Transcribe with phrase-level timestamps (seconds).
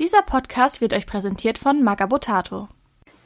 [0.00, 2.70] Dieser Podcast wird euch präsentiert von Magabotato.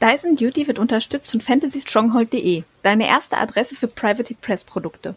[0.02, 5.15] Dyson Duty wird unterstützt von fantasystronghold.de, deine erste Adresse für Private Press Produkte.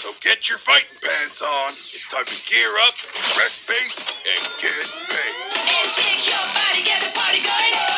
[0.00, 1.74] So get your fighting pants on.
[1.92, 2.94] It's time to gear up,
[3.36, 4.72] wreck face, and get
[5.10, 5.34] paid.
[5.52, 7.93] And shake your body, get the party going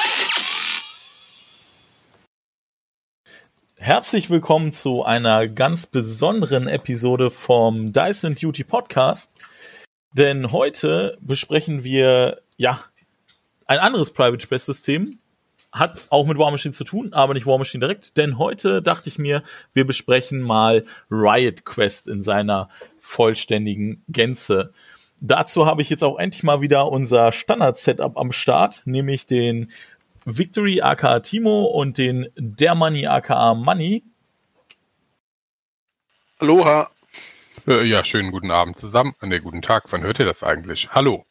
[3.87, 9.30] Herzlich willkommen zu einer ganz besonderen Episode vom Dyson Duty Podcast.
[10.12, 12.80] Denn heute besprechen wir, ja,
[13.64, 15.20] ein anderes Private Press System.
[15.70, 18.16] Hat auch mit War Machine zu tun, aber nicht War Machine direkt.
[18.16, 24.73] Denn heute dachte ich mir, wir besprechen mal Riot Quest in seiner vollständigen Gänze.
[25.20, 29.70] Dazu habe ich jetzt auch endlich mal wieder unser Standard-Setup am Start, nämlich den
[30.29, 34.03] Victory aka Timo und den Der Money aka Money.
[36.39, 36.91] Aloha.
[37.69, 39.15] Äh, ja, schönen guten Abend zusammen.
[39.23, 39.84] Ne, guten Tag.
[39.91, 40.89] Wann hört ihr das eigentlich?
[40.91, 41.25] Hallo.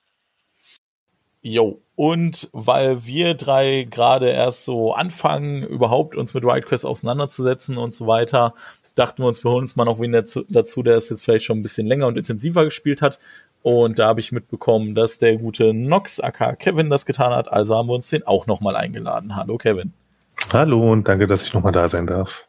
[1.42, 7.78] Jo, und weil wir drei gerade erst so anfangen, überhaupt uns mit Riot Quest auseinanderzusetzen
[7.78, 8.54] und so weiter,
[8.96, 11.46] dachten wir uns, wir holen uns mal noch wen dazu, dazu, der es jetzt vielleicht
[11.46, 13.20] schon ein bisschen länger und intensiver gespielt hat.
[13.66, 17.76] Und da habe ich mitbekommen, dass der gute Nox aka Kevin das getan hat, also
[17.76, 19.36] haben wir uns den auch nochmal eingeladen.
[19.36, 19.92] Hallo Kevin.
[20.54, 22.48] Hallo und danke, dass ich nochmal da sein darf.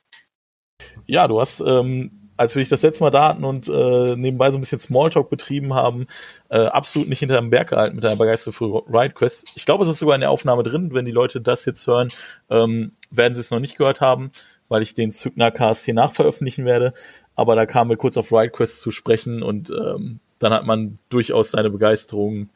[1.06, 4.50] Ja, du hast, ähm, als wir dich das letzte Mal da hatten und äh, nebenbei
[4.50, 6.06] so ein bisschen Smalltalk betrieben haben,
[6.50, 9.55] äh, absolut nicht hinter dem Berg gehalten mit deiner Begeisterung für Ride Quest.
[9.56, 10.92] Ich glaube, es ist sogar in der Aufnahme drin.
[10.92, 12.08] Wenn die Leute das jetzt hören,
[12.51, 14.33] ähm, werden sie es noch nicht gehört haben,
[14.69, 16.92] weil ich den Zygner-Cast hier nachveröffentlichen werde.
[17.34, 20.98] Aber da kamen wir kurz auf Ride Quest zu sprechen und ähm, dann hat man
[21.09, 22.51] durchaus seine Begeisterung,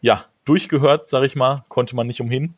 [0.00, 2.54] ja, durchgehört, sag ich mal, konnte man nicht umhin.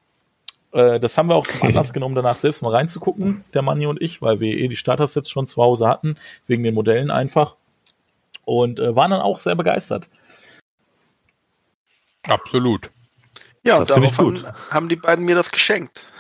[0.72, 4.00] Äh, das haben wir auch zum Anlass genommen, danach selbst mal reinzugucken, der Manni und
[4.00, 6.16] ich, weil wir eh die Starter-Sets schon zu Hause hatten,
[6.46, 7.56] wegen den Modellen einfach.
[8.44, 10.08] Und äh, waren dann auch sehr begeistert.
[12.22, 12.90] Absolut.
[13.64, 14.70] Ja, und Das finde ich darauf haben, gut.
[14.70, 16.10] haben die beiden mir das geschenkt.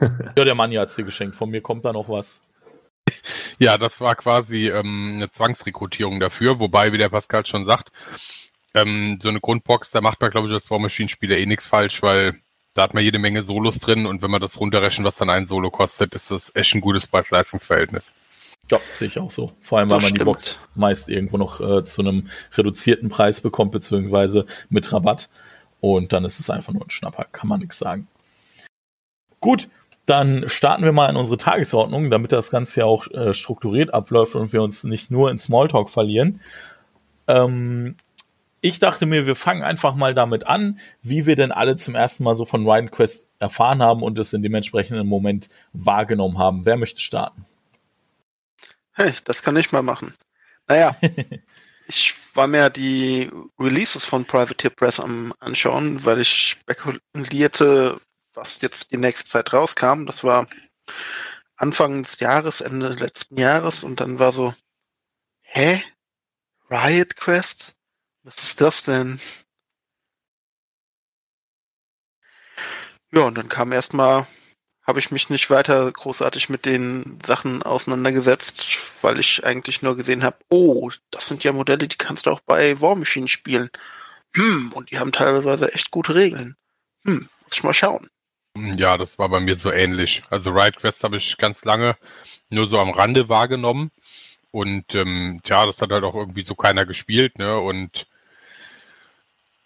[0.00, 1.36] Ja, der Manni hat's dir geschenkt.
[1.36, 2.40] Von mir kommt da noch was.
[3.58, 7.90] Ja, das war quasi ähm, eine Zwangsrekrutierung dafür, wobei, wie der Pascal schon sagt,
[8.74, 12.38] ähm, so eine Grundbox, da macht man, glaube ich, als War eh nichts falsch, weil
[12.74, 15.46] da hat man jede Menge Solos drin und wenn man das runterrechnet, was dann ein
[15.46, 18.12] Solo kostet, ist das echt ein gutes Preis-Leistungs-Verhältnis.
[18.70, 19.52] Ja, sehe ich auch so.
[19.60, 20.26] Vor allem, weil Das man die stimmt.
[20.26, 25.30] Box meist irgendwo noch äh, zu einem reduzierten Preis bekommt, beziehungsweise mit Rabatt.
[25.80, 28.08] Und dann ist es einfach nur ein Schnapper, kann man nichts sagen.
[29.40, 29.68] Gut,
[30.06, 34.36] dann starten wir mal in unsere Tagesordnung, damit das Ganze ja auch äh, strukturiert abläuft
[34.36, 36.40] und wir uns nicht nur in Smalltalk verlieren.
[37.26, 37.96] Ähm,
[38.60, 42.24] ich dachte mir, wir fangen einfach mal damit an, wie wir denn alle zum ersten
[42.24, 46.64] Mal so von Ryan Quest erfahren haben und es in dem entsprechenden Moment wahrgenommen haben.
[46.64, 47.44] Wer möchte starten?
[48.92, 50.14] Hey, das kann ich mal machen.
[50.68, 50.96] Naja,
[51.88, 58.00] ich war mir die Releases von Privateer Press am anschauen, weil ich spekulierte,
[58.36, 60.06] was jetzt die nächste Zeit rauskam.
[60.06, 60.46] Das war
[61.56, 64.54] Anfang des Jahres, Ende letzten Jahres und dann war so,
[65.42, 65.82] hä?
[66.70, 67.74] Riot Quest?
[68.22, 69.20] Was ist das denn?
[73.12, 74.26] Ja, und dann kam erstmal
[74.86, 80.22] habe ich mich nicht weiter großartig mit den Sachen auseinandergesetzt, weil ich eigentlich nur gesehen
[80.22, 83.68] habe, oh, das sind ja Modelle, die kannst du auch bei War Machine spielen.
[84.36, 86.56] Hm, und die haben teilweise echt gute Regeln.
[87.04, 88.08] Hm, muss ich mal schauen.
[88.76, 90.22] Ja, das war bei mir so ähnlich.
[90.30, 91.96] Also Riot Quest habe ich ganz lange
[92.48, 93.90] nur so am Rande wahrgenommen.
[94.50, 97.58] Und ähm, tja, das hat halt auch irgendwie so keiner gespielt, ne?
[97.58, 98.06] Und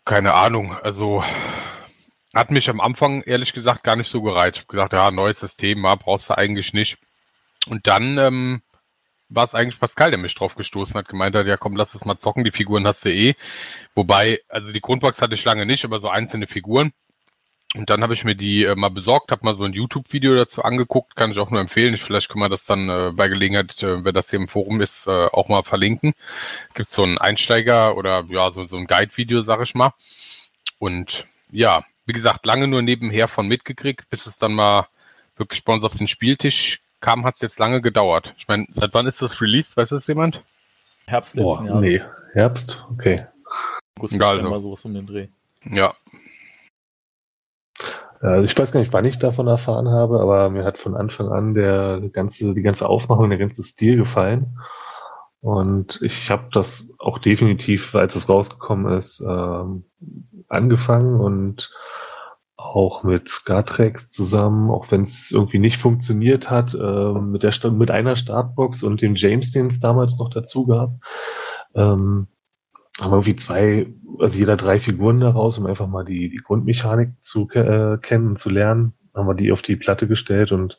[0.05, 1.23] keine Ahnung, also
[2.35, 4.57] hat mich am Anfang ehrlich gesagt gar nicht so gereizt.
[4.57, 6.99] Ich hab gesagt, ja, neues System, ja, brauchst du eigentlich nicht.
[7.67, 8.63] Und dann ähm,
[9.29, 12.05] war es eigentlich Pascal, der mich drauf gestoßen hat, gemeint hat, ja komm, lass es
[12.05, 13.35] mal zocken, die Figuren hast du eh.
[13.95, 16.93] Wobei, also die Grundbox hatte ich lange nicht, aber so einzelne Figuren.
[17.77, 20.65] Und dann habe ich mir die äh, mal besorgt, habe mal so ein YouTube-Video dazu
[20.65, 21.95] angeguckt, kann ich auch nur empfehlen.
[21.95, 24.81] Ich, vielleicht können wir das dann äh, bei Gelegenheit, äh, wenn das hier im Forum
[24.81, 26.15] ist, äh, auch mal verlinken.
[26.75, 29.93] Gibt so ein Einsteiger oder ja, so, so ein Guide-Video, sag ich mal.
[30.81, 34.89] Und ja, wie gesagt, lange nur nebenher von mitgekriegt, bis es dann mal
[35.37, 38.35] wirklich bei uns auf den Spieltisch kam, hat es jetzt lange gedauert.
[38.37, 39.77] Ich meine, seit wann ist das released?
[39.77, 40.43] Weiß das jemand?
[41.07, 42.05] Herbst Boah, letzten Jahres.
[42.05, 42.11] nee.
[42.33, 42.85] Herbst?
[42.91, 43.27] Okay.
[43.97, 44.37] August, Ja, also.
[44.37, 45.29] September, sowas um den Dreh.
[45.71, 45.95] Ja,
[48.23, 51.55] ich weiß gar nicht, wann ich davon erfahren habe, aber mir hat von Anfang an
[51.55, 54.59] der ganze, die ganze Aufmachung, der ganze Stil gefallen.
[55.41, 59.85] Und ich habe das auch definitiv, als es rausgekommen ist, ähm,
[60.49, 61.73] angefangen und
[62.57, 67.91] auch mit Scartrex zusammen, auch wenn es irgendwie nicht funktioniert hat, äh, mit, der, mit
[67.91, 70.91] einer Startbox und dem James, den es damals noch dazu gab.
[71.75, 72.27] Ähm,
[73.01, 73.87] haben irgendwie zwei,
[74.19, 78.51] also jeder drei Figuren daraus, um einfach mal die, die Grundmechanik zu äh, kennen zu
[78.51, 78.95] lernen.
[79.15, 80.79] Haben wir die auf die Platte gestellt und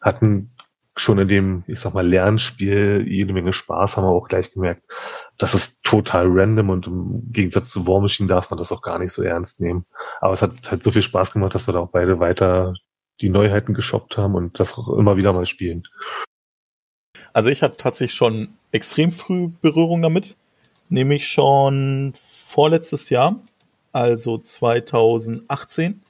[0.00, 0.50] hatten
[0.96, 4.82] schon in dem, ich sag mal, Lernspiel jede Menge Spaß, haben wir auch gleich gemerkt,
[5.38, 8.98] das ist total random und im Gegensatz zu War Machine darf man das auch gar
[8.98, 9.86] nicht so ernst nehmen.
[10.20, 12.74] Aber es hat halt so viel Spaß gemacht, dass wir da auch beide weiter
[13.20, 15.84] die Neuheiten geshoppt haben und das auch immer wieder mal spielen.
[17.32, 20.36] Also ich hatte tatsächlich schon extrem früh Berührung damit,
[20.92, 23.40] nämlich schon vorletztes Jahr,
[23.92, 26.02] also 2018.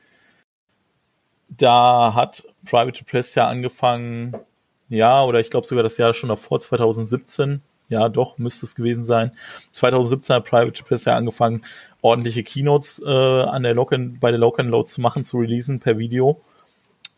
[1.49, 4.37] Da hat Private Press ja angefangen,
[4.88, 9.05] ja, oder ich glaube sogar das Jahr schon davor, 2017, ja doch, müsste es gewesen
[9.05, 9.32] sein.
[9.73, 11.64] 2017 hat Private Press ja angefangen,
[12.00, 15.99] ordentliche Keynotes äh, an der Lock bei der Lock Load zu machen, zu releasen per
[15.99, 16.40] Video.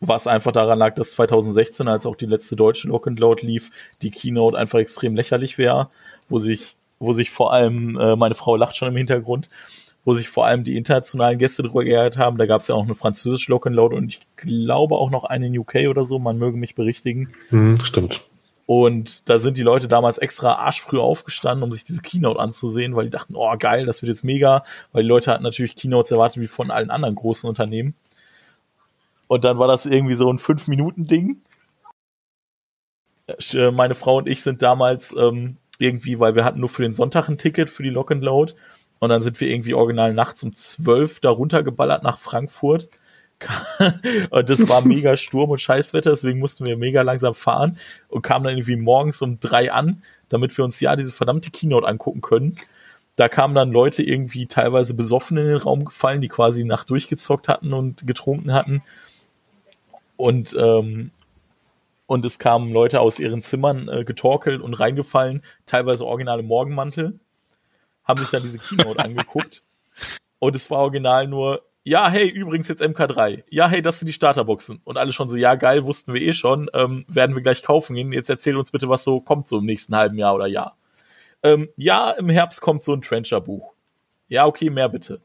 [0.01, 3.71] Was einfach daran lag, dass 2016, als auch die letzte deutsche Lock and Load lief,
[4.03, 5.89] die Keynote einfach extrem lächerlich wäre,
[6.29, 9.49] wo sich, wo sich vor allem, äh, meine Frau lacht schon im Hintergrund,
[10.03, 12.37] wo sich vor allem die internationalen Gäste drüber geärgert haben.
[12.37, 15.23] Da gab es ja auch eine französische Lock and Load und ich glaube auch noch
[15.23, 17.33] eine in UK oder so, man möge mich berichtigen.
[17.49, 18.23] Hm, stimmt.
[18.67, 23.05] Und da sind die Leute damals extra arschfrüh aufgestanden, um sich diese Keynote anzusehen, weil
[23.05, 26.41] die dachten, oh geil, das wird jetzt mega, weil die Leute hatten natürlich Keynotes erwartet
[26.41, 27.93] wie von allen anderen großen Unternehmen.
[29.27, 31.41] Und dann war das irgendwie so ein Fünf-Minuten-Ding.
[33.27, 36.93] Äh, Meine Frau und ich sind damals ähm, irgendwie, weil wir hatten nur für den
[36.93, 38.53] Sonntag ein Ticket für die Lock and Load.
[38.99, 42.89] Und dann sind wir irgendwie original nachts um zwölf da runtergeballert nach Frankfurt.
[44.29, 47.77] und das war mega Sturm und Scheißwetter, deswegen mussten wir mega langsam fahren
[48.07, 51.85] und kamen dann irgendwie morgens um drei an, damit wir uns ja diese verdammte Keynote
[51.85, 52.55] angucken können.
[53.17, 57.47] Da kamen dann Leute irgendwie teilweise besoffen in den Raum gefallen, die quasi Nacht durchgezockt
[57.47, 58.81] hatten und getrunken hatten.
[60.17, 61.11] Und, ähm,
[62.07, 67.19] und es kamen Leute aus ihren Zimmern äh, getorkelt und reingefallen, teilweise originale Morgenmantel,
[68.03, 69.63] haben sich dann diese Keynote angeguckt.
[70.39, 73.43] Und es war original nur, ja, hey, übrigens jetzt MK3.
[73.49, 74.81] Ja, hey, das sind die Starterboxen.
[74.83, 77.95] Und alle schon so, ja, geil, wussten wir eh schon, ähm, werden wir gleich kaufen
[77.95, 78.11] gehen.
[78.11, 80.77] Jetzt erzähl uns bitte, was so kommt so im nächsten halben Jahr oder Jahr.
[81.43, 83.73] Ähm, ja, im Herbst kommt so ein Trencher-Buch.
[84.27, 85.21] Ja, okay, mehr bitte.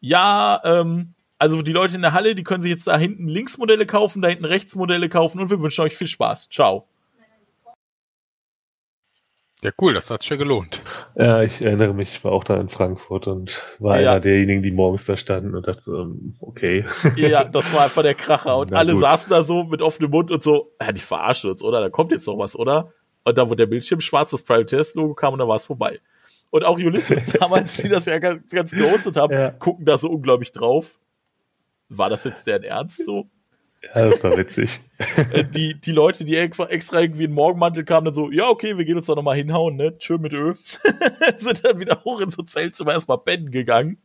[0.00, 3.58] Ja, ähm, also die Leute in der Halle, die können sich jetzt da hinten links
[3.58, 6.48] Modelle kaufen, da hinten rechts Modelle kaufen und wir wünschen euch viel Spaß.
[6.50, 6.86] Ciao.
[9.60, 10.80] Ja, cool, das hat sich ja gelohnt.
[11.16, 14.12] Ja, ich erinnere mich, ich war auch da in Frankfurt und war Ja.
[14.12, 16.84] einer derjenigen, die morgens da standen und dachte so, ähm, okay.
[17.16, 18.56] Ja, das war einfach der Kracher.
[18.56, 19.00] Und Na alle gut.
[19.00, 21.80] saßen da so mit offenem Mund und so, ja, die verarschen uns, oder?
[21.80, 22.92] Da kommt jetzt noch was, oder?
[23.24, 25.66] Und da wurde der Bildschirm schwarz, das Private Test Logo kam und dann war es
[25.66, 25.98] vorbei.
[26.50, 29.50] Und auch Ulysses damals, die das ja ganz, ganz gehostet haben, Ja.
[29.50, 31.00] gucken da so unglaublich drauf.
[31.88, 33.28] War das jetzt deren Ernst so?
[33.82, 34.80] Ja, das war witzig.
[35.32, 38.48] Äh, die, die Leute, die extra, extra irgendwie in den Morgenmantel kamen, dann so, ja,
[38.48, 39.96] okay, wir gehen uns da nochmal hinhauen, ne?
[39.98, 40.54] Tschö mit Ö.
[41.36, 43.98] Sind dann wieder hoch in so Zeltzimmer erstmal pennen gegangen.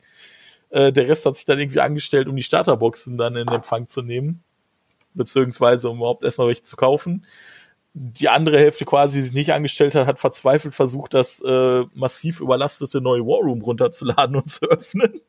[0.70, 4.02] Äh, der Rest hat sich dann irgendwie angestellt, um die Starterboxen dann in Empfang zu
[4.02, 4.44] nehmen.
[5.14, 7.26] Beziehungsweise, um überhaupt erstmal welche zu kaufen.
[7.94, 12.42] Die andere Hälfte quasi, die sich nicht angestellt hat, hat verzweifelt versucht, das äh, massiv
[12.42, 15.22] überlastete neue War Room runterzuladen und zu öffnen.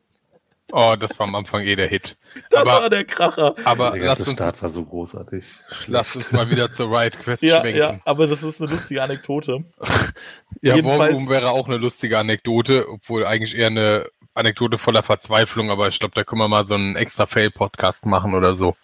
[0.71, 2.17] Oh, das war am Anfang eh der Hit.
[2.49, 3.55] Das aber, war der Kracher.
[3.65, 5.45] aber Der lass ganze uns, Start war so großartig.
[5.87, 7.79] lass uns mal wieder zur Riot Quest Ja, schwenken.
[7.79, 9.63] ja, aber das ist eine lustige Anekdote.
[10.61, 15.87] Ja, Warroom wäre auch eine lustige Anekdote, obwohl eigentlich eher eine Anekdote voller Verzweiflung, aber
[15.89, 18.75] ich glaube, da können wir mal so einen extra Fail-Podcast machen oder so.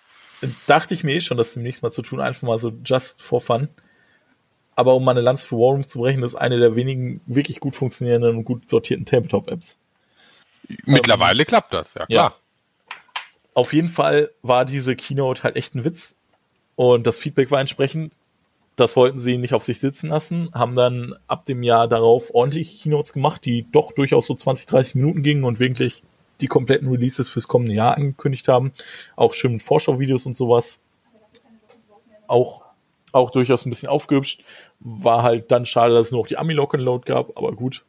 [0.67, 3.41] dachte ich mir eh schon, das demnächst mal zu tun, einfach mal so just for
[3.41, 3.69] fun.
[4.75, 7.59] Aber um mal eine Lanze für Warroom zu brechen, das ist eine der wenigen wirklich
[7.59, 9.77] gut funktionierenden und gut sortierten Tabletop-Apps.
[10.85, 12.35] Mittlerweile klappt das, ja klar.
[13.53, 16.15] Auf jeden Fall war diese Keynote halt echt ein Witz.
[16.75, 18.13] Und das Feedback war entsprechend,
[18.75, 22.81] das wollten sie nicht auf sich sitzen lassen, haben dann ab dem Jahr darauf ordentlich
[22.81, 26.03] Keynotes gemacht, die doch durchaus so 20, 30 Minuten gingen und wirklich
[26.39, 28.71] die kompletten Releases fürs kommende Jahr angekündigt haben.
[29.15, 30.79] Auch schön mit Vorschauvideos und sowas.
[32.27, 32.63] Auch,
[33.11, 34.43] auch durchaus ein bisschen aufgehübscht.
[34.79, 37.83] War halt dann schade, dass es nur noch die Ami-Lock and Load gab, aber gut.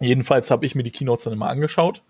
[0.00, 2.02] Jedenfalls habe ich mir die Keynotes dann immer angeschaut.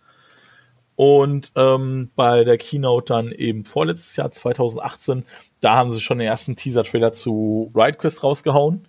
[0.97, 5.25] Und ähm, bei der Keynote dann eben vorletztes Jahr, 2018,
[5.61, 8.87] da haben sie schon den ersten Teaser-Trailer zu Ride Quest rausgehauen.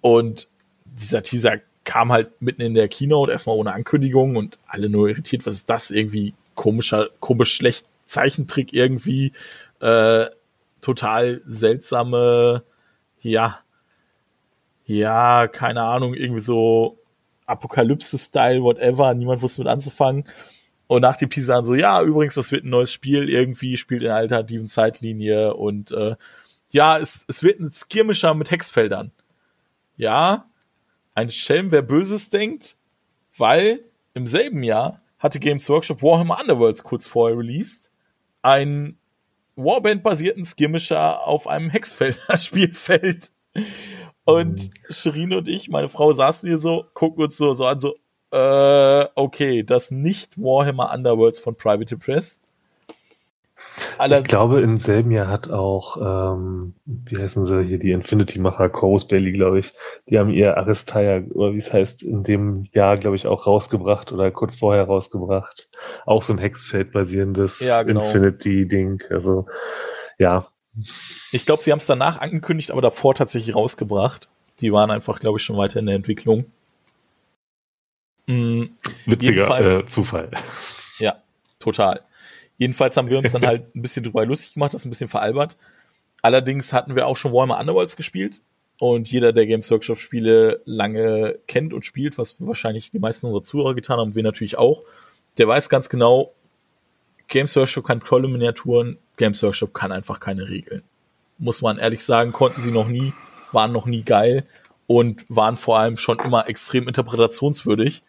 [0.00, 0.48] Und
[0.84, 5.46] dieser Teaser kam halt mitten in der Keynote, erstmal ohne Ankündigung und alle nur irritiert,
[5.46, 5.90] was ist das?
[5.90, 9.32] Irgendwie komischer, komisch schlecht Zeichentrick irgendwie,
[9.80, 10.26] äh,
[10.80, 12.62] total seltsame,
[13.20, 13.60] ja,
[14.86, 16.98] ja, keine Ahnung, irgendwie so
[17.48, 20.24] Apokalypse-Style, whatever, niemand wusste mit anzufangen.
[20.86, 24.08] Und nach dem Pisa so, ja, übrigens, das wird ein neues Spiel, irgendwie spielt in
[24.08, 26.16] einer alternativen Zeitlinie und äh,
[26.70, 29.12] ja, es, es wird ein Skirmischer mit Hexfeldern.
[29.96, 30.46] Ja,
[31.14, 32.76] ein Schelm, wer Böses denkt,
[33.36, 33.80] weil
[34.14, 37.90] im selben Jahr hatte Games Workshop Warhammer Underworlds kurz vorher released,
[38.42, 38.98] einen
[39.56, 43.32] Warband-basierten Skirmisher auf einem Hexfelder-Spielfeld.
[44.32, 44.70] Und.
[44.90, 47.94] Shirin und ich, meine Frau, saßen hier so, gucken uns so, so an, so,
[48.30, 52.40] äh, okay, das nicht Warhammer Underworlds von Private Press.
[53.96, 55.96] Aller, Ich glaube, im selben Jahr hat auch,
[56.36, 59.72] ähm, wie heißen sie hier, die Infinity-Macher, Chorus Belly, glaube ich,
[60.08, 64.12] die haben ihr Aristaya, oder wie es heißt, in dem Jahr, glaube ich, auch rausgebracht
[64.12, 65.70] oder kurz vorher rausgebracht.
[66.06, 68.00] Auch so ein Hexfeld-basierendes Ja, genau.
[68.00, 69.02] Infinity-Ding.
[69.10, 69.46] Also,
[70.18, 70.46] ja.
[71.32, 74.28] Ich glaube, sie haben es danach angekündigt, aber davor tatsächlich rausgebracht.
[74.60, 76.46] Die waren einfach, glaube ich, schon weiter in der Entwicklung.
[78.26, 78.64] Mm,
[79.06, 80.30] Witziger äh, Zufall.
[80.98, 81.22] Ja,
[81.58, 82.02] total.
[82.58, 85.56] Jedenfalls haben wir uns dann halt ein bisschen drüber lustig gemacht, das ein bisschen veralbert.
[86.22, 88.42] Allerdings hatten wir auch schon Warhammer Underworlds gespielt
[88.78, 93.42] und jeder, der Games Workshop Spiele lange kennt und spielt, was wahrscheinlich die meisten unserer
[93.42, 94.82] Zuhörer getan haben, wir natürlich auch,
[95.38, 96.32] der weiß ganz genau,
[97.28, 100.82] Games Workshop kann tolle Miniaturen, Games Workshop kann einfach keine Regeln.
[101.38, 103.12] Muss man ehrlich sagen, konnten sie noch nie,
[103.52, 104.46] waren noch nie geil
[104.86, 108.02] und waren vor allem schon immer extrem interpretationswürdig.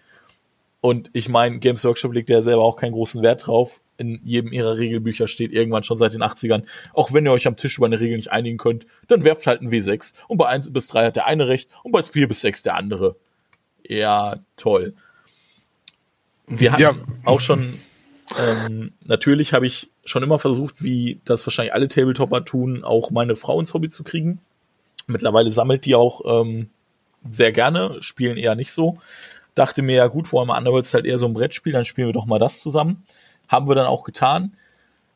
[0.82, 3.82] Und ich meine, Games Workshop legt ja selber auch keinen großen Wert drauf.
[3.98, 6.64] In jedem ihrer Regelbücher steht irgendwann schon seit den 80ern,
[6.94, 9.62] auch wenn ihr euch am Tisch über eine Regel nicht einigen könnt, dann werft halt
[9.62, 12.40] ein W6 und bei 1 bis 3 hat der eine recht und bei 4 bis
[12.40, 13.18] 6 der andere.
[13.86, 14.94] Ja, toll.
[16.48, 16.94] Wir hatten Ja.
[17.26, 17.78] auch schon,
[18.40, 23.36] ähm, natürlich habe ich schon immer versucht, wie das wahrscheinlich alle Tabletopper tun, auch meine
[23.36, 24.40] Frau ins Hobby zu kriegen.
[25.08, 26.70] Mittlerweile sammelt die auch ähm,
[27.28, 29.00] sehr gerne, spielen eher nicht so
[29.60, 32.14] dachte mir, ja gut, Warhammer Underworld ist halt eher so ein Brettspiel, dann spielen wir
[32.14, 33.04] doch mal das zusammen.
[33.50, 34.54] Haben wir dann auch getan.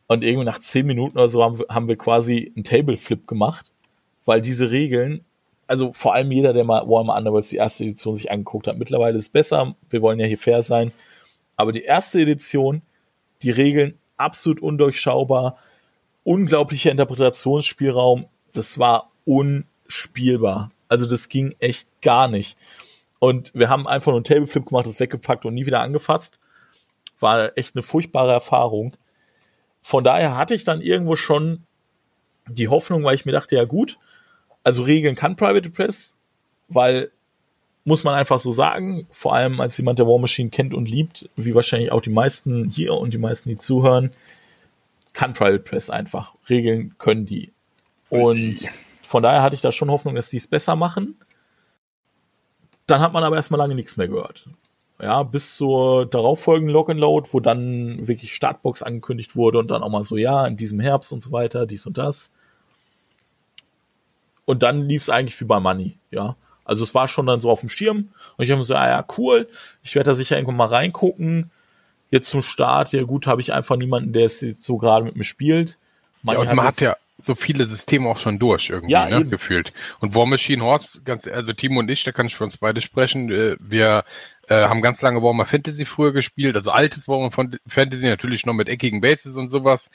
[0.08, 3.72] Und irgendwie nach zehn Minuten oder so haben wir, haben wir quasi einen Tableflip gemacht,
[4.26, 5.24] weil diese Regeln,
[5.66, 9.16] also vor allem jeder, der mal Warhammer Underworld die erste Edition sich angeguckt hat, mittlerweile
[9.16, 10.92] ist es besser, wir wollen ja hier fair sein,
[11.56, 12.82] aber die erste Edition,
[13.44, 15.58] die Regeln absolut undurchschaubar,
[16.24, 20.70] unglaublicher Interpretationsspielraum, das war unspielbar.
[20.88, 22.58] Also das ging echt gar nicht.
[23.20, 26.40] Und wir haben einfach nur einen Tableflip gemacht, das weggepackt und nie wieder angefasst.
[27.20, 28.96] War echt eine furchtbare Erfahrung.
[29.82, 31.64] Von daher hatte ich dann irgendwo schon
[32.48, 33.98] die Hoffnung, weil ich mir dachte, ja gut,
[34.64, 36.18] also Regeln kann Private Press,
[36.68, 37.12] weil
[37.86, 41.30] muss man einfach so sagen, vor allem als jemand, der War Machine kennt und liebt,
[41.36, 44.12] wie wahrscheinlich auch die meisten hier und die meisten, die zuhören,
[45.12, 46.36] kann Private Press einfach.
[46.50, 47.52] Regeln können die.
[48.10, 48.70] Und
[49.02, 51.18] von daher hatte ich da schon Hoffnung, dass die es besser machen.
[52.88, 54.48] Dann hat man aber erstmal lange nichts mehr gehört.
[55.02, 59.84] Ja, bis zur darauffolgenden Lock and Load, wo dann wirklich Startbox angekündigt wurde und dann
[59.84, 62.32] auch mal so, ja, in diesem Herbst und so weiter, dies und das.
[64.46, 66.38] Und dann lief es eigentlich wie bei Money, ja.
[66.66, 68.88] Also es war schon dann so auf dem Schirm und ich habe mir so, ah
[68.88, 69.48] ja, cool,
[69.84, 71.52] ich werde da sicher irgendwann mal reingucken.
[72.12, 75.16] Jetzt zum Start, ja gut, habe ich einfach niemanden, der es jetzt so gerade mit
[75.16, 75.78] mir spielt.
[76.24, 79.30] Ja, und man hat ja so viele Systeme auch schon durch irgendwie, Ja, ne, eben.
[79.30, 79.74] gefühlt.
[80.00, 82.82] Und War Machine Horse, ganz, also Timo und ich, da kann ich für uns beide
[82.82, 84.04] sprechen, äh, wir
[84.50, 88.54] äh, haben ganz lange Warhammer Fantasy früher gespielt, also altes Warhammer Fan- Fantasy natürlich noch
[88.54, 89.90] mit eckigen Bases und sowas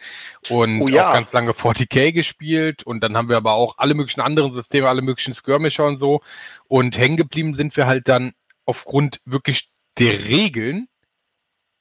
[0.49, 1.11] und Oh ja.
[1.11, 4.89] auch ganz lange 40k gespielt und dann haben wir aber auch alle möglichen anderen Systeme,
[4.89, 6.21] alle möglichen Skirmisher und so
[6.67, 8.33] und hängen geblieben sind wir halt dann
[8.65, 9.69] aufgrund wirklich
[9.99, 10.89] der Regeln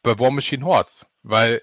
[0.04, 1.62] bei War Machine Hordes, weil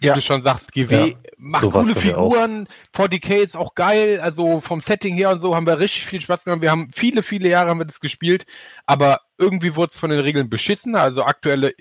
[0.00, 0.14] Ja.
[0.14, 1.94] du schon sagst, GW Ja, macht so coole.
[1.94, 6.20] Figuren, 40k ist auch geil, also vom Setting her und so haben wir richtig viel
[6.20, 6.62] Spaß gemacht.
[6.62, 8.46] Wir haben viele, viele Jahre haben wir das gespielt,
[8.86, 10.94] aber irgendwie wurde es von den Regeln beschissen.
[10.94, 11.74] Also aktuelle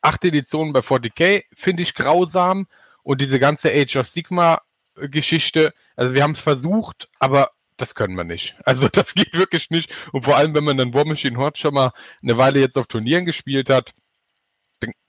[0.00, 2.66] achte Edition bei 40k finde ich grausam
[3.02, 4.60] und diese ganze Age of Sigma
[4.96, 8.56] äh, Geschichte, also wir haben es versucht, aber das können wir nicht.
[8.64, 9.90] Also das geht wirklich nicht.
[10.12, 12.86] Und vor allem, wenn man dann War Machine Horde schon mal eine Weile jetzt auf
[12.86, 13.92] Turnieren gespielt hat,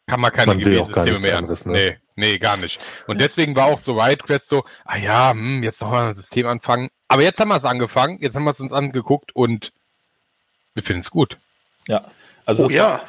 [0.10, 1.74] kann man keine nichts mehr anderes, ne?
[1.74, 2.80] Nee, nee, gar nicht.
[3.08, 6.16] Und deswegen war auch so Riot Quest so, ah ja, hm, jetzt noch mal ein
[6.16, 6.90] System anfangen.
[7.08, 9.72] Aber jetzt haben wir es angefangen, jetzt haben wir es uns angeguckt und
[10.74, 11.38] wir finden es gut.
[11.88, 12.06] Ja,
[12.46, 13.02] also Oh das, war, ja.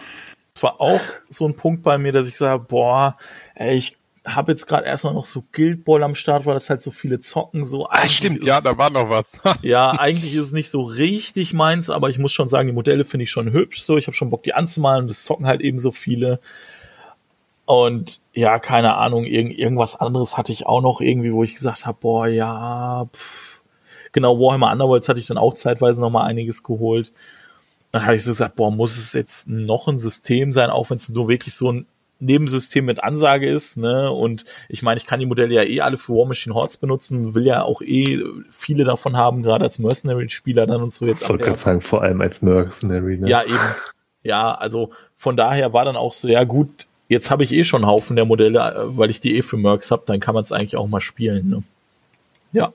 [0.54, 3.16] das war auch so ein Punkt bei mir, dass ich sage, boah,
[3.54, 6.82] ey, ich habe jetzt gerade erstmal noch so Guild Ball am Start, weil das halt
[6.82, 9.38] so viele zocken, so Ah, stimmt, ist- ja, da war noch was.
[9.62, 13.04] Ja, eigentlich ist es nicht so richtig meins, aber ich muss schon sagen, die Modelle
[13.04, 13.82] finde ich schon hübsch.
[13.82, 15.08] So, ich habe schon Bock, die anzumalen.
[15.08, 16.40] Das zocken halt eben so viele.
[17.70, 21.86] Und ja, keine Ahnung, irgend, irgendwas anderes hatte ich auch noch irgendwie, wo ich gesagt
[21.86, 23.62] habe, boah, ja, pff.
[24.10, 27.12] genau, Warhammer Underworlds hatte ich dann auch zeitweise noch mal einiges geholt.
[27.92, 30.96] Dann habe ich so gesagt, boah, muss es jetzt noch ein System sein, auch wenn
[30.96, 31.86] es nur wirklich so ein
[32.18, 34.10] Nebensystem mit Ansage ist, ne?
[34.10, 37.36] Und ich meine, ich kann die Modelle ja eh alle für War Machine Hordes benutzen,
[37.36, 41.22] will ja auch eh viele davon haben, gerade als Mercenary-Spieler dann und so jetzt.
[41.22, 43.28] Ich wollte gerade sagen, vor allem als Mercenary, ne?
[43.28, 43.54] Ja, eben.
[44.24, 47.82] Ja, also von daher war dann auch so, ja gut, jetzt habe ich eh schon
[47.82, 50.44] einen Haufen der Modelle, äh, weil ich die eh für Mercs habe, dann kann man
[50.44, 51.50] es eigentlich auch mal spielen.
[51.50, 51.62] Ne?
[52.52, 52.72] Ja.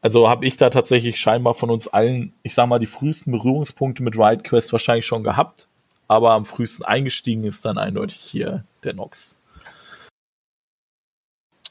[0.00, 4.02] Also habe ich da tatsächlich scheinbar von uns allen, ich sag mal, die frühesten Berührungspunkte
[4.02, 5.68] mit Riot Quest wahrscheinlich schon gehabt,
[6.08, 9.38] aber am frühesten eingestiegen ist dann eindeutig hier der Nox.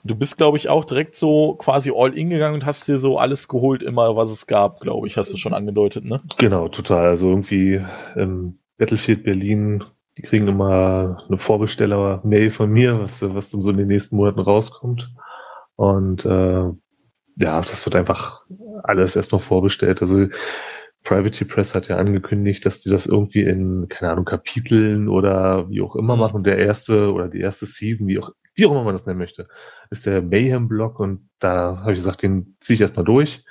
[0.04, 3.20] Du bist, glaube ich, auch direkt so quasi all in gegangen und hast dir so
[3.20, 6.22] alles geholt, immer was es gab, glaube ich, hast du schon angedeutet, ne?
[6.38, 7.06] Genau, total.
[7.06, 7.86] Also irgendwie
[8.16, 9.84] ähm, Battlefield Berlin,
[10.18, 14.40] die kriegen immer eine Vorbesteller-Mail von mir, was, was dann so in den nächsten Monaten
[14.40, 15.10] rauskommt.
[15.76, 16.64] Und äh,
[17.38, 18.42] ja, das wird einfach
[18.84, 20.02] alles erstmal vorbestellt.
[20.02, 20.28] Also
[21.04, 25.82] Private Press hat ja angekündigt, dass sie das irgendwie in, keine Ahnung, Kapiteln oder wie
[25.82, 26.44] auch immer machen.
[26.44, 29.48] Der erste oder die erste Season, wie auch, wie auch immer man das nennen möchte,
[29.90, 33.44] ist der Mayhem-Block und da habe ich gesagt, den ziehe ich erstmal durch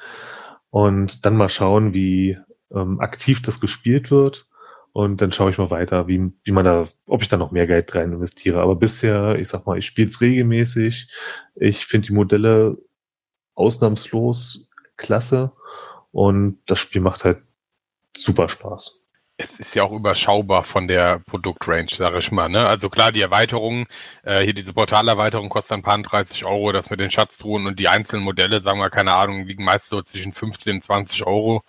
[0.70, 2.38] und dann mal schauen, wie
[2.72, 4.46] ähm, aktiv das gespielt wird.
[4.92, 7.66] Und dann schaue ich mal weiter, wie, wie man da, ob ich da noch mehr
[7.66, 8.60] Geld rein investiere.
[8.60, 11.08] Aber bisher, ich sag mal, ich spiele es regelmäßig.
[11.54, 12.76] Ich finde die Modelle
[13.54, 15.52] ausnahmslos klasse
[16.12, 17.42] und das Spiel macht halt
[18.16, 19.06] super Spaß.
[19.36, 22.50] Es ist ja auch überschaubar von der Produktrange, sage ich mal.
[22.50, 22.66] Ne?
[22.66, 23.86] Also klar, die Erweiterungen,
[24.22, 27.88] äh, hier diese Portalerweiterung kostet ein paar 30 Euro, das mit den Schatztruhen und die
[27.88, 31.62] einzelnen Modelle, sagen wir, keine Ahnung, liegen meist so zwischen 15 und 20 Euro.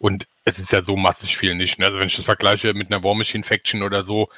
[0.00, 1.78] Und es ist ja so massig viel nicht.
[1.78, 1.86] Ne?
[1.86, 4.28] Also wenn ich das vergleiche mit einer War Machine Faction oder so,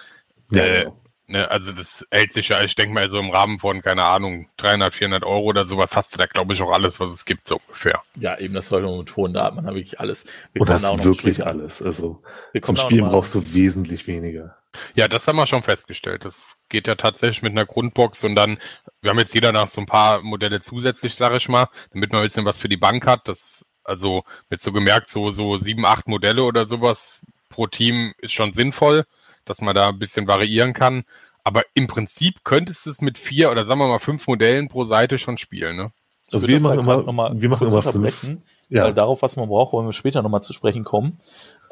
[0.51, 1.01] Ja, äh, genau.
[1.29, 4.49] ne, also das hält sich ja, ich denke mal so im Rahmen von, keine Ahnung,
[4.59, 7.49] 300, 400 Euro oder sowas hast du da, glaube ich, auch alles, was es gibt,
[7.49, 8.03] so ungefähr.
[8.17, 10.27] Ja, eben, das sollte man betonen, da hat man da wirklich alles.
[10.53, 11.83] Wir auch ist noch wirklich alles.
[11.83, 14.57] Also Wir zum Spielen brauchst du wesentlich weniger.
[14.95, 16.25] Ja, das haben wir schon festgestellt.
[16.25, 18.59] Das geht ja tatsächlich mit einer Grundbox und dann,
[19.03, 22.23] wir haben jetzt jeder noch so ein paar Modelle zusätzlich, sage ich mal, damit man
[22.23, 23.29] ein bisschen was für die Bank hat.
[23.29, 28.33] Das, also mit so gemerkt, so, so sieben, acht Modelle oder sowas pro Team ist
[28.33, 29.05] schon sinnvoll,
[29.45, 31.05] dass man da ein bisschen variieren kann.
[31.45, 34.85] Aber im Prinzip könntest du es mit vier oder sagen wir mal fünf Modellen pro
[34.85, 35.93] Seite schon spielen, ne?
[36.33, 38.39] Also wir machen grad immer- noch mal wir machen immer fünf.
[38.71, 38.85] Ja.
[38.85, 41.19] Weil darauf, was man braucht, wollen wir später nochmal zu sprechen kommen.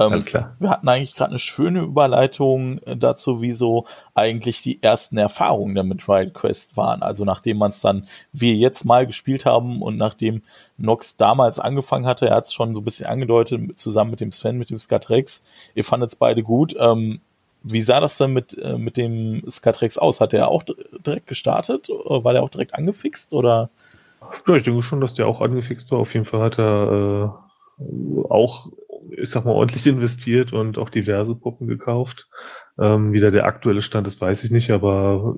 [0.01, 0.25] Ähm.
[0.59, 5.85] Wir hatten eigentlich gerade eine schöne Überleitung äh, dazu, wieso eigentlich die ersten Erfahrungen der
[5.85, 7.03] mit Riot Quest waren.
[7.03, 10.43] Also nachdem man es dann, wir jetzt mal gespielt haben und nachdem
[10.79, 14.33] Nox damals angefangen hatte, er hat es schon so ein bisschen angedeutet, zusammen mit dem
[14.33, 15.43] Sven, mit dem Skatrex.
[15.75, 16.75] Ihr fandet es beide gut.
[16.79, 17.21] Ähm,
[17.63, 20.21] wie sah das denn mit, äh, mit dem Skatrex aus?
[20.21, 20.65] Hat er auch
[21.05, 21.91] direkt gestartet?
[21.91, 23.35] Oder War der auch direkt angefixt?
[23.35, 23.71] Oder?
[24.47, 25.99] Ja, ich denke schon, dass der auch angefixt war.
[25.99, 27.39] Auf jeden Fall hat er
[27.79, 28.69] äh, auch,
[29.17, 32.29] ich sag mal, ordentlich investiert und auch diverse Puppen gekauft.
[32.79, 35.37] Ähm, wie da der aktuelle Stand ist, weiß ich nicht, aber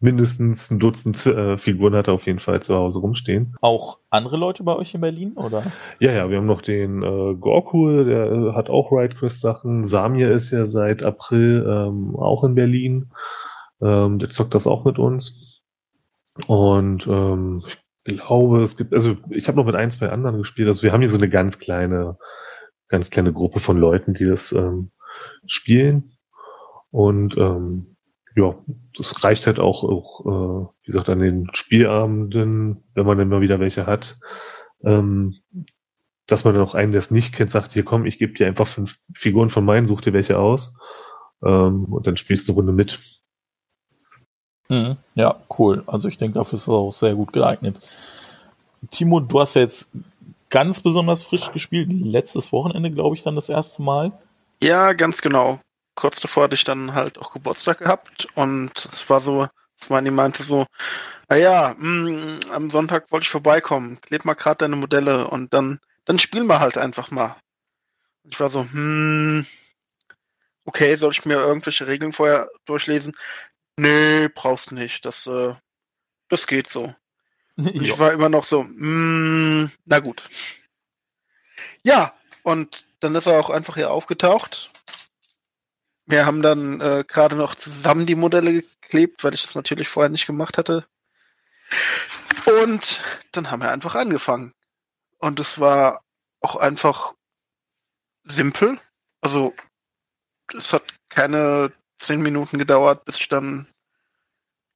[0.00, 3.56] mindestens ein Dutzend äh, Figuren hat er auf jeden Fall zu Hause rumstehen.
[3.60, 5.32] Auch andere Leute bei euch in Berlin?
[5.32, 5.72] Oder?
[5.98, 9.86] Ja, ja, wir haben noch den äh, Gorkul, der äh, hat auch Riot Quest Sachen.
[9.86, 13.10] Samir ist ja seit April ähm, auch in Berlin.
[13.80, 15.62] Ähm, der zockt das auch mit uns.
[16.46, 17.64] Und ähm,
[18.04, 20.68] ich glaube, es gibt, also ich habe noch mit ein, zwei anderen gespielt.
[20.68, 22.16] Also wir haben hier so eine ganz kleine,
[22.88, 24.90] ganz kleine Gruppe von Leuten, die das ähm,
[25.46, 26.16] spielen.
[26.90, 27.96] Und ähm,
[28.34, 28.54] ja,
[28.96, 33.60] das reicht halt auch, auch äh, wie gesagt, an den Spielabenden, wenn man mal wieder
[33.60, 34.18] welche hat,
[34.84, 35.36] ähm,
[36.26, 38.66] dass man auch einen, der es nicht kennt, sagt, hier komm, ich gebe dir einfach
[38.66, 40.76] fünf Figuren von meinen, such dir welche aus.
[41.42, 43.00] Ähm, und dann spielst du eine Runde mit.
[44.68, 44.96] Mhm.
[45.14, 45.82] Ja, cool.
[45.86, 47.80] Also ich denke, dafür ist es auch sehr gut geeignet.
[48.90, 49.88] Timo, du hast jetzt
[50.50, 51.88] ganz besonders frisch gespielt.
[51.90, 54.12] Letztes Wochenende, glaube ich, dann das erste Mal.
[54.62, 55.60] Ja, ganz genau.
[55.94, 60.10] Kurz davor hatte ich dann halt auch Geburtstag gehabt und es war so, dass Manni
[60.10, 60.66] meinte so,
[61.28, 66.46] naja, am Sonntag wollte ich vorbeikommen, kleb mal gerade deine Modelle und dann, dann spielen
[66.46, 67.36] wir halt einfach mal.
[68.24, 69.44] Und ich war so, hm,
[70.64, 73.14] okay, soll ich mir irgendwelche Regeln vorher durchlesen?
[73.76, 75.54] Nee, brauchst nicht, das, äh,
[76.28, 76.94] das geht so.
[77.74, 80.22] Ich war immer noch so, mm, na gut.
[81.82, 84.70] Ja, und dann ist er auch einfach hier aufgetaucht.
[86.06, 90.08] Wir haben dann äh, gerade noch zusammen die Modelle geklebt, weil ich das natürlich vorher
[90.08, 90.86] nicht gemacht hatte.
[92.62, 93.00] Und
[93.32, 94.54] dann haben wir einfach angefangen.
[95.18, 96.04] Und es war
[96.40, 97.14] auch einfach
[98.22, 98.80] simpel.
[99.20, 99.54] Also
[100.56, 103.66] es hat keine zehn Minuten gedauert, bis ich dann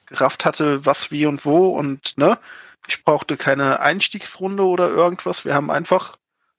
[0.07, 1.71] gerafft hatte, was, wie und wo.
[1.71, 2.39] Und ne,
[2.87, 5.45] ich brauchte keine Einstiegsrunde oder irgendwas.
[5.45, 6.17] Wir haben einfach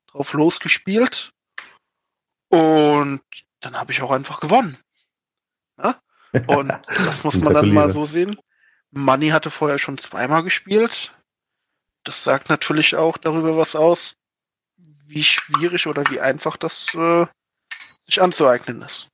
[0.07, 1.31] drauf losgespielt.
[2.49, 3.21] Und
[3.59, 4.77] dann habe ich auch einfach gewonnen.
[5.77, 5.99] Ja?
[6.47, 8.37] Und das muss man dann mal so sehen.
[8.91, 11.13] Money hatte vorher schon zweimal gespielt.
[12.03, 14.15] Das sagt natürlich auch darüber was aus,
[14.77, 17.25] wie schwierig oder wie einfach das äh,
[18.05, 19.07] sich anzueignen ist.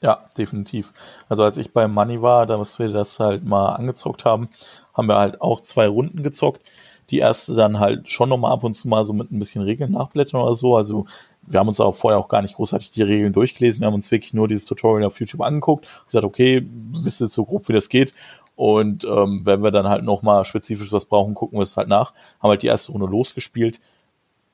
[0.00, 0.92] Ja, definitiv.
[1.28, 4.48] Also als ich bei Money war, da was wir das halt mal angezockt haben,
[4.94, 6.62] haben wir halt auch zwei Runden gezockt.
[7.10, 9.92] Die erste dann halt schon nochmal ab und zu mal so mit ein bisschen Regeln
[9.92, 10.76] nachblättern oder so.
[10.76, 11.04] Also
[11.46, 13.80] wir haben uns auch vorher auch gar nicht großartig die Regeln durchgelesen.
[13.80, 17.44] Wir haben uns wirklich nur dieses Tutorial auf YouTube angeguckt, gesagt, okay, wisst ihr so
[17.44, 18.14] grob, wie das geht.
[18.54, 22.12] Und ähm, wenn wir dann halt nochmal spezifisch was brauchen, gucken wir es halt nach.
[22.40, 23.80] Haben halt die erste Runde losgespielt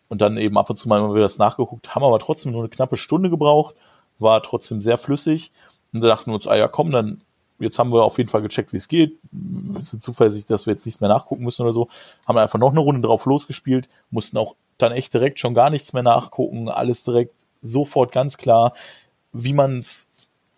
[0.09, 2.62] und dann eben ab und zu mal immer wieder das nachgeguckt, haben aber trotzdem nur
[2.62, 3.74] eine knappe Stunde gebraucht,
[4.18, 5.53] war trotzdem sehr flüssig.
[5.92, 7.18] Und da dachten wir uns, ah ja, komm, dann,
[7.59, 9.18] jetzt haben wir auf jeden Fall gecheckt, wie es geht.
[9.31, 11.88] Wir sind zuversichtlich, dass wir jetzt nichts mehr nachgucken müssen oder so.
[12.27, 15.92] Haben einfach noch eine Runde drauf losgespielt, mussten auch dann echt direkt schon gar nichts
[15.92, 18.75] mehr nachgucken, alles direkt sofort ganz klar,
[19.33, 20.09] wie man es,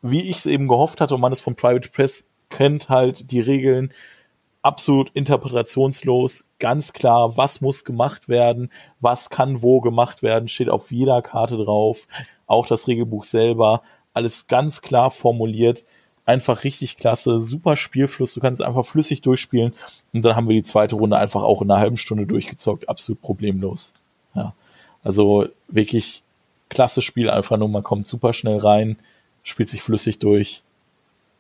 [0.03, 3.41] wie ich es eben gehofft hatte und man es vom Private Press kennt, halt die
[3.41, 3.93] Regeln.
[4.63, 10.93] Absolut interpretationslos, ganz klar, was muss gemacht werden, was kann wo gemacht werden, steht auf
[10.93, 12.07] jeder Karte drauf,
[12.47, 13.81] auch das Regelbuch selber,
[14.13, 15.87] alles ganz klar formuliert,
[16.31, 19.75] einfach richtig klasse, super Spielfluss, du kannst es einfach flüssig durchspielen
[20.13, 23.21] und dann haben wir die zweite Runde einfach auch in einer halben Stunde durchgezockt, absolut
[23.21, 23.93] problemlos.
[24.35, 24.55] Ja,
[25.03, 26.23] also wirklich
[26.69, 28.97] klasse Spiel einfach nur, man kommt super schnell rein,
[29.43, 30.63] spielt sich flüssig durch,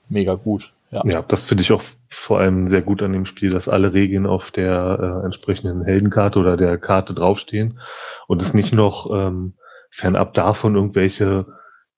[0.09, 0.73] mega gut.
[0.91, 1.03] Ja.
[1.05, 4.27] Ja, das finde ich auch vor allem sehr gut an dem Spiel, dass alle Regeln
[4.27, 7.79] auf der äh, entsprechenden Heldenkarte oder der Karte draufstehen
[8.27, 9.53] und es nicht noch ähm,
[9.91, 11.47] fernab davon irgendwelche,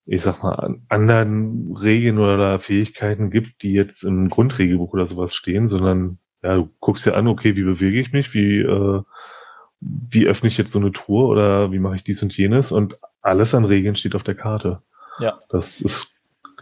[0.06, 5.34] ich sag mal, an- anderen Regeln oder Fähigkeiten gibt, die jetzt im Grundregelbuch oder sowas
[5.34, 9.02] stehen, sondern ja, du guckst dir an, okay, wie bewege ich mich, wie, äh,
[9.80, 12.98] wie öffne ich jetzt so eine Truhe oder wie mache ich dies und jenes und
[13.20, 14.82] alles an Regeln steht auf der Karte.
[15.18, 15.38] Ja.
[15.50, 16.18] Das ist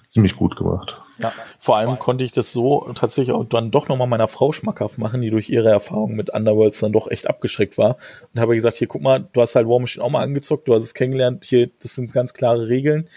[0.07, 1.01] ziemlich gut gemacht.
[1.21, 4.99] Ja, vor allem konnte ich das so tatsächlich auch dann doch nochmal meiner Frau schmackhaft
[4.99, 7.97] machen, die durch ihre Erfahrung mit Underworlds dann doch echt abgeschreckt war.
[8.33, 10.75] Und habe gesagt, hier, guck mal, du hast halt War Machine auch mal angezockt, du
[10.75, 13.09] hast es kennengelernt, hier, das sind ganz klare Regeln.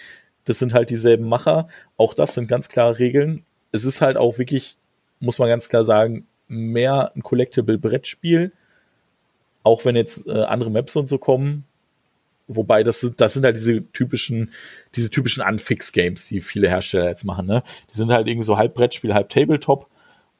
[0.45, 1.67] Das sind halt dieselben Macher.
[1.97, 3.45] Auch das sind ganz klare Regeln.
[3.71, 4.77] Es ist halt auch wirklich,
[5.19, 8.51] muss man ganz klar sagen, mehr ein Collectible-Brettspiel.
[9.63, 11.63] Auch wenn jetzt äh, andere Maps und so kommen.
[12.47, 14.51] Wobei das sind, das sind halt diese typischen,
[14.95, 17.63] diese typischen Unfix-Games, die viele Hersteller jetzt machen, ne?
[17.89, 19.87] Die sind halt irgendwie so halb Brettspiel, halb Tabletop.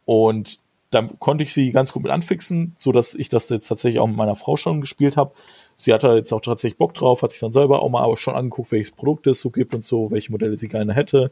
[0.06, 0.58] Und
[0.94, 4.08] dann konnte ich sie ganz gut mit anfixen, so dass ich das jetzt tatsächlich auch
[4.08, 5.34] mit meiner Frau schon gespielt habe.
[5.78, 8.72] Sie hatte jetzt auch tatsächlich Bock drauf, hat sich dann selber auch mal schon angeguckt,
[8.72, 11.32] welches Produkt es so gibt und so, welche Modelle sie gerne hätte.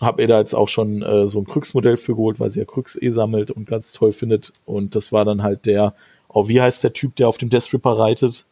[0.00, 2.64] Hab ihr da jetzt auch schon äh, so ein Krux-Modell für geholt, weil sie ja
[2.64, 4.52] Krux eh sammelt und ganz toll findet.
[4.64, 5.94] Und das war dann halt der,
[6.28, 8.46] oh, wie heißt der Typ, der auf dem Death Ripper reitet?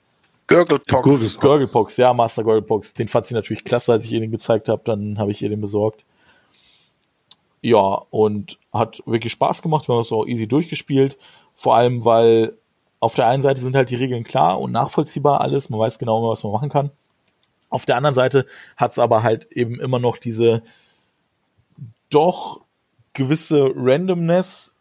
[0.48, 1.02] Gurglepox.
[1.02, 1.40] Gurglepox.
[1.40, 2.94] Gurglepox, ja, Master Gurglepox.
[2.94, 4.82] Den fand sie natürlich klasse, als ich ihr den gezeigt habe.
[4.84, 6.04] Dann habe ich ihr den besorgt.
[7.60, 9.88] Ja, und hat wirklich Spaß gemacht.
[9.88, 11.18] Wir haben es auch easy durchgespielt.
[11.54, 12.56] Vor allem, weil
[13.00, 15.68] auf der einen Seite sind halt die Regeln klar und nachvollziehbar alles.
[15.70, 16.90] Man weiß genau, was man machen kann.
[17.68, 20.62] Auf der anderen Seite hat es aber halt eben immer noch diese
[22.08, 22.62] doch
[23.12, 24.74] gewisse Randomness,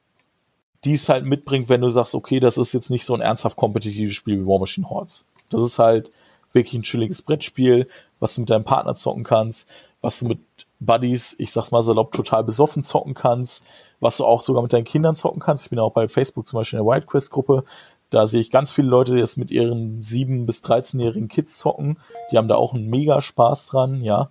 [0.86, 3.58] die es halt mitbringt, wenn du sagst, okay, das ist jetzt nicht so ein ernsthaft
[3.58, 5.25] kompetitives Spiel wie War Machine Hordes.
[5.50, 6.12] Das ist halt
[6.54, 7.88] wirklich ein chilliges Brettspiel,
[8.20, 9.70] was du mit deinem Partner zocken kannst,
[10.02, 10.40] was du mit
[10.80, 13.64] Buddies, ich sag's mal salopp, total besoffen zocken kannst,
[14.00, 15.66] was du auch sogar mit deinen Kindern zocken kannst.
[15.66, 17.64] Ich bin auch bei Facebook zum Beispiel in der Wild Quest Gruppe.
[18.10, 21.98] Da sehe ich ganz viele Leute, die das mit ihren 7- bis 13-jährigen Kids zocken.
[22.32, 24.30] Die haben da auch einen mega Spaß dran, ja.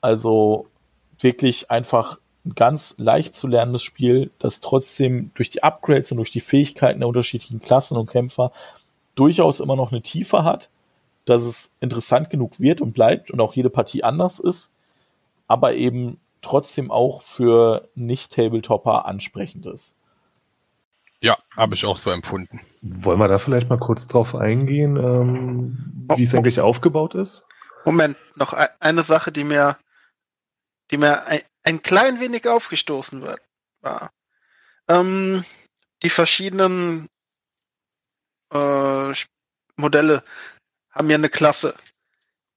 [0.00, 0.66] Also
[1.18, 6.30] wirklich einfach ein ganz leicht zu lernendes Spiel, das trotzdem durch die Upgrades und durch
[6.30, 8.52] die Fähigkeiten der unterschiedlichen Klassen und Kämpfer
[9.14, 10.70] durchaus immer noch eine Tiefe hat,
[11.24, 14.70] dass es interessant genug wird und bleibt und auch jede Partie anders ist,
[15.46, 19.94] aber eben trotzdem auch für Nicht-Tabletopper ansprechend ist.
[21.20, 22.60] Ja, habe ich auch so empfunden.
[22.82, 26.38] Wollen wir da vielleicht mal kurz drauf eingehen, ähm, wie es Oh, oh.
[26.38, 27.46] eigentlich aufgebaut ist?
[27.86, 29.78] Moment, noch e- eine Sache, die mir,
[30.90, 33.40] die mir ein, ein klein wenig aufgestoßen wird,
[33.80, 34.10] war.
[34.88, 35.44] Ähm,
[36.02, 37.08] die verschiedenen
[38.52, 39.12] äh,
[39.76, 40.22] Modelle
[40.90, 41.74] haben ja eine Klasse.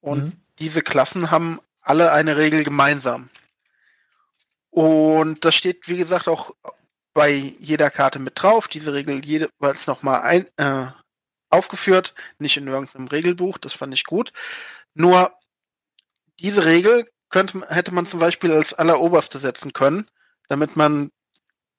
[0.01, 0.31] Und Mhm.
[0.59, 3.29] diese Klassen haben alle eine Regel gemeinsam.
[4.69, 6.51] Und das steht, wie gesagt, auch
[7.13, 8.67] bei jeder Karte mit drauf.
[8.67, 10.91] Diese Regel jeweils nochmal ein, äh,
[11.49, 14.33] aufgeführt, nicht in irgendeinem Regelbuch, das fand ich gut.
[14.93, 15.31] Nur
[16.39, 20.09] diese Regel könnte, hätte man zum Beispiel als alleroberste setzen können,
[20.49, 21.09] damit man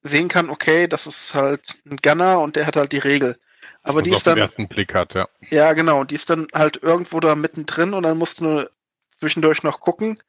[0.01, 3.39] sehen kann, okay, das ist halt ein Gunner und der hat halt die Regel.
[3.83, 5.27] Aber die ist dann, ersten Blick hat, ja.
[5.49, 8.71] ja genau, die ist dann halt irgendwo da mittendrin und dann musst du nur
[9.15, 10.19] zwischendurch noch gucken,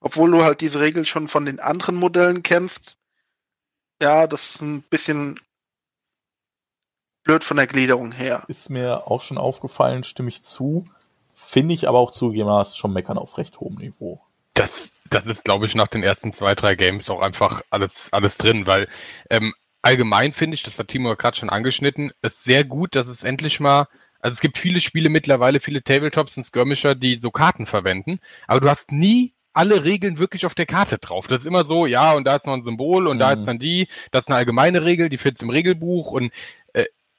[0.00, 2.96] obwohl du halt diese Regel schon von den anderen Modellen kennst.
[4.00, 5.40] Ja, das ist ein bisschen
[7.24, 8.44] blöd von der Gliederung her.
[8.48, 10.86] Ist mir auch schon aufgefallen, stimme ich zu.
[11.34, 14.20] Finde ich aber auch zugegebenermaßen schon meckern auf recht hohem Niveau.
[14.54, 18.38] Das, das ist, glaube ich, nach den ersten zwei, drei Games auch einfach alles, alles
[18.38, 18.88] drin, weil
[19.28, 19.54] ähm,
[19.86, 23.60] allgemein finde ich, das hat Timo gerade schon angeschnitten, ist sehr gut, dass es endlich
[23.60, 23.86] mal,
[24.20, 28.18] also es gibt viele Spiele mittlerweile, viele Tabletops und Skirmisher, die so Karten verwenden,
[28.48, 31.28] aber du hast nie alle Regeln wirklich auf der Karte drauf.
[31.28, 33.34] Das ist immer so, ja, und da ist noch ein Symbol und da Mhm.
[33.34, 36.30] ist dann die, das ist eine allgemeine Regel, die findest im Regelbuch und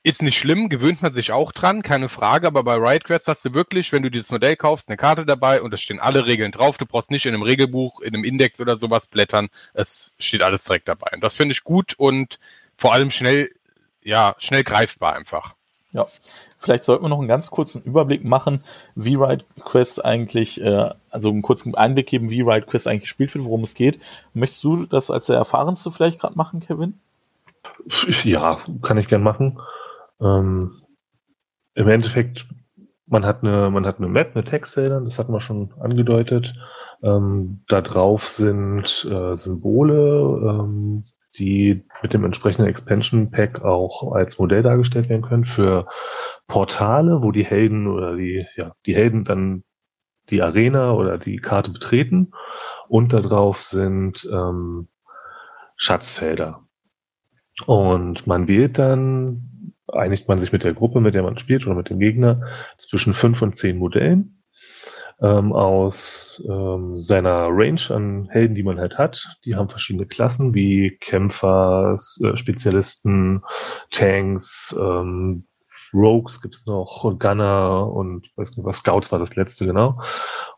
[0.07, 3.43] ist nicht schlimm, gewöhnt man sich auch dran, keine Frage, aber bei Riot Quest hast
[3.43, 6.53] du wirklich, wenn du dieses Modell kaufst, eine Karte dabei und es stehen alle Regeln
[6.53, 6.77] drauf.
[6.77, 9.49] Du brauchst nicht in einem Regelbuch, in einem Index oder sowas blättern.
[9.73, 11.09] Es steht alles direkt dabei.
[11.13, 12.39] Und das finde ich gut und
[12.77, 13.51] vor allem schnell,
[14.01, 15.55] ja, schnell greifbar einfach.
[15.91, 16.07] Ja,
[16.57, 18.63] vielleicht sollten wir noch einen ganz kurzen Überblick machen,
[18.95, 23.35] wie Ride Quest eigentlich, äh, also einen kurzen Einblick geben, wie Ride Quest eigentlich gespielt
[23.35, 23.99] wird, worum es geht.
[24.33, 26.97] Möchtest du das als der erfahrenste vielleicht gerade machen, Kevin?
[28.23, 29.59] Ja, kann ich gern machen.
[30.21, 30.81] Ähm,
[31.75, 32.47] Im Endeffekt,
[33.05, 36.53] man hat eine, man hat eine Map mit Textfeldern, das hatten wir schon angedeutet.
[37.03, 41.03] Ähm, da drauf sind äh, Symbole, ähm,
[41.37, 45.87] die mit dem entsprechenden Expansion Pack auch als Modell dargestellt werden können für
[46.47, 49.63] Portale, wo die Helden oder die, ja, die Helden dann
[50.29, 52.31] die Arena oder die Karte betreten.
[52.87, 54.87] Und da drauf sind ähm,
[55.75, 56.63] Schatzfelder.
[57.65, 59.56] Und man wählt dann,
[59.93, 62.41] einigt man sich mit der Gruppe, mit der man spielt oder mit dem Gegner,
[62.77, 64.43] zwischen fünf und zehn Modellen
[65.21, 69.37] ähm, aus ähm, seiner Range an Helden, die man halt hat.
[69.45, 73.43] Die haben verschiedene Klassen wie Kämpfer, äh, Spezialisten,
[73.91, 75.45] Tanks, ähm,
[75.93, 80.01] Rogues gibt's noch, Gunner und weiß nicht was, Scouts war das letzte, genau.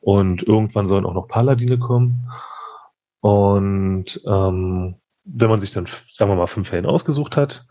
[0.02, 2.30] Und irgendwann sollen auch noch Paladine kommen.
[3.22, 7.66] Und ähm, wenn man sich dann, sagen wir mal, fünf Helden ausgesucht hat,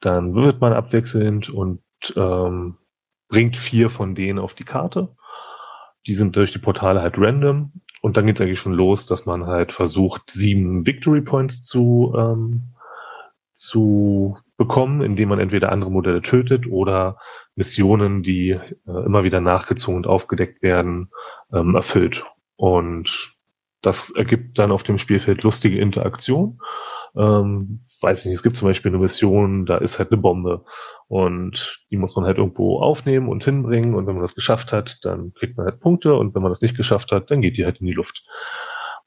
[0.00, 1.82] dann würfelt man abwechselnd und
[2.16, 2.76] ähm,
[3.28, 5.14] bringt vier von denen auf die Karte.
[6.06, 7.72] Die sind durch die Portale halt random.
[8.02, 12.74] Und dann geht eigentlich schon los, dass man halt versucht, sieben Victory Points zu, ähm,
[13.52, 17.18] zu bekommen, indem man entweder andere Modelle tötet oder
[17.56, 21.10] Missionen, die äh, immer wieder nachgezogen und aufgedeckt werden,
[21.52, 22.24] ähm, erfüllt.
[22.56, 23.34] Und
[23.82, 26.58] das ergibt dann auf dem Spielfeld lustige Interaktion.
[27.16, 30.64] Ähm, weiß nicht, es gibt zum Beispiel eine Mission, da ist halt eine Bombe
[31.08, 35.04] und die muss man halt irgendwo aufnehmen und hinbringen und wenn man das geschafft hat,
[35.04, 37.64] dann kriegt man halt Punkte und wenn man das nicht geschafft hat, dann geht die
[37.64, 38.24] halt in die Luft.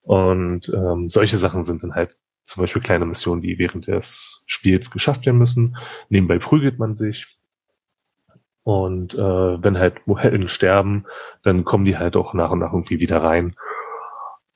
[0.02, 4.92] Und ähm, solche Sachen sind dann halt zum Beispiel kleine Missionen, die während des Spiels
[4.92, 5.78] geschafft werden müssen.
[6.10, 7.38] Nebenbei prügelt man sich.
[8.64, 9.18] Und äh,
[9.64, 11.06] wenn halt Helden sterben,
[11.42, 13.56] dann kommen die halt auch nach und nach irgendwie wieder rein.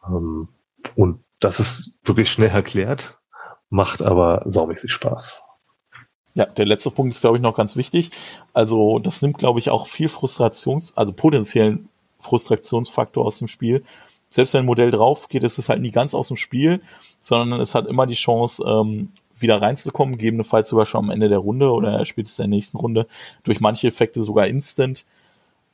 [0.06, 0.50] Ähm,
[0.96, 3.20] und das ist wirklich schnell erklärt,
[3.70, 5.44] macht aber saumäßig Spaß.
[6.34, 8.12] Ja, der letzte Punkt ist, glaube ich, noch ganz wichtig.
[8.54, 13.84] Also, das nimmt, glaube ich, auch viel Frustrations-, also potenziellen Frustrationsfaktor aus dem Spiel.
[14.30, 16.82] Selbst wenn ein Modell drauf geht, ist es halt nie ganz aus dem Spiel,
[17.20, 21.38] sondern es hat immer die Chance, ähm, wieder reinzukommen, gegebenenfalls sogar schon am Ende der
[21.40, 23.08] Runde oder spätestens in der nächsten Runde,
[23.44, 25.06] durch manche Effekte sogar instant.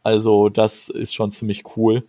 [0.03, 2.03] Also, das ist schon ziemlich cool.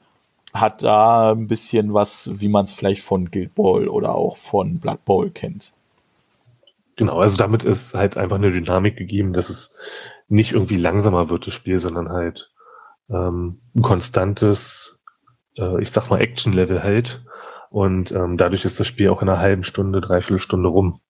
[0.55, 4.79] Hat da ein bisschen was, wie man es vielleicht von Guild Ball oder auch von
[4.79, 5.73] Blood Bowl kennt.
[6.97, 9.77] Genau, also damit ist halt einfach eine Dynamik gegeben, dass es
[10.29, 12.53] nicht irgendwie langsamer wird, das Spiel, sondern halt
[13.11, 15.03] ähm, ein konstantes,
[15.57, 17.25] äh, ich sag mal, Action-Level hält.
[17.71, 21.01] Und ähm, dadurch ist das Spiel auch in einer halben Stunde, dreiviertel Stunde rum.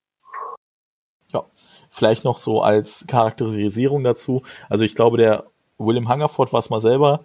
[1.29, 1.45] Ja,
[1.91, 4.43] vielleicht noch so als Charakterisierung dazu.
[4.71, 5.45] Also ich glaube, der
[5.77, 7.21] William Hungerford war es mal selber,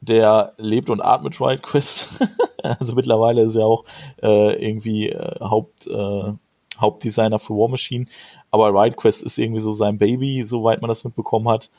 [0.00, 2.08] der lebt und atmet Riot Quest.
[2.62, 3.84] also mittlerweile ist er auch
[4.22, 6.32] äh, irgendwie äh, Haupt, äh,
[6.78, 8.06] Hauptdesigner für War Machine.
[8.50, 11.70] Aber Riot Quest ist irgendwie so sein Baby, soweit man das mitbekommen hat.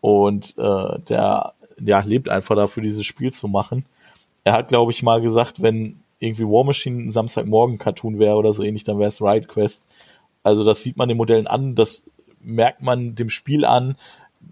[0.00, 3.84] Und äh, der ja, lebt einfach dafür, dieses Spiel zu machen.
[4.44, 8.62] Er hat, glaube ich, mal gesagt, wenn irgendwie War Machine ein Samstagmorgen-Cartoon wäre oder so
[8.62, 9.86] ähnlich, dann wäre es Riot Quest.
[10.42, 12.08] Also das sieht man den Modellen an, das
[12.40, 13.96] merkt man dem Spiel an,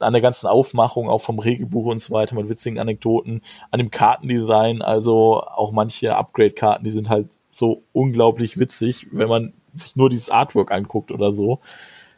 [0.00, 3.90] an der ganzen Aufmachung, auch vom Regelbuch und so weiter, mit witzigen Anekdoten, an dem
[3.90, 10.11] Kartendesign, also auch manche Upgrade-Karten, die sind halt so unglaublich witzig, wenn man sich nur
[10.11, 11.61] dieses Artwork anguckt oder so.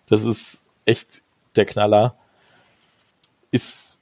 [0.06, 1.22] Das ist echt
[1.56, 2.14] der Knaller.
[3.50, 4.00] Ist,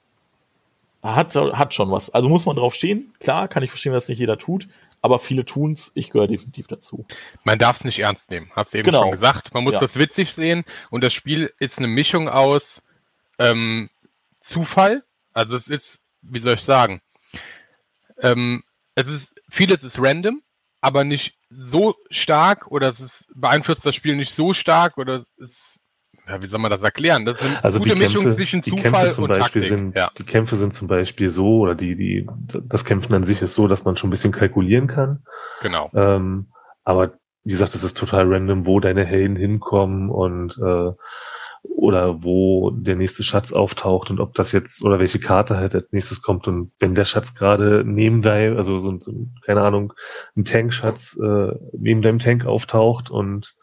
[1.03, 2.11] hat, hat schon was.
[2.11, 3.13] Also muss man drauf stehen.
[3.21, 4.69] Klar, kann ich verstehen, dass nicht jeder tut,
[5.03, 5.93] aber viele tun's.
[5.95, 7.05] Ich gehöre definitiv dazu.
[7.45, 9.03] Man darf es nicht ernst nehmen, hast du eben Genau.
[9.03, 9.53] schon gesagt.
[9.55, 9.81] Man muss Ja.
[9.81, 12.83] das witzig sehen und das Spiel ist eine Mischung aus
[13.39, 13.91] ähm,
[14.41, 15.03] Zufall.
[15.33, 17.01] Also es ist, wie soll ich sagen,
[18.21, 18.63] ähm,
[18.95, 20.43] es ist, vieles ist random,
[20.81, 25.33] aber nicht so stark oder es ist, beeinflusst das Spiel nicht so stark oder es
[25.39, 25.81] ist,
[26.27, 27.27] ja, wie soll man das erklären?
[27.27, 29.63] Das ist eine Also gute die Kämpfe, Mischung zwischen die Zufall Kämpfe zum und Beispiel
[29.63, 29.69] Taktik.
[29.79, 30.11] sind, ja.
[30.17, 32.27] die Kämpfe sind zum Beispiel so, oder die, die,
[32.63, 35.23] das Kämpfen an sich ist so, dass man schon ein bisschen kalkulieren kann.
[35.61, 35.91] Genau.
[35.95, 36.47] Ähm,
[36.85, 40.93] aber wie gesagt, es ist total random, wo deine Helden hinkommen und äh,
[41.75, 45.93] oder wo der nächste Schatz auftaucht und ob das jetzt oder welche Karte halt als
[45.93, 49.93] nächstes kommt und wenn der Schatz gerade neben deinem, also so, so ein, keine Ahnung,
[50.37, 53.55] ein Tankschatz äh, neben deinem Tank auftaucht und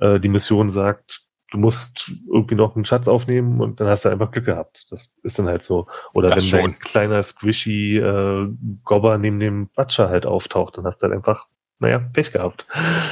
[0.00, 1.22] äh, die Mission sagt,
[1.52, 4.86] du musst irgendwie noch einen Schatz aufnehmen und dann hast du einfach Glück gehabt.
[4.90, 5.86] Das ist dann halt so.
[6.14, 6.60] Oder Das wenn schon.
[6.60, 8.48] dein kleiner squishy äh,
[8.84, 11.46] Gobber neben dem Butcher halt auftaucht, dann hast du halt einfach,
[11.82, 12.66] naja, Pech gehabt.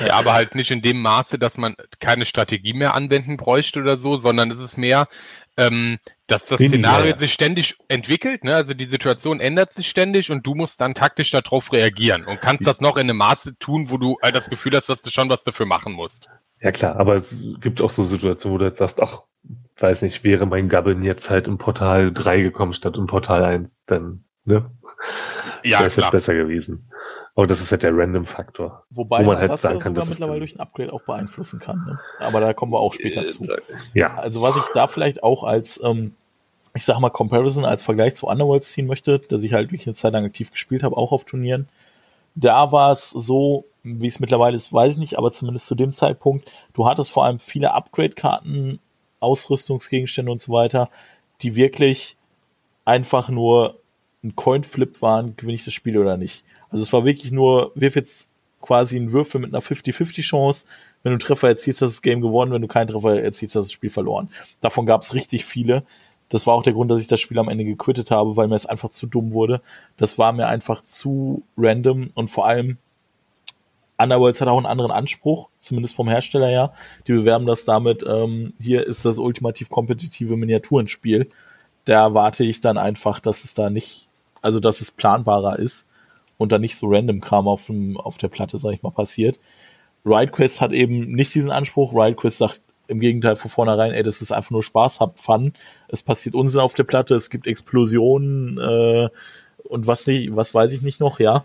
[0.06, 3.98] Ja, aber halt nicht in dem Maße, dass man keine Strategie mehr anwenden bräuchte oder
[3.98, 5.08] so, sondern es ist mehr,
[5.56, 6.94] ähm, dass das Linear.
[6.94, 8.54] Szenario sich ständig entwickelt, ne?
[8.54, 12.64] Also die Situation ändert sich ständig und du musst dann taktisch darauf reagieren und kannst
[12.64, 15.28] das noch in einem Maße tun, wo du äh, das Gefühl hast, dass du schon
[15.28, 16.28] was dafür machen musst.
[16.60, 19.24] Ja klar, aber es gibt auch so Situationen, wo du jetzt sagst, ach,
[19.78, 23.84] weiß nicht, wäre mein Gabbin jetzt halt im Portal 3 gekommen statt im Portal 1,
[23.86, 24.70] dann, ne?
[25.64, 26.89] Ja, Wäre es halt besser gewesen.
[27.40, 28.84] Aber das ist halt der Random-Faktor.
[28.90, 30.92] Wobei Wo man man halt das sagen ja kann, sogar das mittlerweile durch ein Upgrade
[30.92, 31.86] auch beeinflussen kann.
[31.86, 31.98] Ne?
[32.18, 33.46] Aber da kommen wir auch später zu.
[33.94, 36.12] Ja, Also was ich da vielleicht auch als, ähm,
[36.74, 39.94] ich sag mal, Comparison, als Vergleich zu Underworlds ziehen möchte, dass ich halt wirklich eine
[39.94, 41.66] Zeit lang aktiv gespielt habe, auch auf Turnieren.
[42.34, 45.94] Da war es so, wie es mittlerweile ist, weiß ich nicht, aber zumindest zu dem
[45.94, 48.80] Zeitpunkt, du hattest vor allem viele Upgrade-Karten,
[49.20, 50.90] Ausrüstungsgegenstände und so weiter,
[51.40, 52.18] die wirklich
[52.84, 53.78] einfach nur
[54.22, 56.44] ein Coin-Flip waren, gewinne ich das Spiel oder nicht.
[56.70, 58.28] Also es war wirklich nur, wirf jetzt
[58.60, 60.66] quasi einen Würfel mit einer 50-50 Chance.
[61.02, 62.52] Wenn du einen Treffer erzielst, hast du das Game gewonnen.
[62.52, 64.28] Wenn du keinen Treffer erzielst, hast du das Spiel verloren.
[64.60, 65.84] Davon gab es richtig viele.
[66.28, 68.54] Das war auch der Grund, dass ich das Spiel am Ende gequittet habe, weil mir
[68.54, 69.60] es einfach zu dumm wurde.
[69.96, 72.78] Das war mir einfach zu random und vor allem
[73.98, 76.72] Underworlds hat auch einen anderen Anspruch, zumindest vom Hersteller her.
[77.06, 81.28] Die bewerben das damit, ähm, hier ist das ultimativ kompetitive Miniaturenspiel.
[81.84, 84.08] Da erwarte ich dann einfach, dass es da nicht,
[84.40, 85.86] also dass es planbarer ist
[86.40, 89.38] und dann nicht so random Kram auf, dem, auf der Platte, sag ich mal, passiert.
[90.06, 91.92] RideQuest hat eben nicht diesen Anspruch.
[91.92, 95.52] RideQuest sagt im Gegenteil von vornherein, ey, das ist einfach nur Spaß, habt Fun.
[95.88, 99.10] Es passiert Unsinn auf der Platte, es gibt Explosionen äh,
[99.64, 101.44] und was nicht, was weiß ich nicht noch, ja.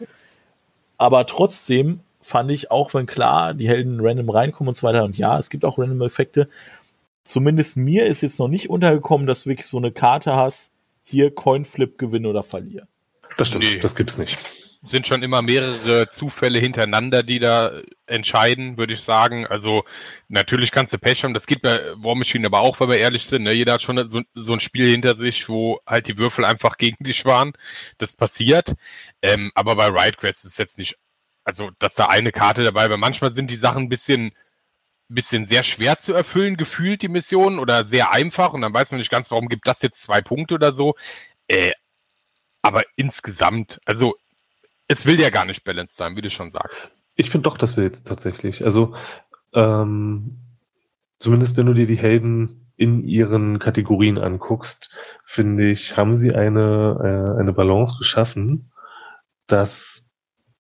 [0.97, 5.17] Aber trotzdem fand ich, auch wenn klar die Helden random reinkommen und so weiter, und
[5.17, 6.47] ja, es gibt auch random Effekte,
[7.25, 10.71] zumindest mir ist jetzt noch nicht untergekommen, dass du wirklich so eine Karte hast,
[11.03, 12.87] hier Coinflip, gewinne oder verliere.
[13.37, 13.79] das stimmt, Nee.
[13.79, 14.64] das gibt's nicht.
[14.87, 19.45] Sind schon immer mehrere Zufälle hintereinander, die da entscheiden, würde ich sagen.
[19.47, 19.83] Also
[20.27, 23.25] natürlich kannst du Pech haben, das geht bei War Machine aber auch, weil wir ehrlich
[23.25, 23.43] sind.
[23.43, 23.53] Ne?
[23.53, 27.03] Jeder hat schon so, so ein Spiel hinter sich, wo halt die Würfel einfach gegen
[27.03, 27.53] dich waren.
[27.97, 28.73] Das passiert.
[29.21, 30.97] Ähm, aber bei RideQuest ist es jetzt nicht,
[31.43, 32.97] also dass da eine Karte dabei war.
[32.97, 34.31] Manchmal sind die Sachen ein bisschen
[35.07, 38.99] bisschen sehr schwer zu erfüllen, gefühlt die Missionen oder sehr einfach und dann weiß man
[38.99, 40.95] nicht ganz, warum gibt das jetzt zwei Punkte oder so.
[41.47, 41.73] Äh,
[42.63, 44.15] aber insgesamt, also
[44.87, 46.89] es will ja gar nicht balanced sein, wie du schon sagst.
[47.15, 48.95] Ich finde doch, dass wir jetzt tatsächlich, also
[49.53, 50.39] ähm,
[51.17, 54.89] zumindest wenn du dir die Helden in ihren Kategorien anguckst,
[55.25, 58.71] finde ich, haben sie eine, äh, eine Balance geschaffen,
[59.47, 60.11] dass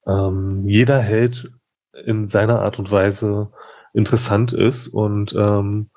[0.07, 1.51] ähm, jeder Held
[2.05, 3.51] in seiner Art und Weise
[3.93, 5.89] interessant ist und ähm,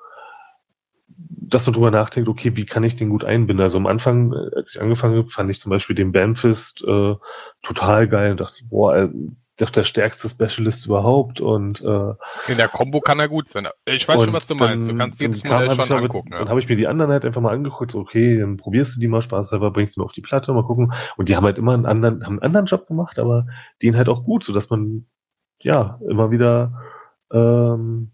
[1.49, 3.61] dass man drüber nachdenkt, okay, wie kann ich den gut einbinden?
[3.63, 7.15] Also am Anfang, äh, als ich angefangen habe, fand ich zum Beispiel den Banfist äh,
[7.61, 12.13] total geil und dachte, boah, er ist doch der stärkste Specialist überhaupt und äh,
[12.51, 13.67] In der Combo kann er gut sein.
[13.85, 14.85] Ich weiß schon, was du meinst.
[14.85, 16.29] Du dann- kannst dann jedes Modell schon angucken.
[16.31, 16.49] Dann Ja.
[16.49, 19.07] habe ich mir die anderen halt einfach mal angeguckt, so, okay, dann probierst du die
[19.07, 20.93] mal spaßhalber, bringst du mal auf die Platte, mal gucken.
[21.17, 23.47] Und die haben halt immer einen anderen, haben einen anderen Job gemacht, aber
[23.81, 25.05] den halt auch gut, so dass man
[25.61, 26.81] ja immer wieder,
[27.31, 28.11] ähm,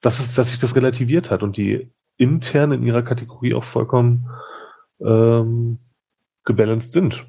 [0.00, 4.28] dass es, dass sich das relativiert hat und die intern in ihrer Kategorie auch vollkommen
[5.00, 5.78] ähm,
[6.44, 7.26] gebalanced sind.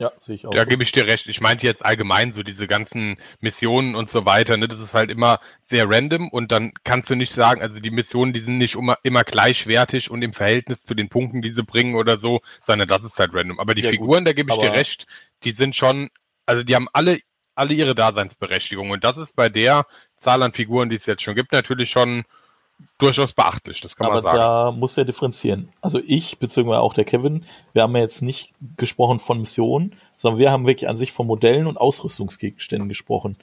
[0.00, 0.52] Ja, sehe ich auch.
[0.52, 0.66] Da so.
[0.66, 1.28] gebe ich dir recht.
[1.28, 4.56] Ich meinte jetzt allgemein so diese ganzen Missionen und so weiter.
[4.56, 4.66] Ne?
[4.66, 8.32] Das ist halt immer sehr random und dann kannst du nicht sagen, also die Missionen,
[8.32, 11.96] die sind nicht immer, immer gleichwertig und im Verhältnis zu den Punkten, die sie bringen
[11.96, 13.60] oder so, sondern das ist halt random.
[13.60, 15.06] Aber die Ja, gut, Figuren, da gebe ich dir recht,
[15.44, 16.08] die sind schon,
[16.46, 17.18] also die haben alle,
[17.54, 19.84] alle ihre Daseinsberechtigung und das ist bei der
[20.16, 22.24] Zahl an Figuren, die es jetzt schon gibt, natürlich schon
[22.98, 23.80] durchaus beachtlich.
[23.80, 24.36] Das kann Aber man sagen.
[24.36, 25.68] da muss er differenzieren.
[25.80, 30.38] Also ich, beziehungsweise auch der Kevin, wir haben ja jetzt nicht gesprochen von Missionen, sondern
[30.38, 33.36] wir haben wirklich an sich von Modellen und Ausrüstungsgegenständen gesprochen.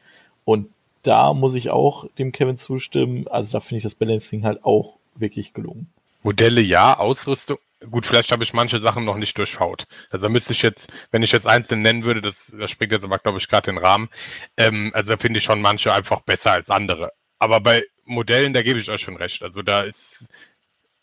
[0.46, 0.70] Und
[1.04, 3.28] da muss ich auch dem Kevin zustimmen.
[3.28, 5.90] Also da finde ich das Balancing halt auch wirklich gelungen.
[6.24, 7.58] Modelle ja, Ausrüstung.
[7.90, 9.88] gut, vielleicht habe ich manche Sachen noch nicht durchschaut.
[10.10, 13.06] Also da müsste ich jetzt, wenn ich jetzt einzeln nennen würde, das, das springt jetzt
[13.06, 14.10] aber, glaube ich, gerade den Rahmen.
[14.58, 17.12] Ähm, also da finde ich schon manche einfach besser als andere.
[17.40, 19.43] Aber bei Modellen, da gebe ich euch schon recht.
[19.43, 20.28] Also da ist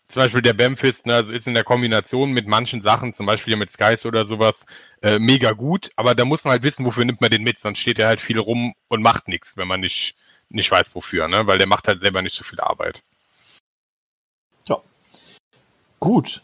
[0.09, 3.57] zum Beispiel der Bamfist, ne, also ist in der Kombination mit manchen Sachen, zum Beispiel
[3.57, 4.66] mit Skies oder sowas,
[5.02, 5.90] äh, mega gut.
[5.96, 8.20] Aber da muss man halt wissen, wofür nimmt man den mit, sonst steht er halt
[8.20, 10.16] viel rum und macht nichts, wenn man nicht,
[10.50, 11.46] nicht weiß, wofür, ne?
[11.46, 13.02] Weil der macht halt selber nicht so viel Arbeit.
[16.00, 16.42] Gut.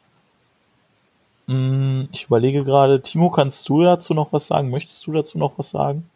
[1.49, 4.71] Hm, Ich überlege gerade, Timo, kannst du dazu noch was sagen?
[4.71, 6.09] Möchtest du dazu noch was sagen?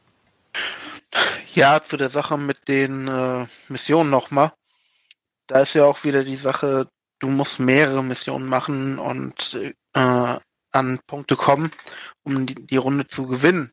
[1.55, 4.53] Ja, zu der Sache mit den äh, Missionen nochmal.
[5.47, 6.89] Da ist ja auch wieder die Sache,
[7.19, 9.55] du musst mehrere Missionen machen und
[9.95, 10.39] äh,
[10.73, 11.71] an Punkte kommen,
[12.25, 13.73] um die, die Runde zu gewinnen.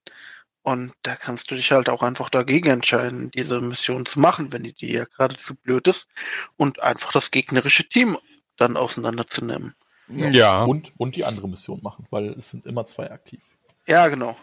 [0.64, 4.64] Und da kannst du dich halt auch einfach dagegen entscheiden, diese Mission zu machen, wenn
[4.64, 6.08] die dir ja gerade zu blöd ist
[6.56, 8.18] und einfach das gegnerische Team
[8.58, 9.74] dann auseinanderzunehmen.
[10.08, 10.64] Ja.
[10.64, 13.42] Und, und die andere Mission machen, weil es sind immer zwei aktiv.
[13.88, 14.38] Ja, genau.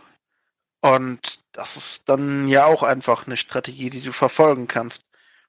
[0.80, 5.04] Und das ist dann ja auch einfach eine Strategie, die du verfolgen kannst.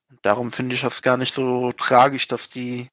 [0.10, 2.90] Und darum finde ich das gar nicht so tragisch, dass die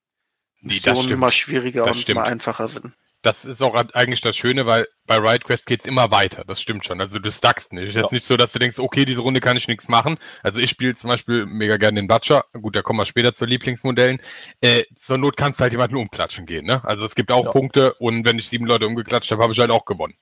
[0.61, 1.21] Nee, Missionen stimmt.
[1.21, 2.17] mal schwieriger Das und stimmt.
[2.17, 2.93] mal einfacher sind.
[3.23, 6.45] Das ist auch eigentlich das Schöne, weil bei RideQuest geht's immer weiter.
[6.47, 7.01] Das stimmt schon.
[7.01, 7.89] Also du stackst nicht.
[7.89, 8.15] Ist jetzt Ja.
[8.15, 10.19] nicht so, dass du denkst, okay, diese Runde kann ich nichts machen.
[10.43, 12.45] Also ich spiele zum Beispiel mega gerne den Butcher.
[12.53, 14.21] Gut, da kommen wir später zu Lieblingsmodellen.
[14.61, 16.67] Äh, zur Not kannst du halt jemanden umklatschen gehen.
[16.67, 16.85] Ne?
[16.85, 17.51] Also es gibt auch Ja.
[17.51, 20.15] Punkte und wenn ich sieben Leute umgeklatscht habe, habe ich halt auch gewonnen.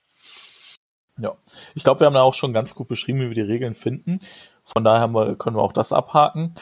[1.19, 1.35] Ja.
[1.75, 4.21] Ich glaube, wir haben da auch schon ganz gut beschrieben, wie wir die Regeln finden.
[4.65, 6.55] Von daher haben wir, können wir auch das abhaken.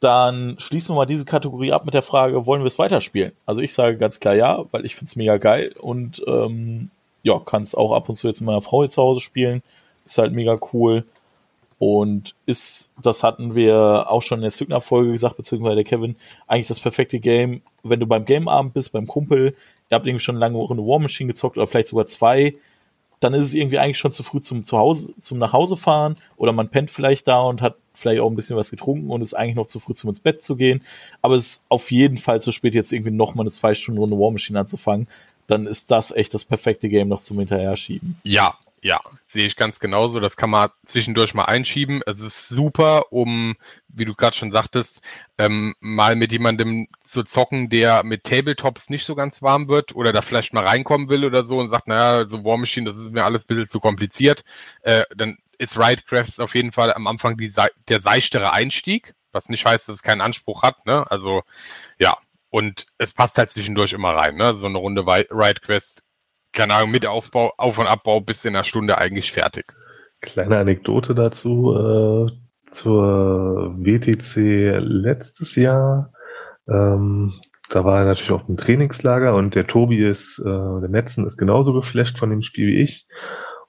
[0.00, 3.32] Dann schließen wir mal diese Kategorie ab mit der Frage, wollen wir es weiterspielen?
[3.46, 6.90] Also ich sage ganz klar ja, weil ich finde es mega geil und ähm,
[7.22, 9.62] ja, kann es auch ab und zu jetzt mit meiner Frau hier zu Hause spielen.
[10.04, 11.04] Ist halt mega cool.
[11.78, 16.16] Und ist, das hatten wir auch schon in der Signer-Folge gesagt, beziehungsweise der Kevin,
[16.46, 19.56] eigentlich das perfekte Game, wenn du beim Gameabend bist, beim Kumpel,
[19.90, 22.54] ihr habt irgendwie schon lange eine War Machine gezockt oder vielleicht sogar zwei,
[23.22, 26.52] dann ist es irgendwie eigentlich schon zu früh zum Zuhause, zum nach Hause fahren oder
[26.52, 29.54] man pennt vielleicht da und hat vielleicht auch ein bisschen was getrunken und ist eigentlich
[29.54, 30.82] noch zu früh zum ins Bett zu gehen.
[31.20, 34.00] Aber es ist auf jeden Fall zu spät, jetzt irgendwie noch mal eine zwei Stunden
[34.00, 35.06] Runde War Machine anzufangen.
[35.46, 38.16] Dann ist das echt das perfekte Game noch zum Hinterher schieben.
[38.24, 40.18] Ja, ja, sehe ich ganz genauso.
[40.18, 42.02] Das kann man zwischendurch mal einschieben.
[42.04, 43.54] Es ist super, um,
[43.86, 45.00] wie du gerade schon sagtest,
[45.38, 50.12] ähm, mal mit jemandem zu zocken, der mit Tabletops nicht so ganz warm wird oder
[50.12, 53.12] da vielleicht mal reinkommen will oder so und sagt, naja, so War Machine, das ist
[53.12, 54.42] mir alles ein bisschen zu kompliziert.
[54.82, 57.52] Äh, dann ist Ridecraft auf jeden Fall am Anfang die,
[57.88, 60.86] der seichtere Einstieg, was nicht heißt, dass es keinen Anspruch hat.
[60.86, 61.08] Ne?
[61.08, 61.42] Also
[62.00, 62.16] ja,
[62.50, 64.34] und es passt halt zwischendurch immer rein.
[64.34, 64.54] Ne?
[64.54, 66.02] So eine Runde RideQuest
[66.52, 69.72] keine Ahnung, mit Aufbau, Auf- und Abbau bis in einer Stunde eigentlich fertig.
[70.20, 76.12] Kleine Anekdote dazu äh, zur WTC letztes Jahr.
[76.68, 77.32] Ähm,
[77.70, 81.38] da war er natürlich auch im Trainingslager und der Tobi ist, äh, der Metzen ist
[81.38, 83.06] genauso geflasht von dem Spiel wie ich.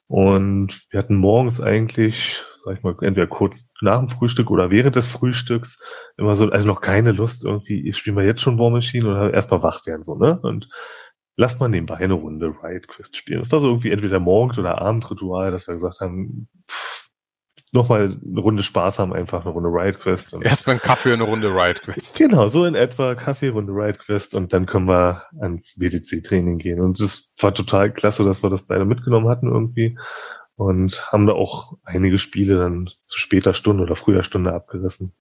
[0.07, 4.95] Und wir hatten morgens eigentlich, sag ich mal, entweder kurz nach dem Frühstück oder während
[4.95, 5.81] des Frühstücks
[6.17, 9.33] immer so, also noch keine Lust irgendwie, ich spiele mal jetzt schon War Machine oder
[9.33, 10.37] erstmal wach werden, so, ne?
[10.41, 10.69] Und
[11.35, 13.39] lass mal nebenbei eine Runde Riot Quest spielen.
[13.39, 17.09] Das war so irgendwie entweder Morgens- oder Abendritual, dass wir gesagt haben, pff,
[17.73, 20.33] nochmal eine Runde Spaß haben, einfach eine Runde Riot Quest.
[20.33, 22.15] Und Erstmal einen Kaffee und eine Runde RideQuest.
[22.17, 26.79] Genau, so in etwa Kaffeerunde Riot Quest und dann können wir ans WTC-Training gehen.
[26.79, 29.97] Und es war total klasse, dass wir das beide mitgenommen hatten irgendwie
[30.55, 35.13] und haben da auch einige Spiele dann zu später Stunde oder früher Stunde abgerissen.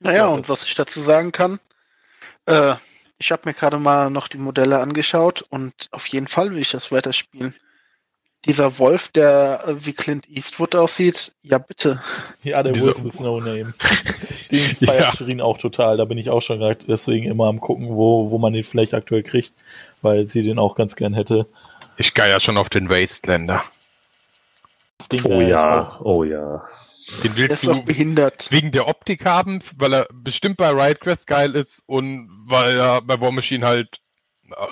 [0.00, 1.60] Naja, und was ich dazu sagen kann,
[2.50, 2.74] äh,
[3.18, 6.70] ich habe mir gerade mal noch die Modelle angeschaut und auf jeden Fall will ich
[6.70, 7.54] das weiterspielen.
[8.46, 12.02] Dieser Wolf, der äh, wie Clint Eastwood aussieht, ja bitte.
[12.42, 13.74] Ja, der Dieser- Wolf ist no name.
[14.50, 15.12] Den feiert Ja.
[15.14, 15.98] Shirin auch total.
[15.98, 18.94] Da bin ich auch schon gerade deswegen immer am gucken, wo, wo man den vielleicht
[18.94, 19.52] aktuell kriegt,
[20.02, 21.46] weil sie den auch ganz gern hätte.
[21.98, 23.62] Ich geil ja schon auf den Wastelander.
[25.12, 26.64] Den Oh ja, oh ja.
[27.24, 28.50] Den willst du behindert.
[28.50, 33.20] wegen der Optik haben, weil er bestimmt bei RideQuest geil ist und weil er bei
[33.20, 34.00] War Machine halt,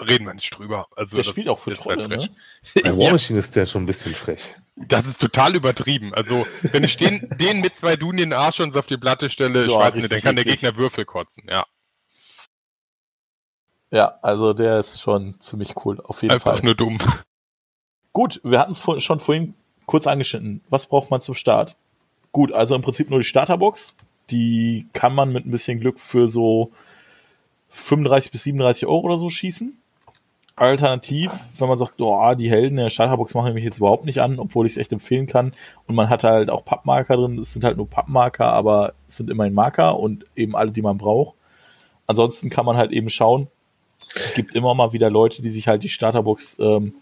[0.07, 0.89] reden wir nicht drüber.
[0.97, 2.19] Also Der das spielt auch für ist halt Trolle, ne?
[2.19, 2.31] frech.
[2.83, 4.55] Bei War ja, Machine ist der schon ein bisschen frech.
[4.77, 6.15] das ist total übertrieben.
[6.15, 9.31] Also, wenn ich den, den mit zwei Duden in den Arsch und auf die Platte
[9.31, 10.45] stelle, ich Ja, weiß nicht, dann kann der.
[10.45, 11.65] Gegner Würfel kotzen, ja.
[13.91, 16.63] Ja, also der ist schon ziemlich cool, auf jeden Einfach Fall.
[16.63, 16.99] nur dumm.
[18.13, 19.55] Gut, wir hatten es vor, schon vorhin
[19.87, 20.63] kurz angeschnitten.
[20.69, 21.77] Was braucht man zum Start?
[22.39, 23.97] Gut, also im Prinzip nur die Starterbox.
[24.31, 26.71] Die kann man mit ein bisschen Glück für so
[27.71, 29.77] 35 bis 37 Euro oder so schießen.
[30.55, 34.39] Alternativ, wenn man sagt, oh, die Helden der Starterbox machen mich jetzt überhaupt nicht an,
[34.39, 35.53] obwohl ich es echt empfehlen kann.
[35.89, 37.41] Und man hat halt auch Pappmarker drin.
[37.41, 40.97] Es sind halt nur Pappmarker, aber es sind immerhin Marker und eben alle, die man
[40.97, 41.35] braucht.
[42.07, 43.49] ansonsten kann man halt eben schauen.
[44.15, 46.95] Es gibt immer mal wieder Leute, die sich halt die Starterbox ähm,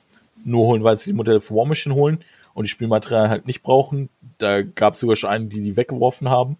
[0.47, 2.24] nur holen, weil sie die Modelle für War Machine holen
[2.57, 4.09] und die Spielmaterialien halt nicht brauchen.
[4.38, 6.57] Da gab es sogar schon einen, die die weggeworfen haben.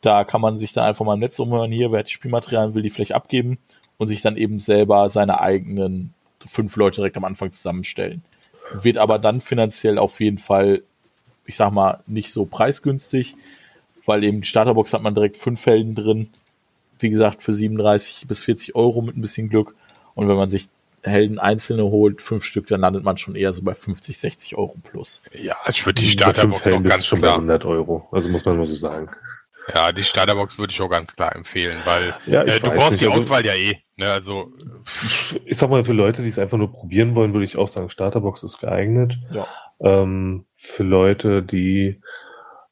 [0.00, 2.72] Da kann man sich dann einfach mal im Netz umhören, hier, wer hat die Spielmaterialien,
[2.74, 3.58] will die vielleicht abgeben
[3.98, 6.14] und sich dann eben selber seine eigenen
[6.46, 8.24] fünf Leute direkt am Anfang zusammenstellen.
[8.72, 10.82] Wird aber dann finanziell auf jeden Fall,
[11.44, 13.34] ich sag mal, nicht so preisgünstig,
[14.06, 16.30] weil eben die Starterbox hat man direkt fünf Felden drin.
[16.98, 19.74] Wie gesagt, für 37 bis 40 Euro mit ein bisschen Glück.
[20.14, 20.70] Und wenn man sich
[21.02, 24.76] Helden einzelne holt, fünf Stück, dann landet man schon eher so bei 50, 60 Euro
[24.82, 25.22] plus.
[25.32, 27.36] Ja, ich würde die Bei Starterbox auch ganz schon bei klar.
[27.36, 28.08] 100 Euro.
[28.12, 29.08] Also muss man nur so sagen.
[29.74, 33.02] Ja, die Starterbox würde ich auch ganz klar empfehlen, weil Ja, äh, du brauchst nicht,
[33.02, 33.78] die also- Auswahl ja eh.
[33.96, 34.10] Ne?
[34.10, 34.52] Also
[35.44, 37.90] Ich sag mal, für Leute, die es einfach nur probieren wollen, würde ich auch sagen,
[37.90, 39.14] Starterbox ist geeignet.
[39.30, 39.46] Ja.
[39.80, 42.00] Ähm, für Leute, die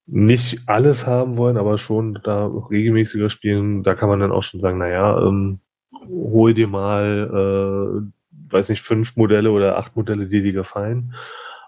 [0.06, 4.60] nicht alles haben wollen, aber schon da regelmäßiger spielen, da kann man dann auch schon
[4.60, 5.60] sagen, naja, ähm,
[6.08, 8.10] hol dir mal, äh,
[8.50, 11.14] weiß nicht, fünf Modelle oder acht Modelle, die dir gefallen.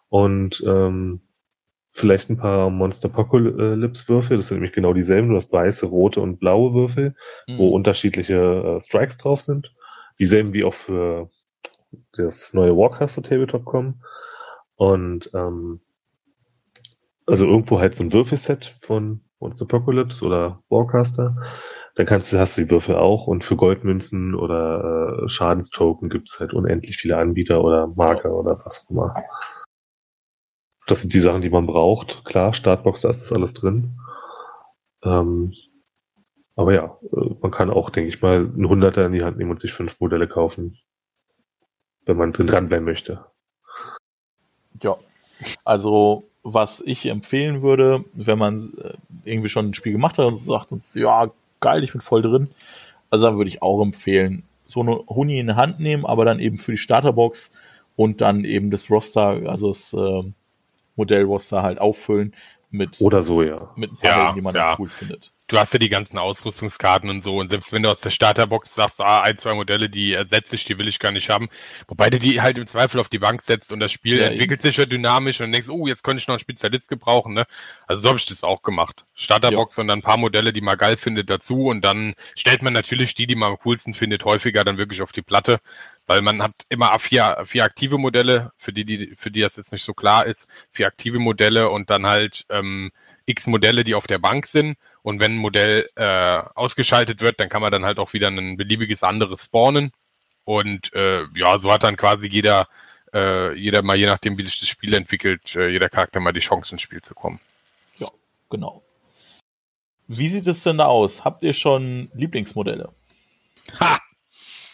[0.08, 1.20] Und ähm,
[1.90, 6.20] vielleicht ein paar Monster Apocalypse Würfel, das sind nämlich genau dieselben, du hast weiße, rote
[6.20, 7.14] und blaue Würfel
[7.48, 7.72] wo Mhm.
[7.74, 9.74] unterschiedliche äh, Strikes drauf sind.
[10.18, 11.30] Dieselben wie auch für
[12.12, 14.02] das neue Warcaster Tabletop kommen.
[14.76, 15.80] Und ähm,
[17.26, 21.36] also irgendwo halt so ein Würfelset von Monster Apocalypse oder Warcaster.
[21.96, 26.38] Dann kannst du, hast du die Würfel auch und für Goldmünzen oder äh, Schadenstoken gibt's
[26.40, 29.14] halt unendlich viele Anbieter oder Marker oder was auch immer.
[30.86, 32.24] Das sind die Sachen, die man braucht.
[32.24, 33.96] Klar, Startbox, da ist das alles drin.
[35.02, 35.54] Ähm,
[36.56, 39.50] aber ja, äh, man kann auch, denke ich mal, einen Hunderter in die Hand nehmen
[39.50, 40.78] und sich fünf Modelle kaufen,
[42.06, 43.24] wenn man drin dranbleiben möchte.
[44.82, 44.96] Ja.
[45.64, 50.36] Also, was ich empfehlen würde, wenn man äh, irgendwie schon ein Spiel gemacht hat und
[50.36, 51.30] sagt, ja,
[51.60, 52.50] geil, ich bin voll drin,
[53.10, 56.38] also dann würde ich auch empfehlen, so eine Huni in die Hand nehmen, aber dann
[56.38, 57.50] eben für die Starterbox
[57.96, 60.22] und dann eben das Roster, also das äh,
[60.96, 62.34] Modellroster halt auffüllen
[62.70, 63.70] mit, Oder so, ja.
[63.76, 64.70] mit ein paar Ja, Helden, die man ja.
[64.70, 65.32] dann cool findet.
[65.50, 68.74] Du hast ja die ganzen Ausrüstungskarten und so und selbst wenn du aus der Starterbox
[68.74, 71.48] sagst, ah, ein, zwei Modelle, die ersetze ich, die will ich gar nicht haben,
[71.88, 74.62] wobei du die halt im Zweifel auf die Bank setzt und das Spiel Ja, entwickelt
[74.62, 77.44] sich ja dynamisch und denkst, oh, jetzt könnte ich noch einen Spezialist gebrauchen, ne?
[77.86, 79.04] Also so habe ich das auch gemacht.
[79.14, 82.72] Starterbox und dann ein paar Modelle, die man geil findet, dazu und dann stellt man
[82.72, 85.58] natürlich die, die man am coolsten findet, häufiger dann wirklich auf die Platte,
[86.06, 89.72] weil man hat immer vier, vier aktive Modelle, für die, die, für die das jetzt
[89.72, 92.92] nicht so klar ist, vier aktive Modelle und dann halt ähm,
[93.26, 94.76] x Modelle, die auf der Bank sind.
[95.02, 98.56] Und wenn ein Modell äh, ausgeschaltet wird, dann kann man dann halt auch wieder ein
[98.56, 99.92] beliebiges anderes spawnen.
[100.44, 102.68] Und äh, ja, so hat dann quasi jeder,
[103.12, 106.40] äh, jeder mal, je nachdem, wie sich das Spiel entwickelt, äh, jeder Charakter mal die
[106.40, 107.40] Chance ins Spiel zu kommen.
[108.50, 108.82] Genau.
[110.08, 111.24] Wie sieht es denn da aus?
[111.24, 112.92] Habt ihr schon Lieblingsmodelle?
[113.78, 114.00] Ha!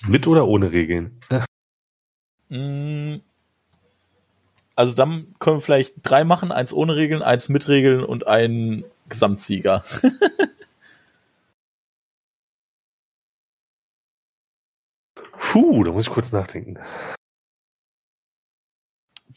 [0.00, 1.20] Mit oder ohne Regeln?
[2.48, 3.16] Mm,
[4.74, 8.84] Also dann können wir vielleicht drei machen, eins ohne Regeln, eins mit Regeln und einen
[9.08, 9.84] Gesamtsieger.
[15.38, 16.78] Puh, da muss ich kurz nachdenken.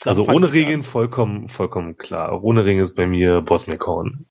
[0.06, 2.44] Also ohne Regeln vollkommen, vollkommen klar.
[2.44, 4.26] Ohne Regeln ist bei mir Boss McCorn.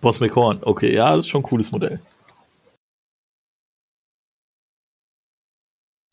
[0.00, 0.60] Boss McCorn.
[0.62, 2.00] Okay, ja, das ist schon ein cooles Modell.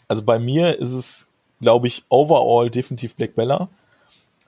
[0.07, 1.29] Also bei mir ist es,
[1.61, 3.69] glaube ich, overall definitiv Black Bella.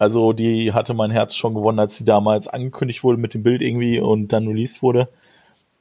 [0.01, 3.61] Also die hatte mein Herz schon gewonnen, als sie damals angekündigt wurde mit dem Bild
[3.61, 5.09] irgendwie und dann released wurde.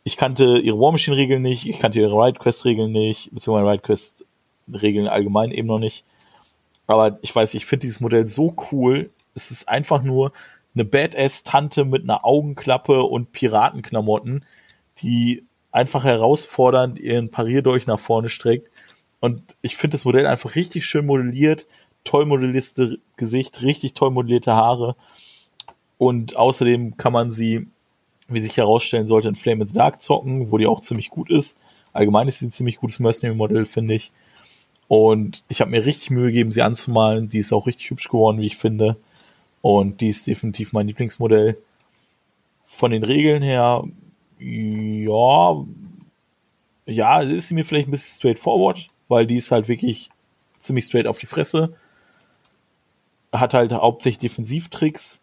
[0.05, 3.71] Ich kannte ihre War Machine Regeln nicht, ich kannte ihre Ride Quest Regeln nicht, beziehungsweise
[3.71, 4.27] Ride Quest
[4.71, 6.05] Regeln allgemein eben noch nicht.
[6.87, 9.09] Aber ich weiß, ich finde dieses Modell so cool.
[9.35, 10.33] Es ist einfach nur
[10.75, 14.45] eine Badass-Tante mit einer Augenklappe und Piratenklamotten,
[14.99, 18.71] die einfach herausfordernd ihren Parierdolch nach vorne streckt.
[19.21, 21.67] Und ich finde das Modell einfach richtig schön modelliert,
[22.05, 24.97] toll modellierte Gesicht, richtig toll modellierte Haare.
[25.99, 27.67] Und außerdem kann man sie,
[28.29, 31.31] wie sich herausstellen sollte, in Flame in the Dark zocken, wo die auch ziemlich gut
[31.31, 31.59] ist.
[31.93, 34.13] Allgemein ist sie ein ziemlich gutes Mercenary-Modell, finde ich.
[34.89, 37.29] Und ich habe mir richtig Mühe gegeben, sie anzumalen.
[37.29, 38.97] Die ist auch richtig hübsch geworden, wie ich finde.
[39.63, 41.59] Und die ist definitiv mein Lieblingsmodell.
[42.65, 43.85] Von den Regeln her,
[44.39, 45.65] ja,
[46.87, 50.11] ja, ist sie mir vielleicht ein bisschen straightforward, weil die ist halt wirklich
[50.61, 51.75] ziemlich straight auf die Fresse.
[53.33, 55.21] Hat halt hauptsächlich Defensivtricks.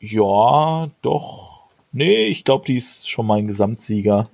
[0.00, 1.62] Ja, doch.
[1.92, 4.28] Nee, ich glaube, die ist schon mein Gesamtsieger.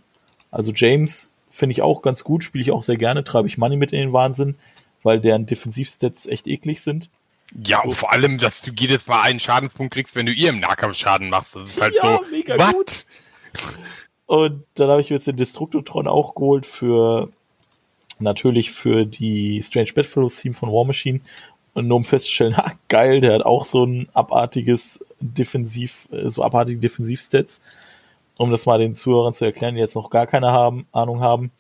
[0.50, 3.76] Also James finde ich auch ganz gut, spiele ich auch sehr gerne, treibe ich Money
[3.76, 4.56] mit in den Wahnsinn,
[5.02, 7.10] weil deren Defensivstats echt eklig sind.
[7.64, 10.60] Ja, und vor allem, dass du jedes Mal einen Schadenspunkt kriegst, wenn du ihr im
[10.60, 11.56] Nahkampf Schaden machst.
[11.56, 12.30] Das ist halt Ja, so.
[12.30, 12.74] mega what?
[12.74, 13.06] gut.
[14.26, 17.28] Und dann habe ich mir jetzt den Destructotron auch geholt für
[18.20, 21.20] natürlich für die Strange Bedfellows Team von War Machine.
[21.72, 26.42] Und nur um festzustellen, ha, geil, der hat auch so ein abartiges Defensiv, äh, so
[26.42, 27.60] abartige Defensivstats.
[28.36, 31.50] Um das mal den Zuhörern zu erklären, die jetzt noch gar keine haben, Ahnung haben.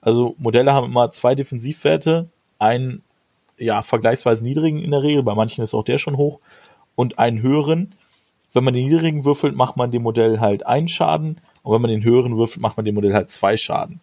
[0.00, 3.02] Also Modelle haben immer zwei Defensivwerte, einen
[3.58, 6.40] ja vergleichsweise niedrigen in der Regel, bei manchen ist auch der schon hoch,
[6.96, 7.94] und einen höheren.
[8.52, 11.90] Wenn man den niedrigen würfelt, macht man dem Modell halt einen Schaden, und wenn man
[11.90, 14.00] den höheren würfelt, macht man dem Modell halt zwei Schaden.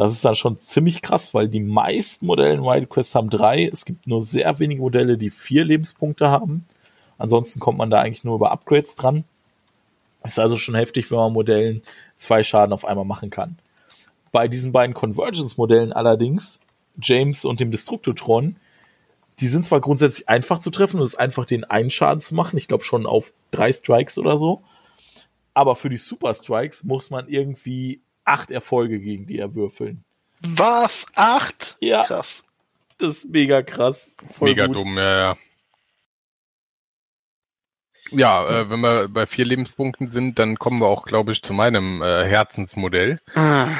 [0.00, 3.68] Das ist dann schon ziemlich krass, weil die meisten Modelle in Wild Quest haben drei.
[3.70, 6.64] Es gibt nur sehr wenige Modelle, die vier Lebenspunkte haben.
[7.18, 9.24] Ansonsten kommt man da eigentlich nur über Upgrades dran.
[10.24, 11.82] Ist also schon heftig, wenn man Modellen
[12.16, 13.58] zwei Schaden auf einmal machen kann.
[14.32, 16.60] Bei diesen beiden Convergence-Modellen allerdings,
[17.02, 18.56] James und dem Destructotron,
[19.38, 22.56] die sind zwar grundsätzlich einfach zu treffen, es ist einfach den einen Schaden zu machen,
[22.56, 24.62] ich glaube schon auf drei Strikes oder so.
[25.52, 30.04] Aber für die Super Strikes muss man irgendwie acht Erfolge gegen die erwürfeln.
[30.42, 31.06] Was?
[31.14, 31.76] Acht?
[31.80, 32.04] Ja.
[32.04, 32.44] Krass.
[32.98, 34.14] Das ist mega krass.
[34.30, 34.76] Voll Mega gut.
[34.76, 35.36] dumm, ja, ja.
[38.12, 41.52] Ja, äh, wenn wir bei vier Lebenspunkten sind, dann kommen wir auch, glaube ich, zu
[41.52, 43.20] meinem äh, Herzensmodell.
[43.34, 43.68] Ah,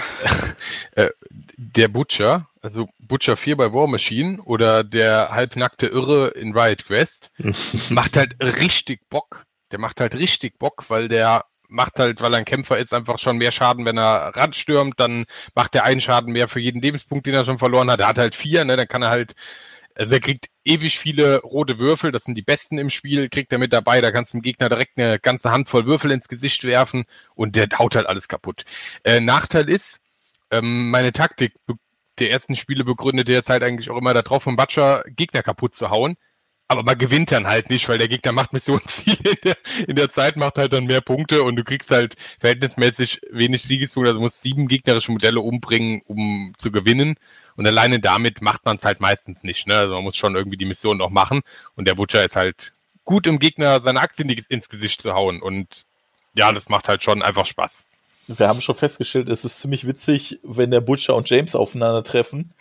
[0.96, 1.10] Äh,
[1.56, 7.30] der Butcher, also Butcher 4 bei War Machine oder der halbnackte Irre in Riot Quest,
[7.90, 9.44] macht halt richtig Bock.
[9.70, 13.18] Der macht halt richtig Bock, weil der macht halt, weil er ein Kämpfer ist, einfach
[13.18, 17.26] schon mehr Schaden, wenn er ranstürmt, dann macht er einen Schaden mehr für jeden Lebenspunkt,
[17.26, 18.00] den er schon verloren hat.
[18.00, 19.34] Er hat halt vier, ne, dann kann er halt,
[19.94, 23.58] also er kriegt ewig viele rote Würfel, das sind die besten im Spiel, kriegt er
[23.58, 27.04] mit dabei, da kannst du dem Gegner direkt eine ganze Handvoll Würfel ins Gesicht werfen
[27.34, 28.64] und der haut halt alles kaputt.
[29.04, 30.00] Äh, Nachteil ist,
[30.50, 31.54] ähm, meine Taktik
[32.18, 35.90] der ersten Spiele begründete jetzt halt eigentlich auch immer darauf, vom Butcher Gegner kaputt zu
[35.90, 36.16] hauen.
[36.70, 39.56] Aber man gewinnt dann halt nicht, weil der Gegner macht Missionsziele in der,
[39.88, 44.10] in der Zeit, macht halt dann mehr Punkte und du kriegst halt verhältnismäßig wenig Siegespunkte.
[44.10, 47.16] Also du musst sieben gegnerische Modelle umbringen, um zu gewinnen.
[47.56, 49.66] Und alleine damit macht man es halt meistens nicht.
[49.66, 49.74] Ne?
[49.74, 51.40] Also man muss schon irgendwie die Mission noch machen.
[51.74, 52.72] Und der Butcher ist halt
[53.04, 55.42] gut im Gegner seine die, ins Gesicht zu hauen.
[55.42, 55.86] Und
[56.34, 57.84] ja, das macht halt schon einfach Spaß.
[58.28, 62.52] Wir haben schon festgestellt, es ist ziemlich witzig, wenn der Butcher und James aufeinandertreffen.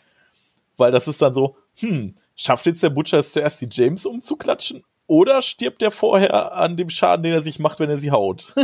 [0.77, 4.83] Weil das ist dann so, hm, schafft jetzt der Butcher es zuerst, die James umzuklatschen?
[5.07, 8.53] Oder stirbt er vorher an dem Schaden, den er sich macht, wenn er sie haut?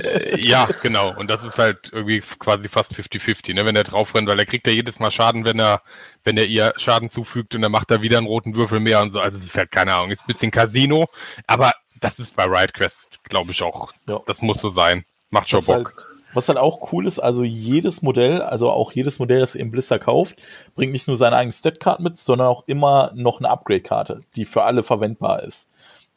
[0.00, 1.16] Äh, ja, genau.
[1.16, 3.64] Und das ist halt irgendwie quasi fast 50-50, ne?
[3.64, 5.82] wenn er drauf rennt, weil er kriegt ja jedes Mal Schaden, wenn er,
[6.24, 9.12] wenn er ihr Schaden zufügt und dann macht er wieder einen roten Würfel mehr und
[9.12, 9.20] so.
[9.20, 11.08] Also es ist halt keine Ahnung, ist ein bisschen Casino,
[11.46, 13.92] aber das ist bei Riot Quest, glaube ich auch.
[14.08, 14.20] Ja.
[14.26, 15.04] Das muss so sein.
[15.30, 15.94] Macht schon Was Bock.
[15.96, 19.62] halt, was halt auch cool ist, also jedes Modell, also auch jedes Modell, das ihr
[19.62, 20.36] im Blister kauft,
[20.74, 24.62] bringt nicht nur seine eigene Statcard mit, sondern auch immer noch eine Upgrade-Karte, die für
[24.62, 25.68] alle verwendbar ist.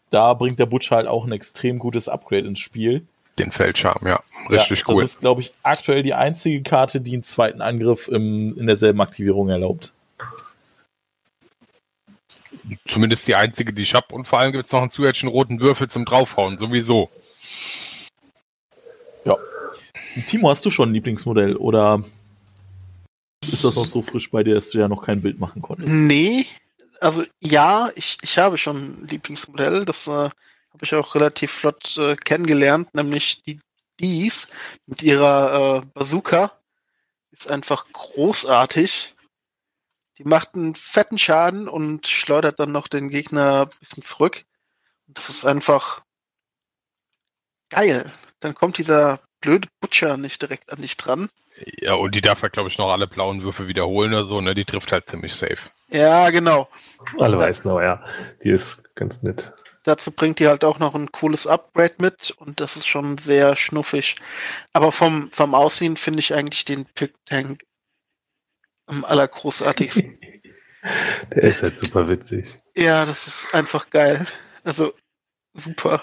[0.10, 3.08] Da bringt der Butcher halt auch ein extrem gutes Upgrade ins Spiel.
[3.40, 4.22] Den Feldcharm, ja.
[4.52, 5.02] Richtig ja, cool.
[5.02, 9.02] Das ist, glaube ich, aktuell die einzige Karte, die einen zweiten Angriff im, in derselben
[9.02, 9.92] Aktivierung erlaubt.
[12.86, 14.14] Zumindest die einzige, die ich habe.
[14.14, 17.10] Und vor allem gibt es noch einen zusätzlichen roten Würfel zum Draufhauen, sowieso.
[19.26, 19.38] Ja.
[20.28, 22.04] Timo, hast du schon ein Lieblingsmodell oder
[23.46, 25.90] ist das noch so frisch bei dir, dass du ja noch kein Bild machen konntest?
[25.90, 26.46] nee,
[27.02, 30.32] also ja, ich, ich habe schon ein Lieblingsmodell, das äh, habe
[30.82, 33.60] ich auch relativ flott äh, kennengelernt, nämlich die
[34.00, 34.48] dies
[34.86, 36.52] mit ihrer äh, Bazooka.
[37.32, 39.16] Ist einfach großartig.
[40.18, 44.46] Die macht einen fetten Schaden und schleudert dann noch den Gegner ein bisschen zurück.
[45.08, 46.04] Und das ist einfach
[47.70, 48.12] geil.
[48.40, 51.30] Dann kommt dieser blöde Butcher nicht direkt an dich dran.
[51.82, 54.56] Ja, und die darf halt, glaube ich, noch alle blauen Würfel wiederholen oder so, ne?
[54.56, 55.70] Die trifft halt ziemlich safe.
[55.90, 56.68] Ja, genau.
[57.20, 58.04] Alle weißen, aber ja,
[58.44, 59.54] die ist ganz nett.
[59.84, 63.56] Dazu bringt die halt auch noch ein cooles Upgrade mit und das ist schon sehr
[63.56, 64.16] schnuffig.
[64.72, 67.66] Aber vom, vom Aussehen finde ich eigentlich den Pig Tank
[68.88, 70.20] am allergroßartigsten.
[71.36, 72.60] Der ist halt super witzig.
[72.76, 74.26] ja, das ist einfach geil.
[74.64, 74.94] Also
[75.54, 76.02] super.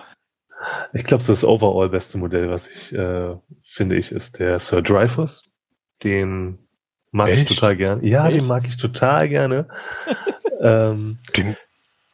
[0.93, 3.35] Ich glaube, das overall beste Modell, was ich äh,
[3.65, 5.57] finde ich, ist der Sir Dreyfus.
[6.03, 6.59] Den
[7.13, 7.51] mag Echt?
[7.51, 8.05] ich total gern.
[8.05, 8.39] Ja, Echt?
[8.41, 9.69] den mag ich total gerne.
[10.61, 11.57] ähm, Den,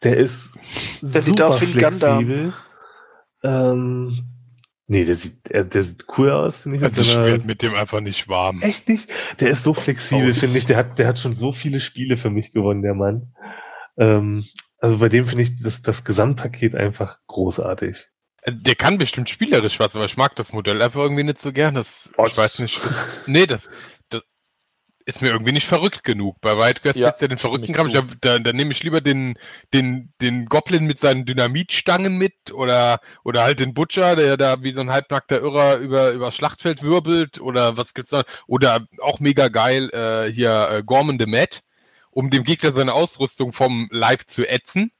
[0.03, 0.55] der ist
[1.01, 2.25] Der sieht aus wie ein Gundam.
[2.25, 2.53] flexibel.
[3.43, 4.17] Ähm,
[4.87, 6.81] nee, der sieht, er, der sieht cool aus, finde ich.
[6.83, 8.61] mit also ich werde mit dem einfach nicht warm.
[8.61, 9.09] Echt nicht?
[9.41, 10.33] Der ist so flexibel, Oh.
[10.33, 10.65] finde ich.
[10.65, 13.33] Der hat, der hat schon so viele Spiele für mich gewonnen, der Mann.
[13.97, 14.45] Ähm,
[14.79, 18.07] also bei dem finde ich das, das Gesamtpaket einfach großartig.
[18.49, 21.75] Der kann bestimmt spielerisch was, aber ich mag das Modell einfach irgendwie nicht so gern.
[21.75, 22.83] Das, Oh, ich weiß nicht.
[22.83, 23.69] Das, nee, das,
[24.09, 24.23] das,
[25.05, 26.39] ist mir irgendwie nicht verrückt genug.
[26.39, 27.87] Bei Riot Quest Ja, ja den verrückten zu.
[27.87, 29.37] Da, da, da nehme ich lieber den,
[29.73, 34.73] den, den Goblin mit seinen Dynamitstangen mit oder, oder halt den Butcher, der da wie
[34.73, 38.23] so ein halbnackter Irrer über, über das Schlachtfeld wirbelt oder was gibt's da?
[38.47, 41.59] Oder auch mega geil, äh, hier äh, Gorman the Mad,
[42.11, 44.91] um dem Gegner seine Ausrüstung vom Leib zu ätzen.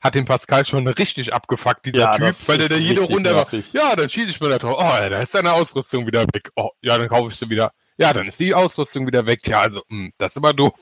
[0.00, 3.46] Hat den Pascal schon richtig abgefuckt, dieser Ja, Typ, weil der da jede Runde war,
[3.72, 4.76] ja, dann schieße ich mal da drauf.
[4.78, 6.50] Oh, ja, da ist seine Ausrüstung wieder weg.
[6.54, 7.72] Oh, ja, dann kaufe ich sie wieder.
[7.96, 9.46] Ja, dann ist die Ausrüstung wieder weg.
[9.48, 10.74] Ja, also, mh, das ist immer doof.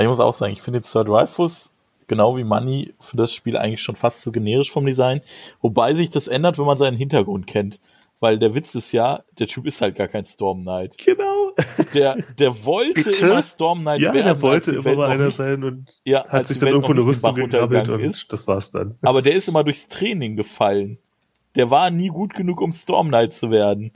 [0.00, 1.70] Ich muss auch sagen, ich finde jetzt Sir Dreyfus
[2.06, 5.20] genau wie Money für das Spiel eigentlich schon fast zu generisch vom Design.
[5.60, 7.80] Wobei sich das ändert, wenn man seinen Hintergrund kennt.
[8.24, 10.96] Weil der Witz ist ja, der Typ ist halt gar kein Storm Knight.
[10.96, 11.52] Genau.
[11.92, 13.26] Der, der wollte Bitte?
[13.26, 14.24] immer Storm Knight Ja, werden.
[14.24, 16.74] der als wollte immer mal einer nicht- sein und Ja, hat als sich dann Welt
[16.76, 18.32] irgendwo eine Rüstung gegrabbelt und ist.
[18.32, 18.94] das war's dann.
[19.02, 20.96] Aber der ist immer durchs Training gefallen.
[21.54, 23.92] Der war nie gut genug, um Storm Knight zu werden.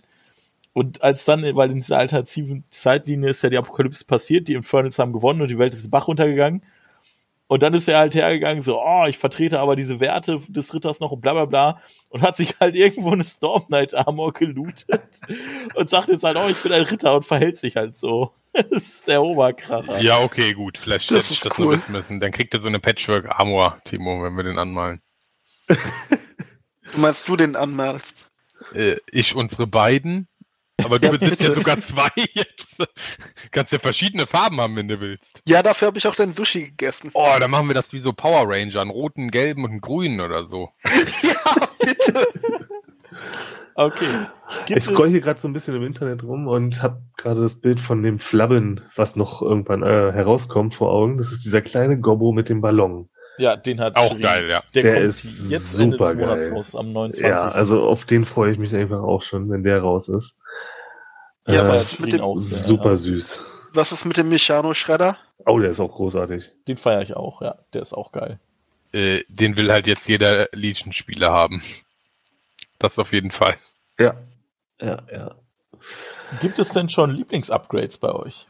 [0.75, 4.99] Und als dann, weil in dieser alternativen Zeitlinie ist ja die Apokalypse passiert, die Infernals
[4.99, 6.63] haben gewonnen und die Welt ist den Bach runtergegangen.
[7.49, 11.01] Und dann ist er halt hergegangen, so, oh, ich vertrete aber diese Werte des Ritters
[11.01, 11.81] noch und bla bla bla.
[12.11, 15.21] Und hat sich halt irgendwo eine Storm Knight Armor gelootet.
[15.75, 18.33] und sagt jetzt halt, oh, ich bin ein Ritter und verhält sich halt so.
[18.53, 20.01] das ist der Oberkracher.
[20.01, 20.79] Ja, okay, gut.
[20.79, 21.65] Vielleicht Das hätte ich ist das cool.
[21.67, 22.21] nur wissen müssen.
[22.21, 25.01] Dann kriegt er so eine Patchwork-Armor, Timo, wenn wir den anmalen.
[26.95, 28.31] Du meinst, du den anmalst?
[28.73, 30.27] Äh, ich unsere beiden.
[30.83, 32.58] Aber du Ja, besitzt ja sogar zwei jetzt.
[33.51, 35.43] Kannst ja verschiedene Farben haben, wenn du willst.
[35.47, 37.11] Ja, dafür habe ich auch dein Sushi gegessen.
[37.15, 38.81] Oh, dann machen wir das wie so Power Ranger.
[38.81, 40.71] Einen roten, gelben und einen grünen oder so.
[41.23, 42.27] Ja, bitte.
[43.75, 44.27] Okay.
[44.67, 47.61] Gibt Ich scroll hier gerade so ein bisschen im Internet rum und habe gerade das
[47.61, 51.17] Bild von dem Flabben, was noch irgendwann äh, herauskommt, vor Augen.
[51.17, 53.09] Das ist dieser kleine Gobbo mit dem Ballon.
[53.39, 54.23] ja, den hat Auch Shirin.
[54.23, 54.65] geil, ja.
[54.75, 56.15] Der, Der kommt ist jetzt Ende des.
[56.15, 57.23] Monats raus, am 29.
[57.23, 60.41] Ja, also auf den freue ich mich einfach auch schon, wenn der raus ist.
[61.49, 62.97] Ja, Äh, was feiert ist mit dem- auch sehr, super ja.
[62.97, 63.47] süß.
[63.73, 65.17] Was ist mit dem Mechano-Schredder?
[65.47, 66.51] Oh, der ist auch großartig.
[66.67, 67.57] Den feiere ich auch, ja.
[67.75, 68.39] Der ist auch geil.
[68.93, 71.63] Äh, den will halt jetzt jeder Legion-Spieler haben.
[72.79, 73.57] Das auf jeden Fall.
[73.99, 74.15] Ja.
[74.81, 75.35] Ja, ja.
[76.41, 78.47] Gibt es denn schon Lieblingsupgrades bei euch?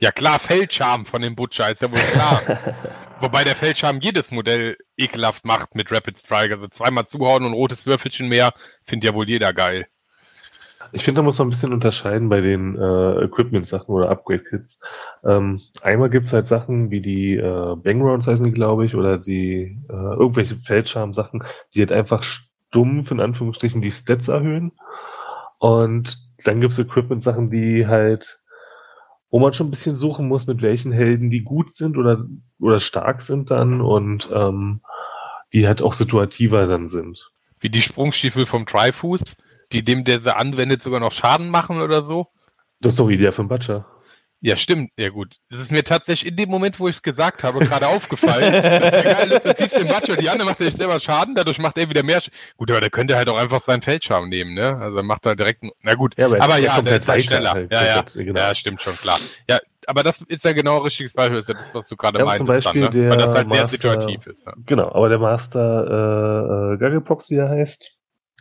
[0.00, 2.40] Ja klar, Feldcharm von dem Butcher ist ja wohl klar.
[3.20, 6.54] Wobei der Feldcharm jedes Modell ekelhaft macht mit Rapid Strike.
[6.54, 8.52] Also zweimal zuhauen und rotes Würfelchen mehr,
[8.84, 9.88] findet ja wohl jeder geil.
[10.92, 14.80] Ich finde, da muss man ein bisschen unterscheiden bei den äh, Equipment-Sachen oder Upgrade-Kits.
[15.24, 19.78] Ähm, einmal gibt's halt Sachen wie die äh, Bangrounds heißen die, glaube ich, oder die
[19.88, 24.72] äh, irgendwelche Feldschirm-Sachen, die halt einfach stumpf in Anführungsstrichen die Stats erhöhen.
[25.58, 28.40] Und dann gibt's Equipment-Sachen, die halt,
[29.30, 32.24] wo man schon ein bisschen suchen muss, mit welchen Helden die gut sind oder,
[32.60, 34.80] oder stark sind dann und ähm,
[35.52, 37.30] die halt auch situativer dann sind.
[37.60, 39.22] Wie die Sprungstiefel vom Trifuß,
[39.72, 42.28] die dem, der sie anwendet, sogar noch Schaden machen oder so.
[42.80, 43.86] Das ist doch Idee für Butcher.
[44.40, 44.92] Ja, stimmt.
[44.96, 45.34] Ja, gut.
[45.50, 48.52] Das ist mir tatsächlich in dem Moment, wo ich es gesagt habe, gerade aufgefallen.
[48.52, 51.58] Das ist geil, ist, du ziehst den Butcher, die andere macht sich selber Schaden, dadurch
[51.58, 54.54] macht er wieder mehr Sch Gut, aber der könnte halt auch einfach seinen Feldschirm nehmen,
[54.54, 54.76] ne?
[54.80, 56.14] Also er macht da direkt, n- na gut.
[56.16, 57.50] Ja, aber aber er ja, der ist halt schneller.
[57.52, 57.72] halt.
[57.72, 58.02] ja, ja.
[58.14, 58.38] Genau.
[58.40, 59.18] ja, stimmt schon, klar.
[59.50, 62.20] Ja, aber das ist ja genau ein richtiges Beispiel, ist ja das, was du gerade
[62.20, 62.38] Ja, meintest.
[62.38, 63.10] zum Beispiel dann, ne?
[63.10, 64.46] Weil das der halt sehr Master- situativ ist.
[64.46, 64.52] Ja.
[64.66, 67.97] Genau, aber der Master äh, äh, wie er heißt,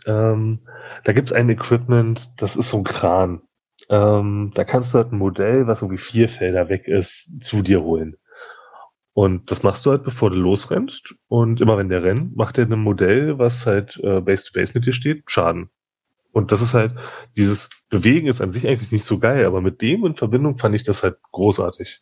[0.08, 0.60] ähm,
[1.03, 3.41] da gibt's ein Equipment, das ist so ein Kran.
[3.89, 7.84] Ähm, da kannst du halt ein Modell, was irgendwie vier Felder weg ist, zu dir
[7.84, 8.18] holen.
[9.14, 11.16] Und das machst du halt, bevor du losrennst.
[11.28, 14.93] Und immer wenn der rennt, macht er ein Modell, was halt äh, Base-to-Base mit dir
[14.93, 15.70] steht, Schaden.
[16.32, 16.93] Und das ist halt,
[17.36, 20.76] dieses Bewegen ist an sich eigentlich nicht so geil, aber mit dem in Verbindung fand
[20.76, 22.01] ich das halt großartig.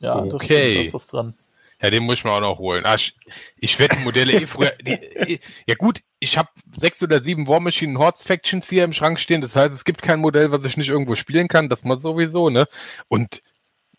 [0.00, 0.44] Ja, das Okay.
[0.44, 1.34] stimmt, da ist was dran.
[1.82, 2.86] Ja, den muss ich mir auch noch holen.
[2.86, 3.16] Ah, ich,
[3.56, 4.70] ich die Modelle eh früher.
[4.82, 8.92] Die, eh- ja gut, ich habe sechs oder sieben War Machine Hordes Factions hier im
[8.92, 9.40] Schrank stehen.
[9.40, 11.68] Das heißt, es gibt kein Modell, was ich nicht irgendwo spielen kann.
[11.68, 12.66] Das mal sowieso, ne?
[13.08, 13.42] Und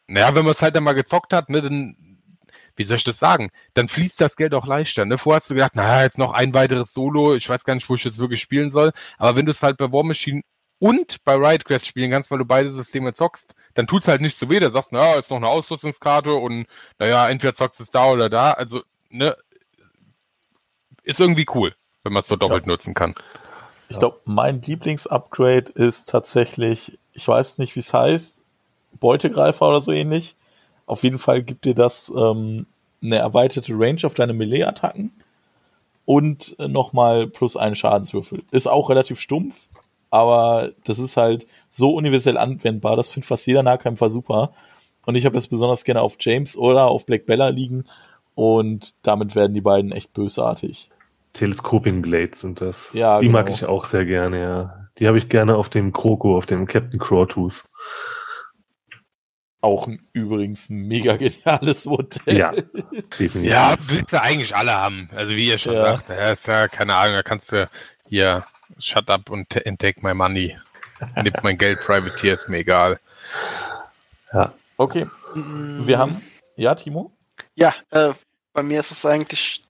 [0.08, 1.98] naja, wenn man es halt dann mal gezockt hat, ne, dann,
[2.76, 3.52] wie soll ich das sagen?
[3.76, 5.06] Dann fließt das Geld auch leichter.
[5.06, 5.18] Ne?
[5.18, 7.36] Vorher hast du gedacht, naja, jetzt noch ein weiteres Solo.
[7.36, 8.92] Ich weiß gar nicht, wo ich jetzt wirklich spielen soll.
[9.18, 10.42] Aber wenn du es halt bei War Machine
[10.80, 14.38] und bei Riot Quest spielen kannst, weil du beide Systeme zockst, dann tut's halt nicht
[14.38, 14.60] so weh.
[14.60, 16.68] Da sagst du, naja, ist noch eine Ausrüstungskarte und
[17.00, 18.52] naja, entweder zockst du es da oder da.
[18.52, 19.36] Also, ne,
[21.04, 23.16] ist irgendwie cool, wenn man es so doppelt nutzen kann.
[23.90, 28.42] Ich glaube, mein Lieblingsupgrade ist tatsächlich, ich weiß nicht, wie es heißt,
[29.00, 30.36] Beutegreifer oder so ähnlich.
[30.86, 32.66] Auf jeden Fall gibt dir das ähm,
[33.02, 35.12] eine erweiterte Range auf deine Melee-Attacken
[36.06, 38.44] und äh, nochmal plus einen Schadenswürfel.
[38.52, 39.70] Ist auch relativ stumpf,
[40.14, 42.96] aber das ist halt so universell anwendbar.
[42.96, 44.54] Das findet fast jeder Nahkämpfer super.
[45.08, 47.86] Und ich habe das besonders gerne auf James oder auf Black Bella liegen
[48.36, 50.92] und damit werden die beiden echt bösartig.
[51.34, 52.92] Telescoping Blades sind das.
[52.94, 53.58] Ja, die mag genau.
[53.58, 54.88] ich auch sehr gerne, ja.
[55.00, 57.64] Die habe ich gerne auf dem Kroko, auf dem Captain Crowtooth.
[59.62, 62.38] Auch ein, übrigens ein mega geniales Modell.
[62.38, 62.52] Ja,
[63.20, 63.46] definitiv.
[63.52, 65.10] Ja, willst du eigentlich alle haben.
[65.16, 65.96] Also wie ihr schon Ja.
[65.98, 67.68] sagt, ja, ist ja keine Ahnung, da kannst du
[68.08, 68.46] hier
[68.80, 70.58] shut up und and take my money.
[71.16, 73.00] Nimm mein Geld, Privateer, ist mir egal.
[74.78, 76.22] Okay, wir haben.
[76.56, 77.12] Ja, Timo?
[77.56, 78.14] Ja, äh,
[78.54, 79.64] bei mir ist es eigentlich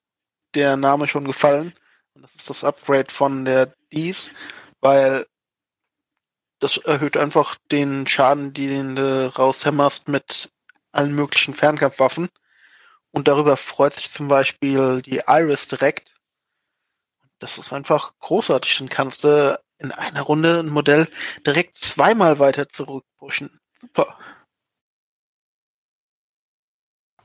[0.53, 1.73] der Name schon gefallen.
[2.13, 4.31] Und das ist das Upgrade von der Dies,
[4.81, 5.25] weil
[6.59, 10.49] das erhöht einfach den Schaden, den du raushämmerst mit
[10.91, 12.29] allen möglichen Fernkampfwaffen.
[13.11, 16.12] Und darüber freut sich zum Beispiel die Iris direkt.
[17.43, 18.77] Das ist einfach großartig.
[18.77, 21.09] Dann kannst du in einer Runde ein Modell
[21.45, 23.59] direkt zweimal weiter zurückpushen.
[23.81, 24.17] Super.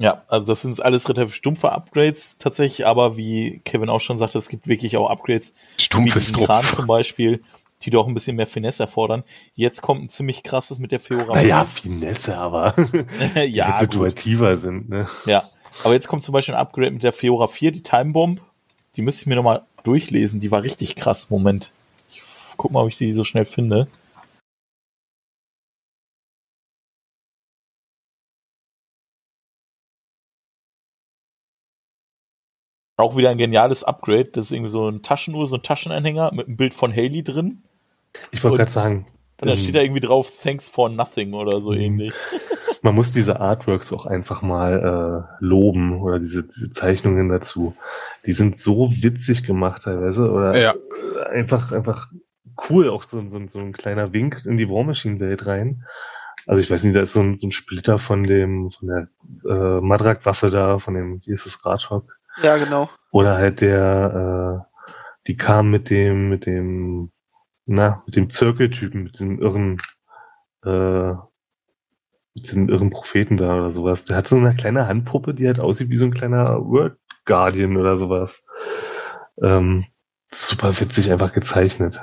[0.00, 4.38] Ja, also das sind alles relativ stumpfe Upgrades tatsächlich, aber wie Kevin auch schon sagte,
[4.38, 7.44] es gibt wirklich auch Upgrades, wie Stumpfes diesen Kran zum Beispiel,
[7.82, 9.22] die doch ein bisschen mehr Finesse erfordern.
[9.54, 11.36] Jetzt kommt ein ziemlich krasses mit der Feora.
[11.36, 12.74] Naja, Finesse, aber
[13.36, 13.92] ja, die gut.
[13.92, 15.06] situativer sind, ne?
[15.26, 15.48] ja.
[15.84, 18.40] Aber jetzt kommt zum Beispiel ein Upgrade mit der Feora 4, die Time Bomb.
[18.96, 20.40] Die müsste ich mir nochmal durchlesen.
[20.40, 21.30] Die war richtig krass.
[21.30, 21.72] Moment.
[22.12, 22.20] Ich
[22.56, 23.88] guck mal, ob ich die so schnell finde.
[32.96, 34.30] Auch wieder ein geniales Upgrade.
[34.32, 37.62] Das ist irgendwie so ein Taschenuhr, so ein Taschenanhänger mit einem Bild von Haley drin.
[38.32, 39.06] Ich wollte gerade sagen,
[39.40, 41.78] Und da ähm, steht da irgendwie drauf, thanks for nothing oder so Mhm.
[41.80, 42.14] ähnlich.
[42.88, 47.76] man muss diese Artworks auch einfach mal äh, loben oder diese, diese Zeichnungen dazu.
[48.24, 50.74] Die sind so witzig gemacht teilweise oder Ja.
[51.30, 52.06] einfach, einfach
[52.70, 55.84] cool, auch so, so, so ein kleiner Wink in die War Machine Welt rein.
[56.46, 59.08] Also ich weiß nicht, da ist so ein, so ein Splitter von dem, von der
[59.46, 62.16] äh, Madrak-Waffe da, von dem, wie ist das, Radhock?
[62.42, 62.88] Ja, genau.
[63.10, 67.10] Oder halt der, äh, die kam mit dem, mit dem,
[67.66, 69.76] na, mit dem Zirkeltypen, mit dem irren,
[70.64, 71.12] äh,
[72.38, 74.04] mit diesem irren Propheten da oder sowas.
[74.04, 77.76] Der hat so eine kleine Handpuppe, die halt aussieht wie so ein kleiner World Guardian
[77.76, 78.44] oder sowas.
[79.42, 79.86] Ähm,
[80.32, 82.00] super witzig einfach gezeichnet.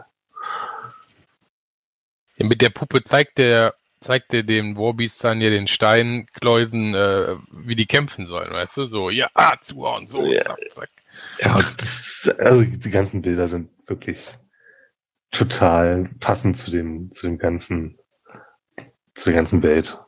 [2.37, 7.37] Ja, mit der Puppe zeigt der zeigt der dem Warbeast dann ja den Steinkläusen, äh,
[7.51, 8.87] wie die kämpfen sollen, weißt du?
[8.87, 10.43] So, ja, ah, zuhauen, so, Ja.
[10.43, 10.89] zack, zack.
[11.39, 14.27] Ja, das, also die ganzen Bilder sind wirklich
[15.31, 17.97] total passend zu dem, zu dem ganzen,
[19.15, 19.99] zu der ganzen Welt.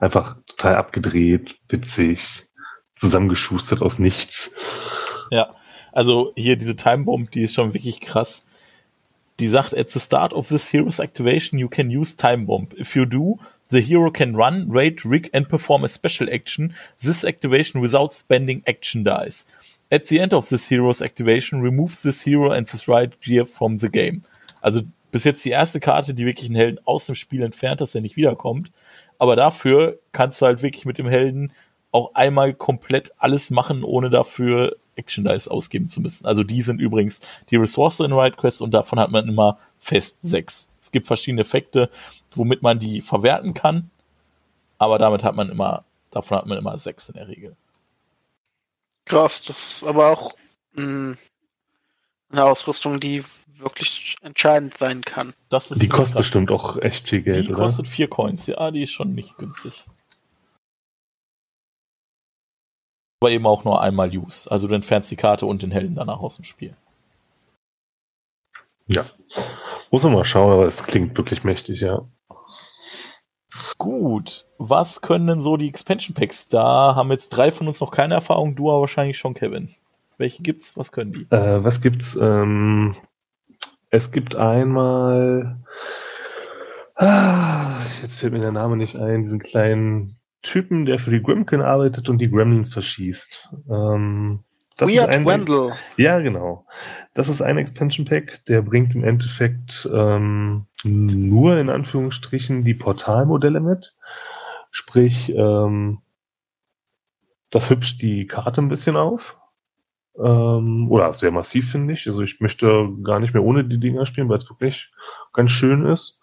[0.00, 2.48] Einfach total abgedreht, witzig,
[2.96, 4.50] zusammengeschustert aus nichts.
[5.30, 5.54] Ja,
[5.92, 8.44] also hier diese Time Bomb, die ist schon wirklich krass.
[9.38, 12.68] Die sagt, at the start of this hero's activation, you can use Time Bomb.
[12.76, 13.38] If you do,
[13.70, 16.74] the hero can run, raid, rig and perform a special action.
[17.00, 19.46] This activation without spending action dice.
[19.90, 23.76] At the end of this hero's activation, remove this hero and this right gear from
[23.76, 24.22] the game.
[24.60, 27.94] Also bis jetzt die erste Karte, die wirklich einen Helden aus dem Spiel entfernt, dass
[27.94, 28.70] er nicht wiederkommt.
[29.20, 31.52] Aber dafür kannst du halt wirklich mit dem Helden
[31.92, 36.24] auch einmal komplett alles machen, ohne dafür Action Dice ausgeben zu müssen.
[36.24, 40.18] Also die sind übrigens die Ressource in Riot Quest und davon hat man immer fest
[40.22, 40.70] sechs.
[40.80, 41.90] Es gibt verschiedene Effekte,
[42.30, 43.90] womit man die verwerten kann,
[44.78, 47.54] aber damit hat man immer, davon hat man immer sechs in der Regel.
[49.04, 50.34] Krass, das ist aber auch
[50.72, 51.16] mh,
[52.30, 53.24] eine Ausrüstung, die
[53.56, 55.34] wirklich entscheidend sein kann.
[55.50, 56.22] Das ist Die kostet krass.
[56.24, 57.58] bestimmt auch echt viel Geld, Die oder?
[57.58, 59.84] kostet vier Coins, ja, die ist schon nicht günstig.
[63.22, 64.50] Aber eben auch nur einmal Use.
[64.50, 66.74] Also du entfernst die Karte und den Helden danach aus dem Spiel.
[68.86, 69.10] Ja.
[69.90, 72.08] Muss man mal schauen, aber es klingt wirklich mächtig, ja.
[73.76, 76.48] Gut, was können denn so die Expansion Packs?
[76.48, 79.74] Da haben jetzt drei von uns noch keine Erfahrung, du aber wahrscheinlich schon, Kevin.
[80.20, 80.76] Welche gibt's?
[80.76, 81.26] Was können die?
[81.34, 82.14] Äh, was gibt's?
[82.20, 82.94] Ähm,
[83.88, 85.58] es gibt einmal.
[86.94, 91.62] Ah, jetzt fällt mir der Name nicht ein, diesen kleinen Typen, der für die Gremkin
[91.62, 93.48] arbeitet und die Gremlins verschießt.
[93.70, 94.44] Ähm,
[94.76, 95.72] das ist Weird ein- Wendell.
[95.96, 96.66] Ja, genau.
[97.14, 103.60] Das ist ein Expansion Pack, der bringt im Endeffekt ähm, nur in Anführungsstrichen die Portalmodelle
[103.60, 103.94] mit.
[104.70, 106.00] Sprich, ähm,
[107.48, 109.38] das hübscht die Karte ein bisschen auf.
[110.18, 112.06] Ähm, oder sehr massiv, finde ich.
[112.06, 114.90] Also ich möchte gar nicht mehr ohne die Dinger spielen, weil es wirklich
[115.32, 116.20] ganz schön ist.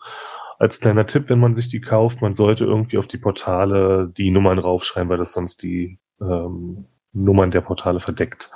[0.59, 4.31] Als kleiner Tipp, wenn man sich die kauft, man sollte irgendwie auf die Portale die
[4.31, 8.51] Nummern raufschreiben, weil das sonst die ähm, Nummern der Portale verdeckt.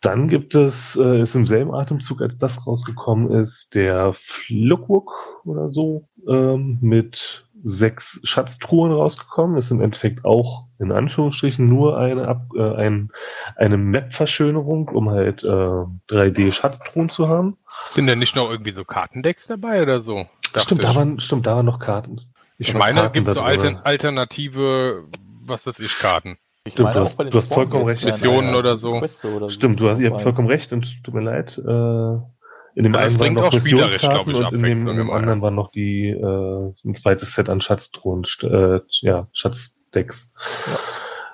[0.00, 5.10] Dann gibt es, äh, ist im selben Atemzug, als das rausgekommen ist, der Flukwook
[5.44, 9.56] oder so, ähm, mit sechs Schatztruhen rausgekommen.
[9.58, 13.10] Ist im Endeffekt auch in Anführungsstrichen nur eine, Ab äh, ein,
[13.56, 17.56] eine Map-Verschönerung, um halt äh, 3D-Schatztruhen zu haben.
[17.90, 20.26] Sind denn nicht noch irgendwie so Kartendecks dabei oder so?
[20.56, 20.88] Stimmt, ich.
[20.88, 22.20] da waren, stimmt, da waren noch Karten.
[22.58, 23.40] Ich meine, Karten gibt so.
[23.40, 25.04] Altern alternative,
[25.42, 26.38] was weiß ich, Karten.
[26.64, 28.04] Ich Stimmt, meine du auch hast- du hast vollkommen recht.
[28.04, 28.94] Missionen oder so.
[29.24, 31.58] Oder Stimmt, du hast, ihr habt vollkommen recht und tut mir leid.
[31.58, 32.35] Äh,
[32.76, 35.42] in dem es einen waren noch Missionskarten ich, und in dem, in dem anderen ja.
[35.42, 40.34] waren noch die äh, ein zweites Set an Schatztruhen, äh, ja, Schatzdecks.
[40.66, 40.78] Ja.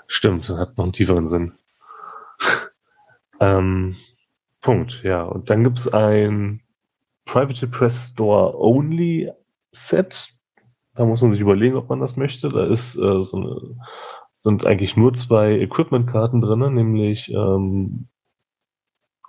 [0.06, 1.54] Stimmt, hat noch einen tieferen Sinn.
[3.40, 3.96] ähm,
[4.60, 5.24] Punkt, ja.
[5.24, 6.60] Und dann gibt's ein
[7.24, 9.28] Private Press Store Only
[9.72, 10.28] Set.
[10.94, 12.50] Da muss man sich überlegen, ob man das möchte.
[12.50, 13.76] Da ist äh, so eine,
[14.30, 18.06] sind eigentlich nur zwei Equipment-Karten drin, nämlich ähm,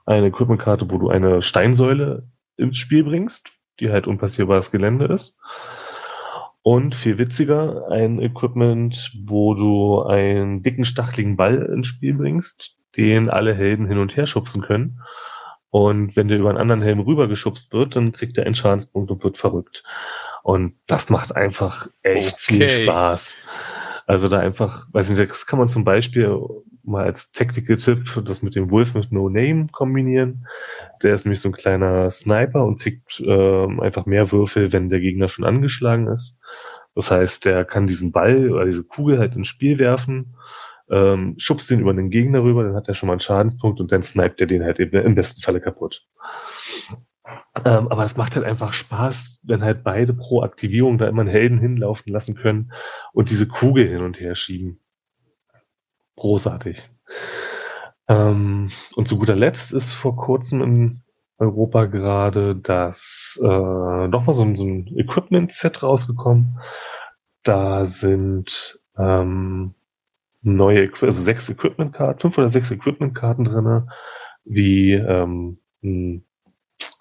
[0.05, 2.27] eine Equipment-Karte, wo du eine Steinsäule
[2.57, 5.39] ins Spiel bringst, die halt unpassierbares Gelände ist.
[6.61, 13.29] Und viel witziger, ein Equipment, wo du einen dicken, stacheligen Ball ins Spiel bringst, den
[13.29, 14.99] alle Helden hin und her schubsen können.
[15.71, 19.23] Und wenn der über einen anderen Helm rübergeschubst wird, dann kriegt er einen Schadenspunkt und
[19.23, 19.83] wird verrückt.
[20.43, 22.83] Und das macht einfach echt viel Okay.
[22.83, 23.37] Spaß.
[24.05, 26.37] Also da einfach, weiß nicht, das kann man zum Beispiel
[26.83, 30.47] mal als Tactical-Tipp das mit dem Wolf mit No Name kombinieren.
[31.01, 34.99] Der ist nämlich so ein kleiner Sniper und kriegt ähm, einfach mehr Würfel, wenn der
[34.99, 36.41] Gegner schon angeschlagen ist.
[36.95, 40.35] Das heißt, der kann diesen Ball oder diese Kugel halt ins Spiel werfen,
[40.89, 43.91] ähm, schubst den über den Gegner rüber, dann hat er schon mal einen Schadenspunkt und
[43.91, 46.05] dann sniped er den halt im im besten Falle kaputt.
[47.65, 51.29] Ähm, aber das macht halt einfach Spaß, wenn halt beide pro Aktivierung da immer einen
[51.29, 52.73] Helden hinlaufen lassen können
[53.13, 54.79] und diese Kugel hin und her schieben.
[56.15, 56.89] Großartig.
[58.07, 61.01] Ähm, und zu guter Letzt ist vor kurzem in
[61.37, 66.59] Europa gerade das äh, nochmal so, ein- so ein Equipment-Set rausgekommen.
[67.43, 69.73] Da sind ähm,
[70.41, 73.87] neue, also sechs Equipment-Karten, fünf oder sechs Equipment-Karten drinne,
[74.45, 76.25] wie ähm, ein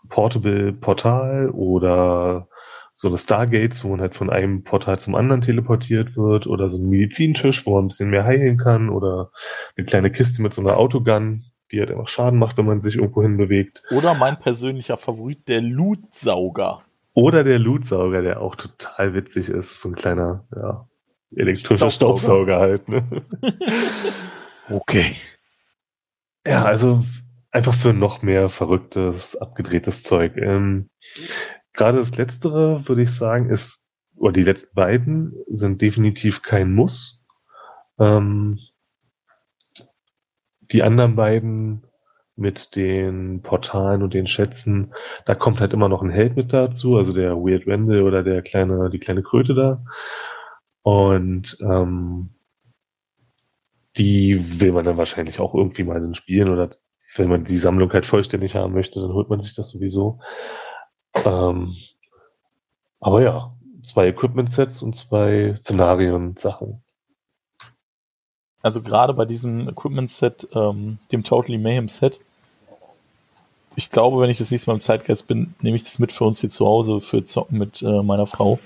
[0.08, 2.48] Portable Portal oder
[2.92, 6.80] so eine Stargates, wo man halt von einem Portal zum anderen teleportiert wird oder so
[6.80, 9.30] ein Medizintisch, wo man ein bisschen mehr heilen kann oder
[9.76, 12.96] eine kleine Kiste mit so einer Autogun, die halt einfach Schaden macht, wenn man sich
[12.96, 13.82] irgendwo hin bewegt.
[13.90, 16.82] Oder mein persönlicher Favorit, der Lootsauger.
[17.14, 20.86] Oder der Lootsauger, der auch total witzig ist, so ein kleiner, ja,
[21.34, 22.56] elektrischer Staubsauger.
[22.56, 22.88] Staubsauger halt.
[22.88, 23.22] Ne?
[24.70, 25.16] Okay.
[26.46, 27.02] Ja, also
[27.50, 30.36] einfach für noch mehr verrücktes, abgedrehtes Zeug.
[30.36, 30.88] Ähm,
[31.74, 37.24] Gerade das Letztere, würde ich sagen, ist, oder die letzten beiden sind definitiv kein Muss.
[37.98, 38.58] Ähm,
[40.60, 41.86] die anderen beiden
[42.36, 44.94] mit den Portalen und den Schätzen,
[45.26, 48.42] da kommt halt immer noch ein Held mit dazu, also der Weird Wendell oder der
[48.42, 49.84] kleine, die kleine Kröte da.
[50.82, 52.30] Und ähm,
[53.96, 56.70] die will man dann wahrscheinlich auch irgendwie mal in Spielen oder
[57.16, 60.20] wenn man die Sammlung halt vollständig haben möchte, dann holt man sich das sowieso.
[61.14, 61.76] Ähm,
[63.00, 63.52] aber ja,
[63.82, 66.82] zwei Equipment-Sets und zwei Szenarien-Sachen.
[68.62, 72.20] Also gerade bei diesem Equipment-Set, ähm, dem Totally Mayhem-Set,
[73.74, 76.24] ich glaube, wenn ich das nächste Mal im Zeitgeist bin, nehme ich das mit für
[76.24, 78.58] uns hier zu Hause für Zocken mit äh, meiner Frau.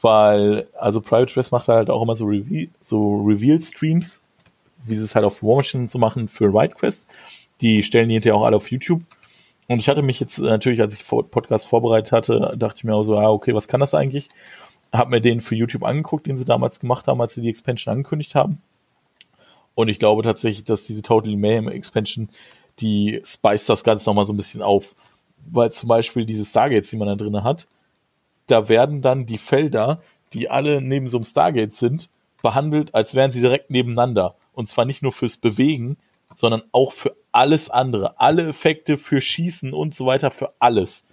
[0.00, 4.22] Weil, also Private Dress macht halt auch immer so, Reveal, so Reveal-Streams,
[4.86, 7.06] wie sie es halt auf War Machine so machen für Ride Quest.
[7.60, 9.02] Die stellen die hinterher auch alle auf YouTube.
[9.66, 12.94] Und ich hatte mich jetzt äh, natürlich, als ich Podcast vorbereitet hatte, dachte ich mir
[12.94, 14.28] auch so, ah, okay, was kann das eigentlich?
[14.92, 17.92] Hab mir den für YouTube angeguckt, den sie damals gemacht haben, als sie die Expansion
[17.92, 18.60] angekündigt haben.
[19.74, 22.28] Und ich glaube tatsächlich, dass diese Totally Mayhem Expansion,
[22.80, 24.94] die speist das Ganze nochmal so ein bisschen auf.
[25.46, 27.66] Weil zum Beispiel diese Stargates, die man da drin hat,
[28.46, 30.00] da werden dann die Felder,
[30.32, 32.08] die alle neben so einem Stargate sind,
[32.42, 34.36] behandelt, als wären sie direkt nebeneinander.
[34.52, 35.96] Und zwar nicht nur fürs Bewegen,
[36.34, 38.20] sondern auch für alles andere.
[38.20, 41.04] Alle Effekte für Schießen und so weiter, für alles.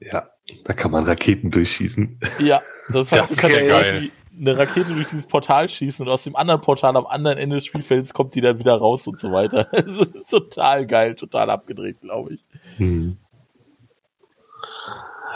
[0.00, 0.30] Ja,
[0.64, 2.20] da kann man Raketen durchschießen.
[2.38, 2.60] Ja,
[2.92, 4.10] das heißt, Das du kannst quasi geil.
[4.38, 7.66] eine Rakete durch dieses Portal schießen und aus dem anderen Portal am anderen Ende des
[7.66, 9.68] Spielfelds kommt die dann wieder raus und so weiter.
[9.72, 12.46] Es ist total geil, total abgedreht, glaube ich.
[12.76, 13.16] Hm.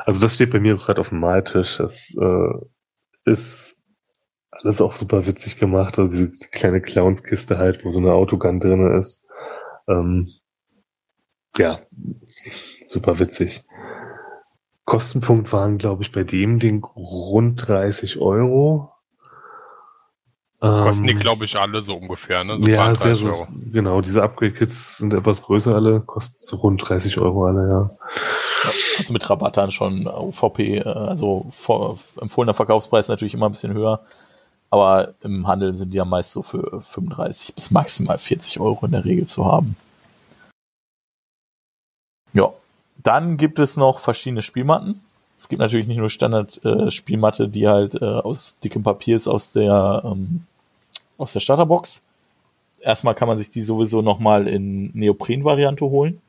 [0.05, 1.78] Also das steht bei mir gerade auf dem Maltisch.
[1.78, 3.82] Das äh, ist
[4.53, 5.99] alles auch super witzig gemacht.
[5.99, 9.29] Also diese, kleine Clownskiste halt, wo so eine Autogun drinne ist.
[9.89, 10.31] Ähm,
[11.57, 11.81] ja,
[12.85, 13.65] super witzig.
[14.85, 18.93] Kostenpunkt waren, glaube ich, bei dem Ding rund 30 Euro.
[20.61, 22.59] Kosten die, Ähm, glaube ich, alle so ungefähr, ne?
[22.61, 23.29] So ja, 32 sehr so.
[23.31, 23.49] Euro.
[23.73, 27.91] Genau, diese Upgrade-Kits sind etwas größer alle, kosten so rund 30 Euro alle, ja.
[28.99, 33.75] Also mit Rabatt dann schon UVP, äh, also vor, empfohlener Verkaufspreis natürlich immer ein bisschen
[33.75, 34.05] höher.
[34.73, 38.93] Aber im Handel sind die ja meist so für 35 bis maximal 40 Euro in
[38.93, 39.77] der Regel zu haben.
[42.33, 42.55] Ja.
[43.03, 45.03] Dann gibt es noch verschiedene Spielmatten.
[45.37, 49.53] Es gibt natürlich nicht nur Standard-Spielmatte, äh, die halt äh, aus dickem Papier ist aus
[49.53, 50.47] der, ähm,
[51.18, 52.01] aus der Starterbox.
[52.81, 56.23] Erstmal kann man sich die sowieso nochmal in Neopren-Variante holen.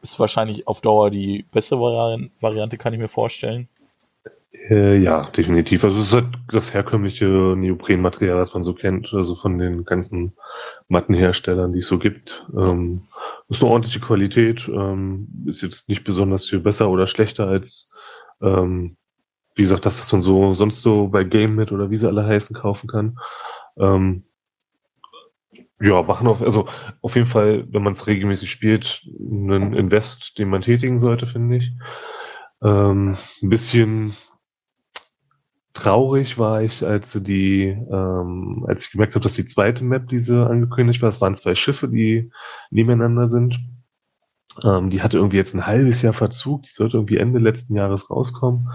[0.00, 3.68] Ist wahrscheinlich auf Dauer die bessere Vari Variante, kann ich mir vorstellen.
[4.68, 5.84] Äh, ja, definitiv.
[5.84, 10.34] Also es ist halt das herkömmliche Neoprenmaterial, was man so kennt, also von den ganzen
[10.88, 12.46] Mattenherstellern, die es so gibt.
[12.56, 13.08] Ähm,
[13.48, 17.92] ist eine ordentliche Qualität, ähm, ist jetzt nicht besonders viel besser oder schlechter als,
[18.42, 18.96] ähm,
[19.54, 22.54] wie gesagt, das, was man so sonst so bei GameMit oder wie sie alle heißen
[22.54, 23.18] kaufen kann.
[23.78, 24.24] Ähm,
[25.80, 26.68] ja, machen auf, also
[27.00, 31.56] auf jeden Fall, wenn man es regelmäßig spielt, einen Invest, den man tätigen sollte, finde
[31.56, 31.72] ich.
[32.62, 34.14] Ähm, ein bisschen
[35.74, 40.18] traurig war ich, als die, ähm, als ich gemerkt habe, dass die zweite Map, die
[40.18, 42.30] sie angekündigt war, es waren zwei Schiffe, die
[42.70, 43.60] nebeneinander sind.
[44.64, 48.10] Ähm, die hatte irgendwie jetzt ein halbes Jahr Verzug, die sollte irgendwie Ende letzten Jahres
[48.10, 48.68] rauskommen.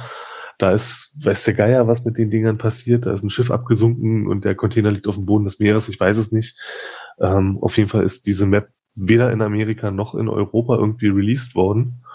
[0.58, 3.06] Da ist, weiß der Geier, was mit den Dingern passiert.
[3.06, 5.90] Da ist ein Schiff abgesunken und der Container liegt auf dem Boden des Meeres.
[5.90, 6.58] Ich weiß es nicht.
[7.20, 11.56] Ähm, auf jeden Fall ist diese Map weder in Amerika noch in Europa irgendwie released
[11.56, 12.06] worden.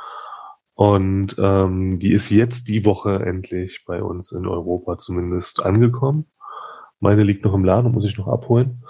[0.81, 6.25] Und ähm, die ist jetzt die Woche endlich bei uns in Europa zumindest angekommen.
[7.01, 8.83] Meine liegt noch im Laden, muss ich noch abholen.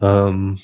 [0.00, 0.60] Ähm,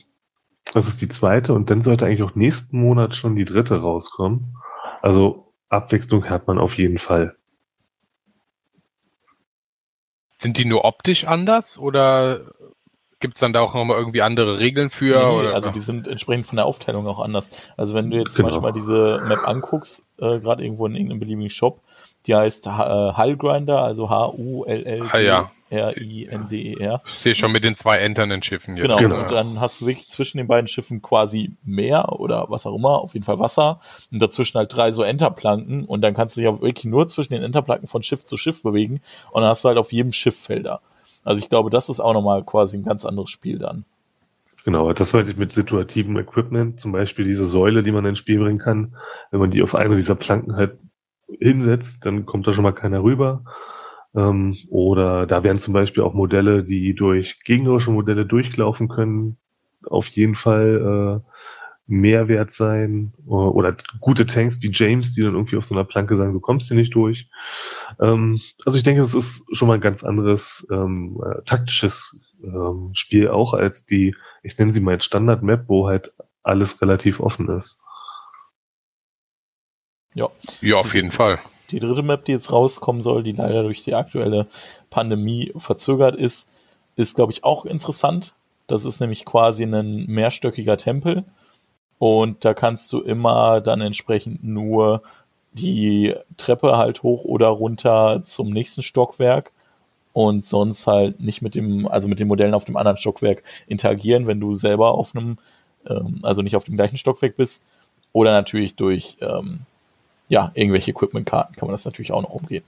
[0.72, 4.56] das ist die zweite und dann sollte eigentlich auch nächsten Monat schon die dritte rauskommen.
[5.02, 7.34] Also Abwechslung hat man auf jeden Fall.
[10.38, 12.54] Sind die nur optisch anders oder
[13.20, 15.18] gibt es dann da auch nochmal irgendwie andere Regeln für?
[15.18, 15.54] Nee, oder?
[15.54, 17.50] also die sind entsprechend von der Aufteilung auch anders.
[17.76, 18.48] Also wenn du jetzt genau.
[18.50, 21.82] zum Beispiel mal diese Map anguckst, äh, gerade irgendwo in irgendeinem beliebigen Shop,
[22.26, 25.34] die heißt äh, Hull Grinder, also H-U-L-L-R-I-N-D-E-R.
[26.94, 28.76] Ah, ich sehe schon mit den zwei enternden Schiffen.
[28.76, 32.66] Genau, genau, und dann hast du wirklich zwischen den beiden Schiffen quasi Meer oder was
[32.66, 36.36] auch immer, auf jeden Fall Wasser und dazwischen halt drei so Enterplanken und dann kannst
[36.36, 39.00] du dich auch wirklich nur zwischen den Enterplanken von Schiff zu Schiff bewegen
[39.30, 40.82] und dann hast du halt auf jedem Schiff Felder.
[41.26, 43.84] Also ich glaube, das ist auch nochmal quasi ein ganz anderes Spiel dann.
[44.64, 48.38] Genau, das sollte ich mit situativem Equipment, zum Beispiel diese Säule, die man ins Spiel
[48.38, 48.96] bringen kann,
[49.32, 50.78] wenn man die auf eine dieser Planken halt
[51.40, 53.42] hinsetzt, dann kommt da schon mal keiner rüber.
[54.14, 59.36] Ähm, oder da wären zum Beispiel auch Modelle, die durch gegnerische Modelle durchlaufen können,
[59.84, 61.30] auf jeden Fall äh,
[61.86, 66.32] Mehrwert sein oder, gute Tanks wie James, die dann irgendwie auf so einer Planke sagen,
[66.32, 67.28] du kommst hier nicht durch.
[68.00, 72.90] Ähm, also ich denke, das ist schon mal ein ganz anderes ähm, äh, taktisches ähm,
[72.92, 76.12] Spiel auch als die, ich nenne sie mal Standard-Map, wo halt
[76.42, 77.80] alles relativ offen ist.
[80.14, 80.28] Ja.
[80.60, 81.38] Ja, auf jeden Fall.
[81.70, 84.46] Die dritte Map, die jetzt rauskommen soll, die leider durch die aktuelle
[84.90, 86.48] Pandemie verzögert ist,
[86.96, 88.34] ist, glaube ich, auch interessant.
[88.66, 91.24] Das ist nämlich quasi ein mehrstöckiger Tempel
[91.98, 95.02] und da kannst du immer dann entsprechend nur
[95.52, 99.52] die Treppe halt hoch oder runter zum nächsten Stockwerk
[100.12, 104.26] und sonst halt nicht mit dem, also mit den Modellen auf dem anderen Stockwerk interagieren,
[104.26, 105.38] wenn du selber auf einem,
[105.88, 107.62] ähm, also nicht auf dem gleichen Stockwerk bist.
[108.12, 109.60] Oder natürlich durch, ähm,
[110.28, 112.64] ja, irgendwelche Equipment-Karten kann man das natürlich auch noch umgehen.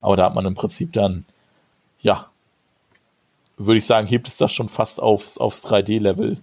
[0.00, 1.24] Aber da hat man im Prinzip dann,
[2.00, 2.26] ja,
[3.56, 6.38] würde ich sagen, hebt es das schon fast aufs, aufs 3D-Level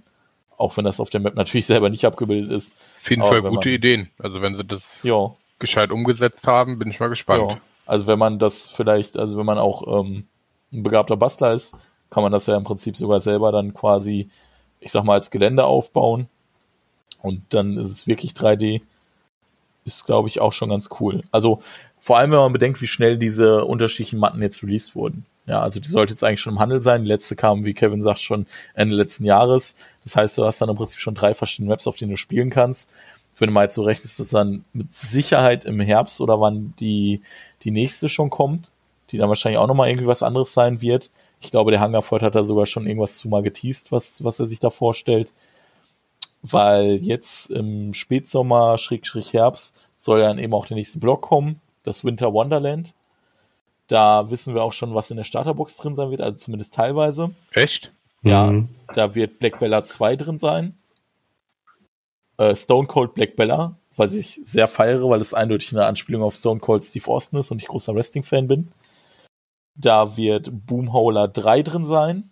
[0.57, 2.73] auch wenn das auf der Map natürlich selber nicht abgebildet ist.
[3.01, 4.09] Auf jeden Fall gute man, Ideen.
[4.19, 5.31] Also wenn sie das ja.
[5.59, 7.51] gescheit umgesetzt haben, bin ich mal gespannt.
[7.51, 7.57] Ja.
[7.85, 10.27] Also wenn man das vielleicht, also wenn man auch ähm,
[10.71, 11.75] ein begabter Bastler ist,
[12.09, 14.29] kann man das ja im Prinzip sogar selber dann quasi,
[14.79, 16.27] ich sag mal, als Gelände aufbauen.
[17.21, 18.81] Und dann ist es wirklich 3D.
[19.85, 21.23] Ist, glaube ich, auch schon ganz cool.
[21.31, 21.61] Also
[21.99, 25.25] vor allem, wenn man bedenkt, wie schnell diese unterschiedlichen Matten jetzt released wurden.
[25.45, 27.03] Ja, also die sollte jetzt eigentlich schon im Handel sein.
[27.03, 29.75] Die letzte kam, wie Kevin sagt, schon Ende letzten Jahres.
[30.03, 32.49] Das heißt, du hast dann im Prinzip schon drei verschiedene Maps, auf denen du spielen
[32.49, 32.89] kannst.
[33.37, 36.73] Wenn du mal jetzt so recht ist, dass dann mit Sicherheit im Herbst oder wann
[36.79, 37.21] die,
[37.63, 38.71] die nächste schon kommt,
[39.09, 41.09] die dann wahrscheinlich auch nochmal irgendwie was anderes sein wird.
[41.41, 44.45] Ich glaube, der Hungerford hat da sogar schon irgendwas zu mal geteased, was, was er
[44.45, 45.33] sich da vorstellt.
[46.41, 52.05] Weil jetzt im Spätsommer, Schräg, Herbst, soll dann eben auch der nächste Block kommen, das
[52.05, 52.93] Winter Wonderland.
[53.93, 57.29] Da wissen wir auch schon, was in der Starterbox drin sein wird, also zumindest teilweise.
[57.51, 57.93] Echt?
[58.23, 58.69] Ja, mhm.
[58.95, 60.79] da wird Black Bella 2 drin sein.
[62.37, 66.33] Äh, Stone Cold Black Bella, was ich sehr feiere, weil es eindeutig eine Anspielung auf
[66.33, 68.71] Stone Cold Steve Austin ist und ich großer Wrestling-Fan bin.
[69.75, 72.31] Da wird Boomhowler 3 drin sein.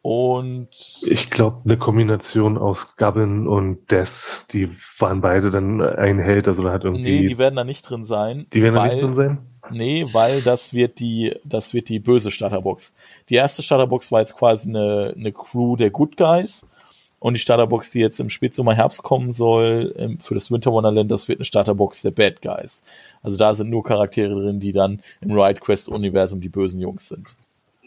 [0.00, 0.68] Und
[1.02, 4.70] Ich glaube, eine Kombination aus Gubbin und Des, die
[5.00, 7.22] waren beide dann ein Held, also da hat irgendwie.
[7.22, 8.46] nee, die werden da nicht drin sein.
[8.52, 9.38] die werden da nicht drin sein?
[9.70, 12.92] Nee, weil das wird die, das wird die böse Starterbox.
[13.28, 16.66] Die erste Starterbox war jetzt quasi eine, eine Crew der Good Guys.
[17.18, 21.28] Und die Starterbox, die jetzt im Spätsommer Herbst kommen soll, für das Winter Wonderland, das
[21.28, 22.84] wird eine Starterbox der Bad Guys.
[23.22, 27.08] Also da sind nur Charaktere drin, die dann im Ride Quest Universum die bösen Jungs
[27.08, 27.34] sind.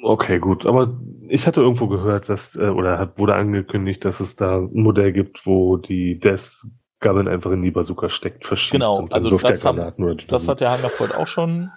[0.02, 0.66] Okay, gut.
[0.66, 0.98] Aber
[1.28, 5.46] ich hatte irgendwo gehört, dass, äh, oder wurde angekündigt, dass es da ein Modell gibt,
[5.46, 6.68] wo die Des
[7.00, 9.78] Gubbin einfach in die Bazooka steckt, verschießt Genau, und dann also wirft das der haben-
[9.78, 11.72] Granaten oder Das hat der Hungerford auch schon,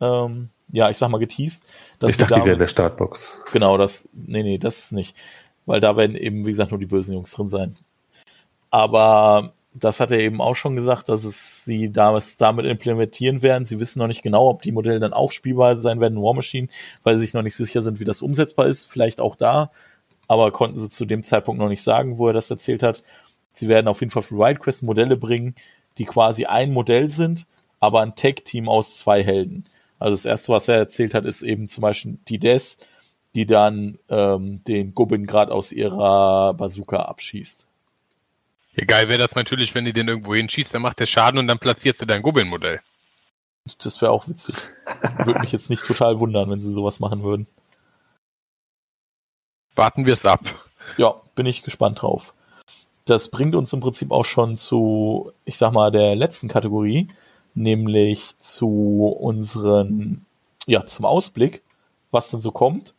[0.00, 1.62] ähm, ja, ich sag mal geteased.
[2.06, 3.38] Ich dachte, die wären in der Startbox.
[3.52, 5.16] Genau, das, nee, nee, das nicht.
[5.66, 7.76] Weil da werden eben, wie gesagt, nur die bösen Jungs drin sein.
[8.70, 13.64] Aber das hat er eben auch schon gesagt, dass es sie damals damit implementieren werden.
[13.64, 16.34] Sie wissen noch nicht genau, ob die Modelle dann auch spielbar sein werden in War
[16.34, 16.68] Machine,
[17.02, 18.84] weil sie sich noch nicht sicher sind, wie das umsetzbar ist.
[18.90, 19.70] Vielleicht auch da.
[20.26, 23.02] Aber konnten sie zu dem Zeitpunkt noch nicht sagen, wo er das erzählt hat.
[23.52, 25.54] Sie werden auf jeden Fall für Ride Quest Modelle bringen,
[25.98, 27.46] die quasi ein Modell sind,
[27.80, 29.66] aber ein Tag-Team aus zwei Helden.
[29.98, 32.78] Also das erste, was er erzählt hat, ist eben zum Beispiel die Des,
[33.34, 37.66] die dann ähm, den Goblin gerade aus ihrer Bazooka abschießt.
[38.76, 41.48] Ja, geil wäre das natürlich, wenn die den irgendwo hinschießt, dann macht der Schaden und
[41.48, 42.80] dann platzierst du dein Goblin-Modell.
[43.82, 44.54] Das wäre auch witzig.
[45.24, 47.46] Würde mich jetzt nicht total wundern, wenn sie sowas machen würden.
[49.74, 50.40] Warten wir es ab.
[50.96, 52.34] Ja, bin ich gespannt drauf.
[53.08, 57.08] Das bringt uns im Prinzip auch schon zu, ich sag mal, der letzten Kategorie,
[57.54, 60.26] nämlich zu unseren,
[60.66, 61.62] ja, zum Ausblick,
[62.10, 62.92] was denn so kommt.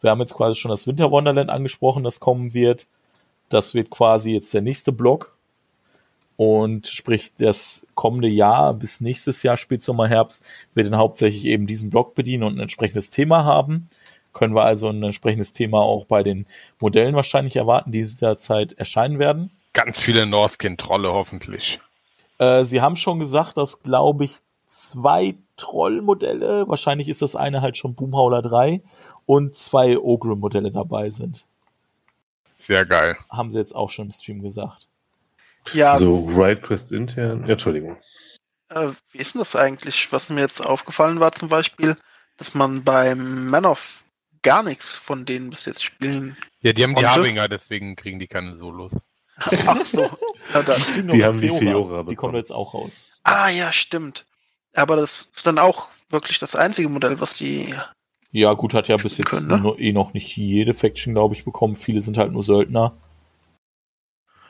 [0.00, 2.86] Wir haben jetzt quasi schon das Winter Wonderland angesprochen, das kommen wird.
[3.48, 5.36] Das wird quasi jetzt der nächste Block.
[6.36, 10.44] Und sprich, das kommende Jahr bis nächstes Jahr, Spätsommer, Herbst,
[10.74, 13.88] wird dann hauptsächlich eben diesen Block bedienen und ein entsprechendes Thema haben.
[14.32, 16.46] Können wir also ein entsprechendes Thema auch bei den
[16.80, 19.50] Modellen wahrscheinlich erwarten, die in dieser Zeit erscheinen werden.
[19.72, 21.80] Ganz viele Northkin-Trolle hoffentlich.
[22.38, 27.76] Äh, Sie haben schon gesagt, dass, glaube ich, zwei Troll-Modelle, wahrscheinlich ist das eine halt
[27.76, 28.80] schon Boomhauler 3
[29.26, 31.44] und zwei Ogre-Modelle dabei sind.
[32.56, 33.16] Sehr geil.
[33.30, 34.86] Haben sie jetzt auch schon im Stream gesagt.
[35.72, 37.42] Ja, Also Ride Quest intern.
[37.46, 37.96] Ja, Entschuldigung.
[38.70, 40.10] äh, wie ist denn das eigentlich?
[40.12, 41.96] Was mir jetzt aufgefallen war zum Beispiel,
[42.38, 44.04] dass man beim Man of
[44.42, 46.36] gar nichts von denen bis jetzt spielen.
[46.60, 48.92] Ja, die haben die Harbinger, deswegen kriegen die keine Solos.
[49.36, 50.10] Ach so.
[50.52, 53.08] Ja, Die noch haben die Fiora Die kommen jetzt auch raus.
[53.22, 54.26] Ah ja, stimmt.
[54.74, 57.72] Aber das ist dann auch wirklich das einzige Modell, was die.
[58.32, 59.58] Ja, gut, hat ja bis jetzt Können, ne?
[59.58, 61.76] nur, eh noch nicht jede Faction, glaube ich, bekommen.
[61.76, 62.96] Viele sind halt nur Söldner.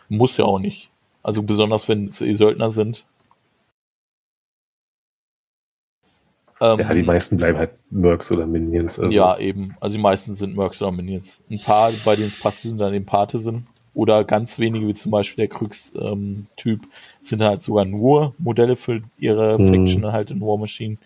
[0.08, 0.90] Muss ja auch nicht.
[1.22, 3.04] Also besonders, wenn es eh Söldner sind.
[6.60, 8.98] Ähm, Ja, die meisten bleiben halt Mercs oder Minions.
[8.98, 9.76] Also ja, eben.
[9.80, 11.42] Also die meisten sind Mercs oder Minions.
[11.50, 13.64] Ein paar, bei denen es passt, sind dann eben Pate sind.
[13.92, 16.80] Oder ganz wenige, wie zum Beispiel der Krux-Typ,
[17.22, 19.68] sind halt sogar nur Modelle für ihre Hm.
[19.68, 20.96] Faction halt in War Machine.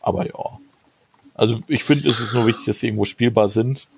[0.00, 0.58] Aber ja.
[1.34, 3.88] Also ich finde, es ist nur wichtig, dass sie irgendwo spielbar sind.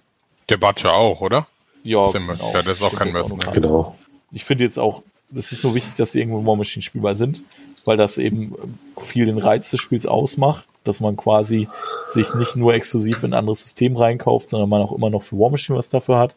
[0.49, 1.47] Der Butcher auch, oder?
[1.83, 3.53] Ja, der Merc- ja, das ist auch Stimmt, kein das Merc, ne?
[3.53, 3.99] Genau.
[4.33, 5.03] Ich finde jetzt auch,
[5.35, 7.43] es ist nur wichtig, dass sie irgendwo in War Machine spielbar sind,
[7.85, 8.55] weil das eben
[8.97, 11.69] viel den Reiz des Spiels ausmacht, dass man quasi
[12.07, 15.39] sich nicht nur exklusiv in ein anderes System reinkauft, sondern man auch immer noch für
[15.39, 16.37] War Machine was dafür hat.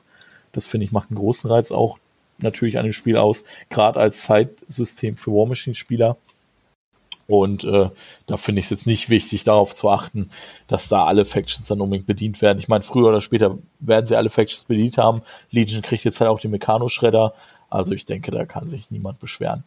[0.51, 1.97] Das finde ich macht einen großen Reiz auch
[2.39, 6.17] natürlich an dem Spiel aus, gerade als Zeitsystem für War Machine Spieler.
[7.27, 7.89] Und äh,
[8.25, 10.31] da finde ich es jetzt nicht wichtig, darauf zu achten,
[10.67, 12.57] dass da alle Factions dann unbedingt bedient werden.
[12.57, 15.21] Ich meine, früher oder später werden sie alle Factions bedient haben.
[15.51, 17.35] Legion kriegt jetzt halt auch den Meccano-Schredder.
[17.69, 19.63] Also ich denke, da kann sich niemand beschweren.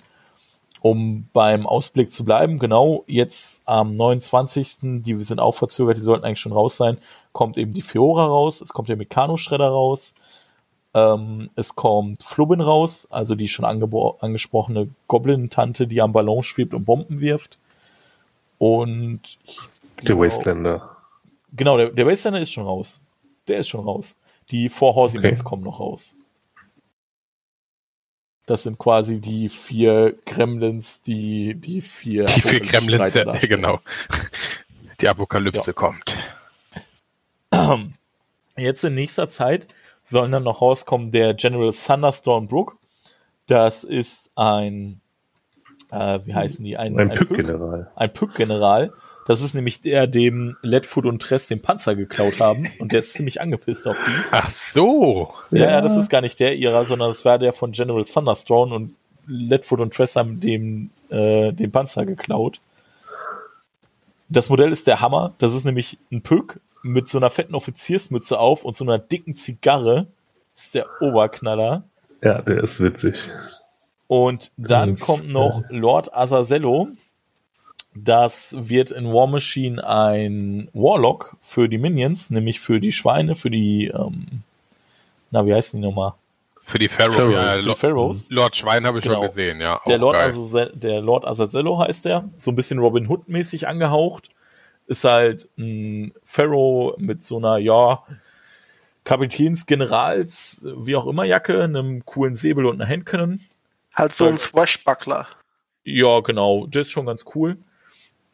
[0.83, 5.03] Um beim Ausblick zu bleiben, genau, jetzt am 29.
[5.03, 6.99] Die sind auch verzögert, die sollten eigentlich schon raus sein,
[7.33, 10.13] kommt eben die Fiora raus, es kommt der Meccano-Schredder raus,
[10.95, 16.85] ähm, es kommt Flubbin raus, also die schon angesprochene Goblin-Tante, die am Ballon schwebt und
[16.85, 17.59] Bomben wirft.
[18.59, 19.39] Und
[20.03, 20.97] Der Wastelander.
[21.53, 23.01] Genau, der, der Wastelander ist schon raus.
[23.49, 24.17] Der ist schon raus.
[24.51, 25.43] Die Four Horsemen Okay.
[25.45, 26.15] kommen noch raus.
[28.47, 33.81] Das sind quasi die vier Gremlins, die die vier Die vier Gremlins, ja, genau.
[35.01, 35.73] Die Apokalypse Ja.
[35.73, 36.17] kommt.
[38.57, 39.67] Jetzt in nächster Zeit
[40.03, 42.77] sollen dann noch rauskommen der General Thunderstorm Brook.
[43.47, 45.01] Das ist ein,
[45.91, 46.77] äh, wie heißen die?
[46.77, 47.91] Ein Pyk- Pyk-General.
[47.97, 48.93] Ein Pyk-General.
[49.27, 53.13] Das ist nämlich der, dem Leadfoot und Tress den Panzer geklaut haben und der ist
[53.15, 54.13] ziemlich angepisst auf die.
[54.33, 55.33] Ach so.
[55.51, 58.73] Ja, ja, das ist gar nicht der ihrer, sondern das war der von General Thunderstorm
[58.73, 58.95] und
[59.27, 62.61] Leadfoot und Tress haben dem, äh, den Panzer geklaut.
[64.29, 65.35] Das Modell ist der Hammer.
[65.39, 69.35] Das ist nämlich ein Pück mit so einer fetten Offiziersmütze auf und so einer dicken
[69.35, 70.07] Zigarre.
[70.55, 71.85] Das ist der Oberknaller.
[72.23, 73.31] Ja, der ist witzig.
[74.09, 76.89] Und dann Ganz, kommt noch Lord Azazello.
[77.95, 83.51] Das wird in War Machine ein Warlock für die Minions, nämlich für die Schweine, für
[83.51, 84.43] die, ähm,
[85.31, 86.15] na, wie heißen die nochmal?
[86.65, 87.35] Für die Pharaoh, Pharaohs.
[87.35, 88.31] ja, Für die Lo- Pharaohs.
[88.31, 89.17] Lord Schwein habe ich Genau.
[89.17, 89.81] schon gesehen, ja.
[89.87, 90.29] Der auch Lord, geil.
[90.29, 92.31] Azazel, der Lord Azazello heißt der.
[92.37, 94.31] So ein bisschen Robin Hood-mäßig angehaucht.
[94.87, 98.03] Ist halt ein Pharaoh mit so einer, ja,
[99.05, 103.41] Kapitäns, Generals, wie auch immer Jacke, einem coolen Säbel und einer Handcannon.
[103.95, 105.27] Halt so ein Swashbuckler.
[105.85, 106.67] Ja, genau.
[106.67, 107.59] Der ist schon ganz cool.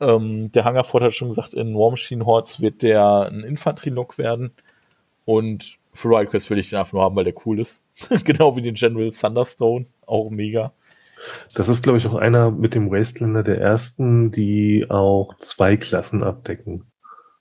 [0.00, 4.52] Ähm, der Hungerford hat schon gesagt, in War Machine Hordes wird der ein Infanterielok werden.
[5.24, 7.84] Und für Riot Quest will ich den einfach nur haben, weil der cool ist.
[8.24, 9.86] genau wie den General Thunderstone.
[10.06, 10.72] Auch mega.
[11.54, 16.22] Das ist, glaube ich, auch einer mit dem Wastelander der ersten, die auch zwei Klassen
[16.22, 16.84] abdecken.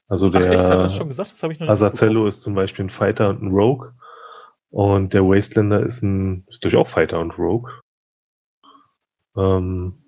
[0.08, 1.32] Also Ach echt, hat der das schon gesagt?
[1.32, 3.94] Das habe ich noch nicht Azazello ist zum Beispiel ein Fighter und ein Rogue.
[4.70, 7.72] Und der Wastelander ist ein, ist durch auch Fighter und Rogue.
[9.38, 10.07] Ähm,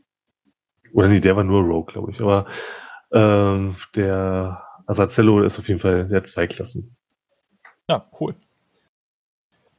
[0.93, 2.19] oder nee, der war nur Rogue, glaube ich.
[2.21, 2.45] Aber
[3.11, 6.95] ähm, der Azazello ist auf jeden Fall, der hat zwei Klassen.
[7.89, 8.35] Ja, cool.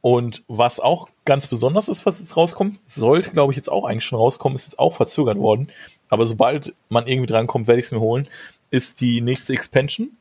[0.02, 4.04] Und was auch ganz besonders ist, was jetzt rauskommt, sollte, glaube ich, jetzt auch eigentlich
[4.04, 5.68] schon rauskommen, ist jetzt auch verzögert worden.
[6.08, 8.26] Aber sobald man irgendwie drankommt, werde ich es mir holen,
[8.70, 10.16] ist die nächste Expansion.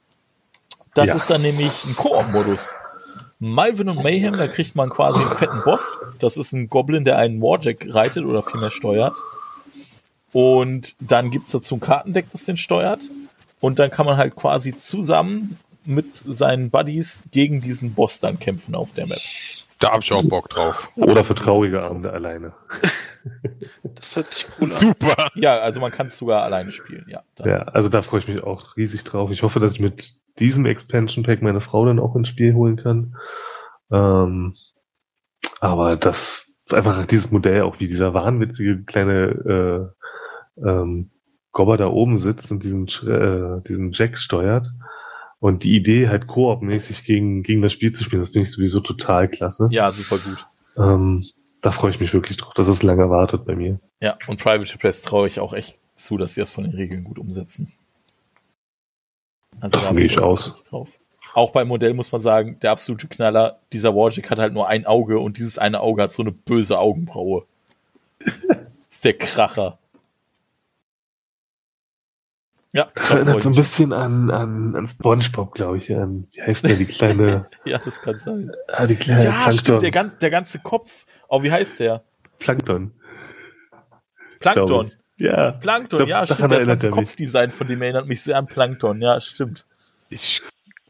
[0.95, 1.15] Das Ja.
[1.15, 2.73] ist dann nämlich ein Koop-Modus.
[3.39, 5.97] Malvin und Mayhem, da kriegt man quasi einen fetten Boss.
[6.19, 9.15] Das ist ein Goblin, der einen Warjack reitet oder vielmehr steuert.
[10.31, 13.01] Und dann gibt's dazu ein Kartendeck, das den steuert.
[13.59, 18.75] Und dann kann man halt quasi zusammen mit seinen Buddies gegen diesen Boss dann kämpfen
[18.75, 19.19] auf der Map.
[19.79, 20.89] Da habe ich auch Bock drauf.
[20.95, 22.53] Oder für traurige Abende alleine.
[23.83, 24.79] Das hört sich cool an.
[24.79, 25.27] Super.
[25.35, 27.21] Ja, also man kann es sogar alleine spielen, ja.
[27.35, 27.49] Dann.
[27.49, 29.29] Ja, also da freue ich mich auch riesig drauf.
[29.29, 32.77] Ich hoffe, dass ich mit diesem Expansion Pack meine Frau dann auch ins Spiel holen
[32.77, 33.17] kann.
[33.91, 34.55] Ähm,
[35.59, 39.98] aber das einfach dieses Modell, auch wie dieser wahnwitzige kleine äh,
[40.65, 41.09] ähm,
[41.51, 44.71] Gobber da oben sitzt und diesen, äh, diesen Jack steuert.
[45.39, 48.81] Und die Idee halt koop-mäßig gegen, gegen das Spiel zu spielen, das finde ich sowieso
[48.81, 49.69] total klasse.
[49.71, 50.45] Ja, super gut.
[50.77, 51.25] Ähm,
[51.61, 52.53] da freue ich mich wirklich drauf.
[52.55, 53.79] Das ist lange erwartet bei mir.
[54.01, 57.03] Ja, und Private Press traue ich auch echt zu, dass sie das von den Regeln
[57.03, 57.71] gut umsetzen.
[59.59, 60.63] Also Davon gehe ich aus.
[60.69, 60.99] drauf.
[61.33, 64.85] Auch beim Modell muss man sagen, der absolute Knaller, dieser Warjack hat halt nur ein
[64.85, 67.45] Auge und dieses eine Auge hat so eine böse Augenbraue.
[68.89, 69.77] ist der Kracher.
[72.71, 75.91] Ja, Das erinnert so ein bisschen an, an, an Spongebob, glaube ich.
[75.95, 78.51] An, wie heißt der, die kleine, Ja, das kann sein.
[78.67, 79.57] ah, die kleine Ja, Plankton.
[79.59, 81.05] stimmt, der, ganz, der ganze Kopf.
[81.27, 82.03] Oh, wie heißt der?
[82.37, 82.91] Plankton.
[84.39, 84.91] Plankton.
[85.17, 85.51] Ja.
[85.51, 86.51] Plankton, glaub, ja, stimmt.
[86.51, 86.89] Das ganze.
[86.91, 89.01] Kopfdesign von dem erinnert mich sehr an Plankton.
[89.01, 89.65] Ja, stimmt.
[90.09, 90.41] Ich,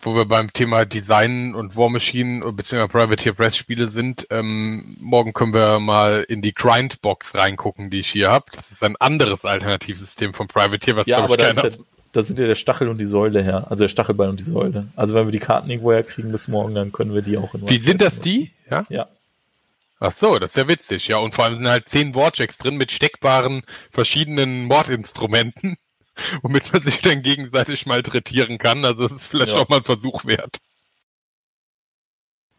[0.02, 2.88] wo wir beim Thema Design und War Machine bzw.
[2.88, 8.10] Privateer Press Spiele sind, ähm, morgen können wir mal in die Grindbox reingucken, die ich
[8.10, 8.46] hier habe.
[8.54, 11.72] Das ist ein anderes Alternativsystem von Privateer, was Ja, aber da, ich keiner.
[11.72, 11.78] ja,
[12.12, 13.68] da sind ja der Stachel und die Säule her.
[13.70, 14.88] Also der Stachelbein und die Säule.
[14.96, 17.62] Also wenn wir die Karten irgendwo herkriegen bis morgen, dann können wir die auch in
[17.70, 18.52] Wie White sind das die?
[18.70, 18.86] Ja.
[18.90, 19.08] Ja.
[20.00, 21.08] Ach so, das ist ja witzig.
[21.10, 25.76] Ja, und vor allem sind halt zehn Warjacks drin mit steckbaren verschiedenen Mordinstrumenten,
[26.42, 28.84] womit man sich dann gegenseitig malträtieren kann.
[28.86, 29.60] Also das ist vielleicht Ja.
[29.60, 30.58] auch mal ein Versuch wert.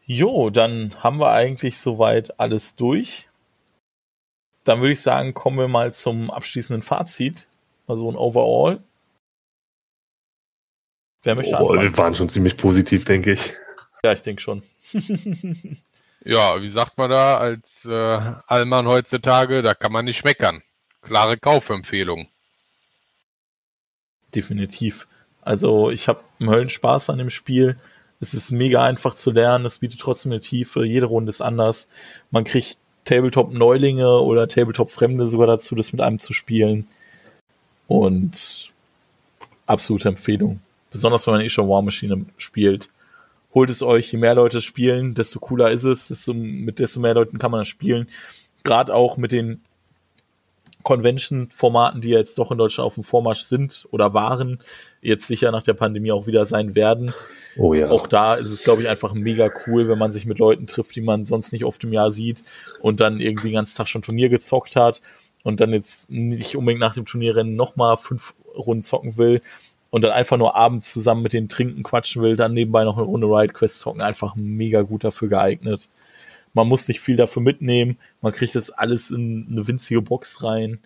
[0.05, 3.29] Jo, dann haben wir eigentlich soweit alles durch.
[4.63, 7.47] Dann würde ich sagen, kommen wir mal zum abschließenden Fazit.
[7.87, 8.83] Also ein Overall.
[11.23, 11.81] Wer möchte Oh, anfangen?
[11.91, 13.53] wir waren schon ziemlich positiv, denke ich.
[14.03, 14.63] Ja, ich denke schon.
[16.23, 17.89] Ja, wie sagt man da als äh,
[18.45, 19.63] Allmann heutzutage?
[19.63, 20.61] Da kann man nicht meckern.
[21.01, 22.29] Klare Kaufempfehlung.
[24.33, 25.07] Definitiv.
[25.41, 27.77] Also ich habe einen Höllenspaß an dem Spiel.
[28.19, 31.87] Es ist mega einfach zu lernen, es bietet trotzdem eine Tiefe, jede Runde ist anders.
[32.29, 36.87] Man kriegt Tabletop-Neulinge oder Tabletop-Fremde sogar dazu, das mit einem zu spielen.
[37.87, 38.71] Und
[39.65, 40.61] absolute Empfehlung.
[40.91, 42.89] Besonders wenn man eh schon War Machine spielt.
[43.53, 47.15] Holt es euch, je mehr Leute spielen, desto cooler ist es, desto, mit desto mehr
[47.15, 48.07] Leuten kann man es spielen.
[48.63, 49.61] Gerade auch mit den
[50.83, 54.59] Convention-Formaten, die jetzt doch in Deutschland auf dem Vormarsch sind oder waren,
[55.01, 57.13] jetzt sicher nach der Pandemie auch wieder sein werden.
[57.57, 57.89] Oh ja.
[57.89, 60.95] Auch da ist es, glaube ich, einfach mega cool, wenn man sich mit Leuten trifft,
[60.95, 62.43] die man sonst nicht oft im Jahr sieht
[62.81, 65.01] und dann irgendwie den ganzen Tag schon Turnier gezockt hat
[65.43, 69.41] und dann jetzt nicht unbedingt nach dem Turnierrennen nochmal fünf Runden zocken will
[69.89, 73.05] und dann einfach nur abends zusammen mit denen trinken, quatschen will, dann nebenbei noch eine
[73.05, 75.89] Runde Riot Quest zocken, einfach mega gut dafür geeignet.
[76.53, 80.79] Man muss nicht viel dafür mitnehmen, man kriegt das alles in eine winzige Box rein.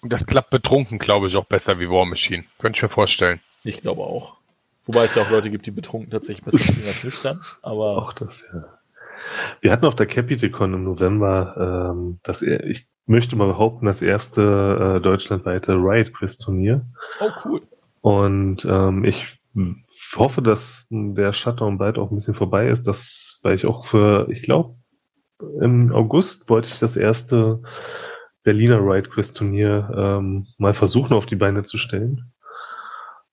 [0.00, 2.44] Und das klappt betrunken, glaube ich, auch besser wie War Machine.
[2.58, 3.40] Könnte ich mir vorstellen.
[3.62, 4.36] Ich glaube auch.
[4.86, 7.40] Wobei es ja auch Leute gibt, die betrunken tatsächlich besser spielen als nüchtern.
[7.62, 8.64] Aber Auch das, ja.
[9.60, 14.02] Wir hatten auf der CapitalCon im November ähm, das, er- ich möchte mal behaupten, das
[14.02, 16.84] erste äh, deutschlandweite Riot Quiz Turnier.
[17.20, 17.62] oh cool.
[18.00, 19.38] Und ähm, ich
[20.16, 24.26] hoffe, dass der Shutdown bald auch ein bisschen vorbei ist, dass, weil ich auch für,
[24.30, 24.74] ich glaube,
[25.60, 27.62] im August wollte ich das erste
[28.42, 32.32] Berliner Riot Quiz Turnier ähm, mal versuchen auf die Beine zu stellen.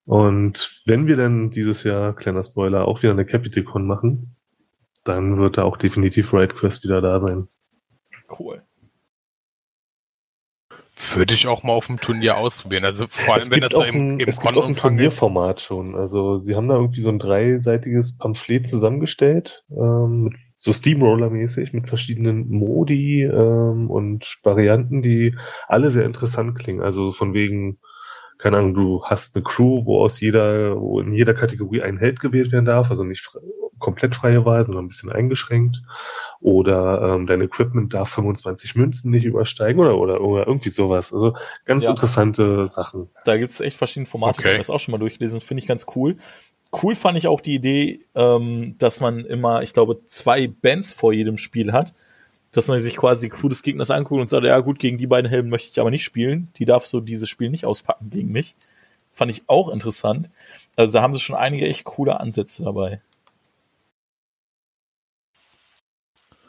[0.05, 4.35] Und wenn wir dann dieses Jahr, kleiner Spoiler, auch wieder eine CapitalCon machen,
[5.03, 7.47] dann wird da auch definitiv Riot Quest wieder da sein.
[8.39, 8.61] Cool.
[11.15, 12.83] Würde ich auch mal auf dem Turnier ausprobieren.
[12.83, 14.75] Also vor allem, es wenn das so im, im es gibt auch ein.
[14.75, 15.95] Turnierformat schon.
[15.95, 21.87] Also sie haben da irgendwie so ein dreiseitiges Pamphlet zusammengestellt, ähm, mit so Steamroller-mäßig, mit
[21.87, 25.33] verschiedenen Modi ähm, und Varianten, die
[25.69, 26.81] alle sehr interessant klingen.
[26.81, 27.79] Also von wegen,
[28.37, 32.19] keine Ahnung, du hast eine Crew, wo aus jeder, wo in jeder Kategorie ein Held
[32.19, 33.39] gewählt werden darf, also nicht fre
[33.79, 35.77] komplett freie Wahl, sondern ein bisschen eingeschränkt.
[36.41, 41.13] Oder ähm, dein Equipment darf 25 Münzen nicht übersteigen oder, oder, oder irgendwie sowas.
[41.13, 41.91] Also ganz Ja.
[41.91, 43.09] interessante Sachen.
[43.23, 44.41] Da gibt es echt verschiedene Formate.
[44.41, 44.49] Ich Okay.
[44.55, 45.39] habe das auch schon mal durchgelesen.
[45.39, 46.17] Finde ich ganz cool.
[46.71, 51.13] Cool fand ich auch die Idee, ähm, dass man immer, ich glaube, zwei Bands vor
[51.13, 51.93] jedem Spiel hat.
[52.51, 55.07] Dass man sich quasi die Crew des Gegners anguckt und sagt, ja gut, gegen die
[55.07, 56.51] beiden Helden möchte ich aber nicht spielen.
[56.57, 58.55] Die darf so dieses Spiel nicht auspacken gegen mich.
[59.11, 60.29] Fand ich auch interessant.
[60.75, 63.01] Also da haben sie schon einige echt coole Ansätze dabei.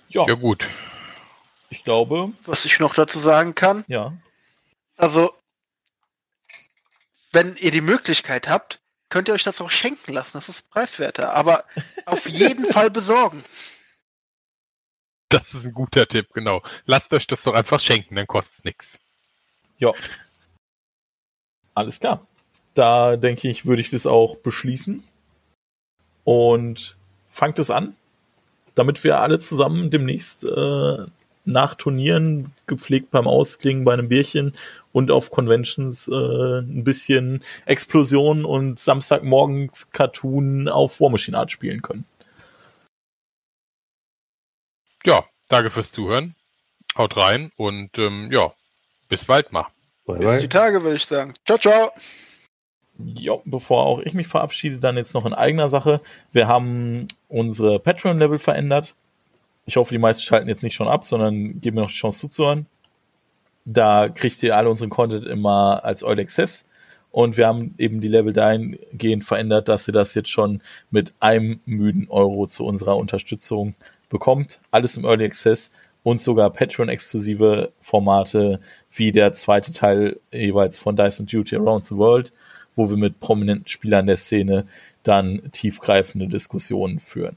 [0.09, 0.69] Ja, Ja gut.
[1.69, 4.13] ich glaube, Was ich noch dazu sagen kann, ja.
[4.97, 5.33] also
[7.33, 8.81] wenn ihr die Möglichkeit habt,
[9.11, 10.33] könnt ihr euch das auch schenken lassen.
[10.35, 11.65] Das ist preiswerter, aber
[12.07, 13.45] auf jeden Fall besorgen.
[15.29, 16.63] Das ist ein guter Tipp, genau.
[16.87, 18.99] Lasst euch das doch einfach schenken, dann kostet es nichts.
[19.79, 19.93] Ja.
[21.75, 22.27] Alles klar.
[22.75, 25.05] Da denke ich, würde ich das auch beschließen.
[26.25, 26.97] Und
[27.29, 27.97] fangt es an,
[28.75, 31.07] damit wir alle zusammen demnächst äh,
[31.45, 34.53] nach Turnieren gepflegt beim Ausklingen bei einem Bierchen
[34.93, 41.83] und auf Conventions äh, ein bisschen Explosion und Samstagmorgens Cartoon auf War Machine Art spielen
[41.83, 42.05] können.
[45.05, 46.35] Ja, danke fürs Zuhören.
[46.97, 48.53] Haut rein und ähm, ja,
[49.09, 49.67] bis bald mal.
[50.07, 51.35] Bye, Bis die Tage, würde ich sagen.
[51.47, 51.91] Ciao, ciao.
[52.99, 56.01] Ja, bevor auch ich mich verabschiede, dann jetzt noch in eigener Sache.
[56.33, 58.95] Wir haben unsere Patreon-Level verändert.
[59.65, 62.21] Ich hoffe, die meisten schalten jetzt nicht schon ab, sondern geben mir noch die Chance
[62.21, 62.67] zuzuhören.
[63.65, 66.65] Da kriegt ihr alle unseren Content immer als Early Access.
[67.11, 71.61] Und wir haben eben die Level dahingehend verändert, dass ihr das jetzt schon mit einem
[71.65, 73.75] müden Euro zu unserer Unterstützung
[74.09, 74.61] bekommt.
[74.71, 75.71] Alles im Early Access
[76.03, 78.61] und sogar Patreon-exklusive Formate
[78.93, 82.33] wie der zweite Teil jeweils von Dice and Duty Around the World,
[82.77, 84.67] wo wir mit prominenten Spielern der Szene
[85.03, 87.37] dann tiefgreifende Diskussionen führen.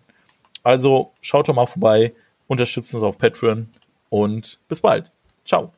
[0.64, 2.14] Also schaut doch mal vorbei,
[2.48, 3.70] unterstützt uns auf Patreon
[4.10, 5.12] und bis bald.
[5.46, 5.72] Ciao.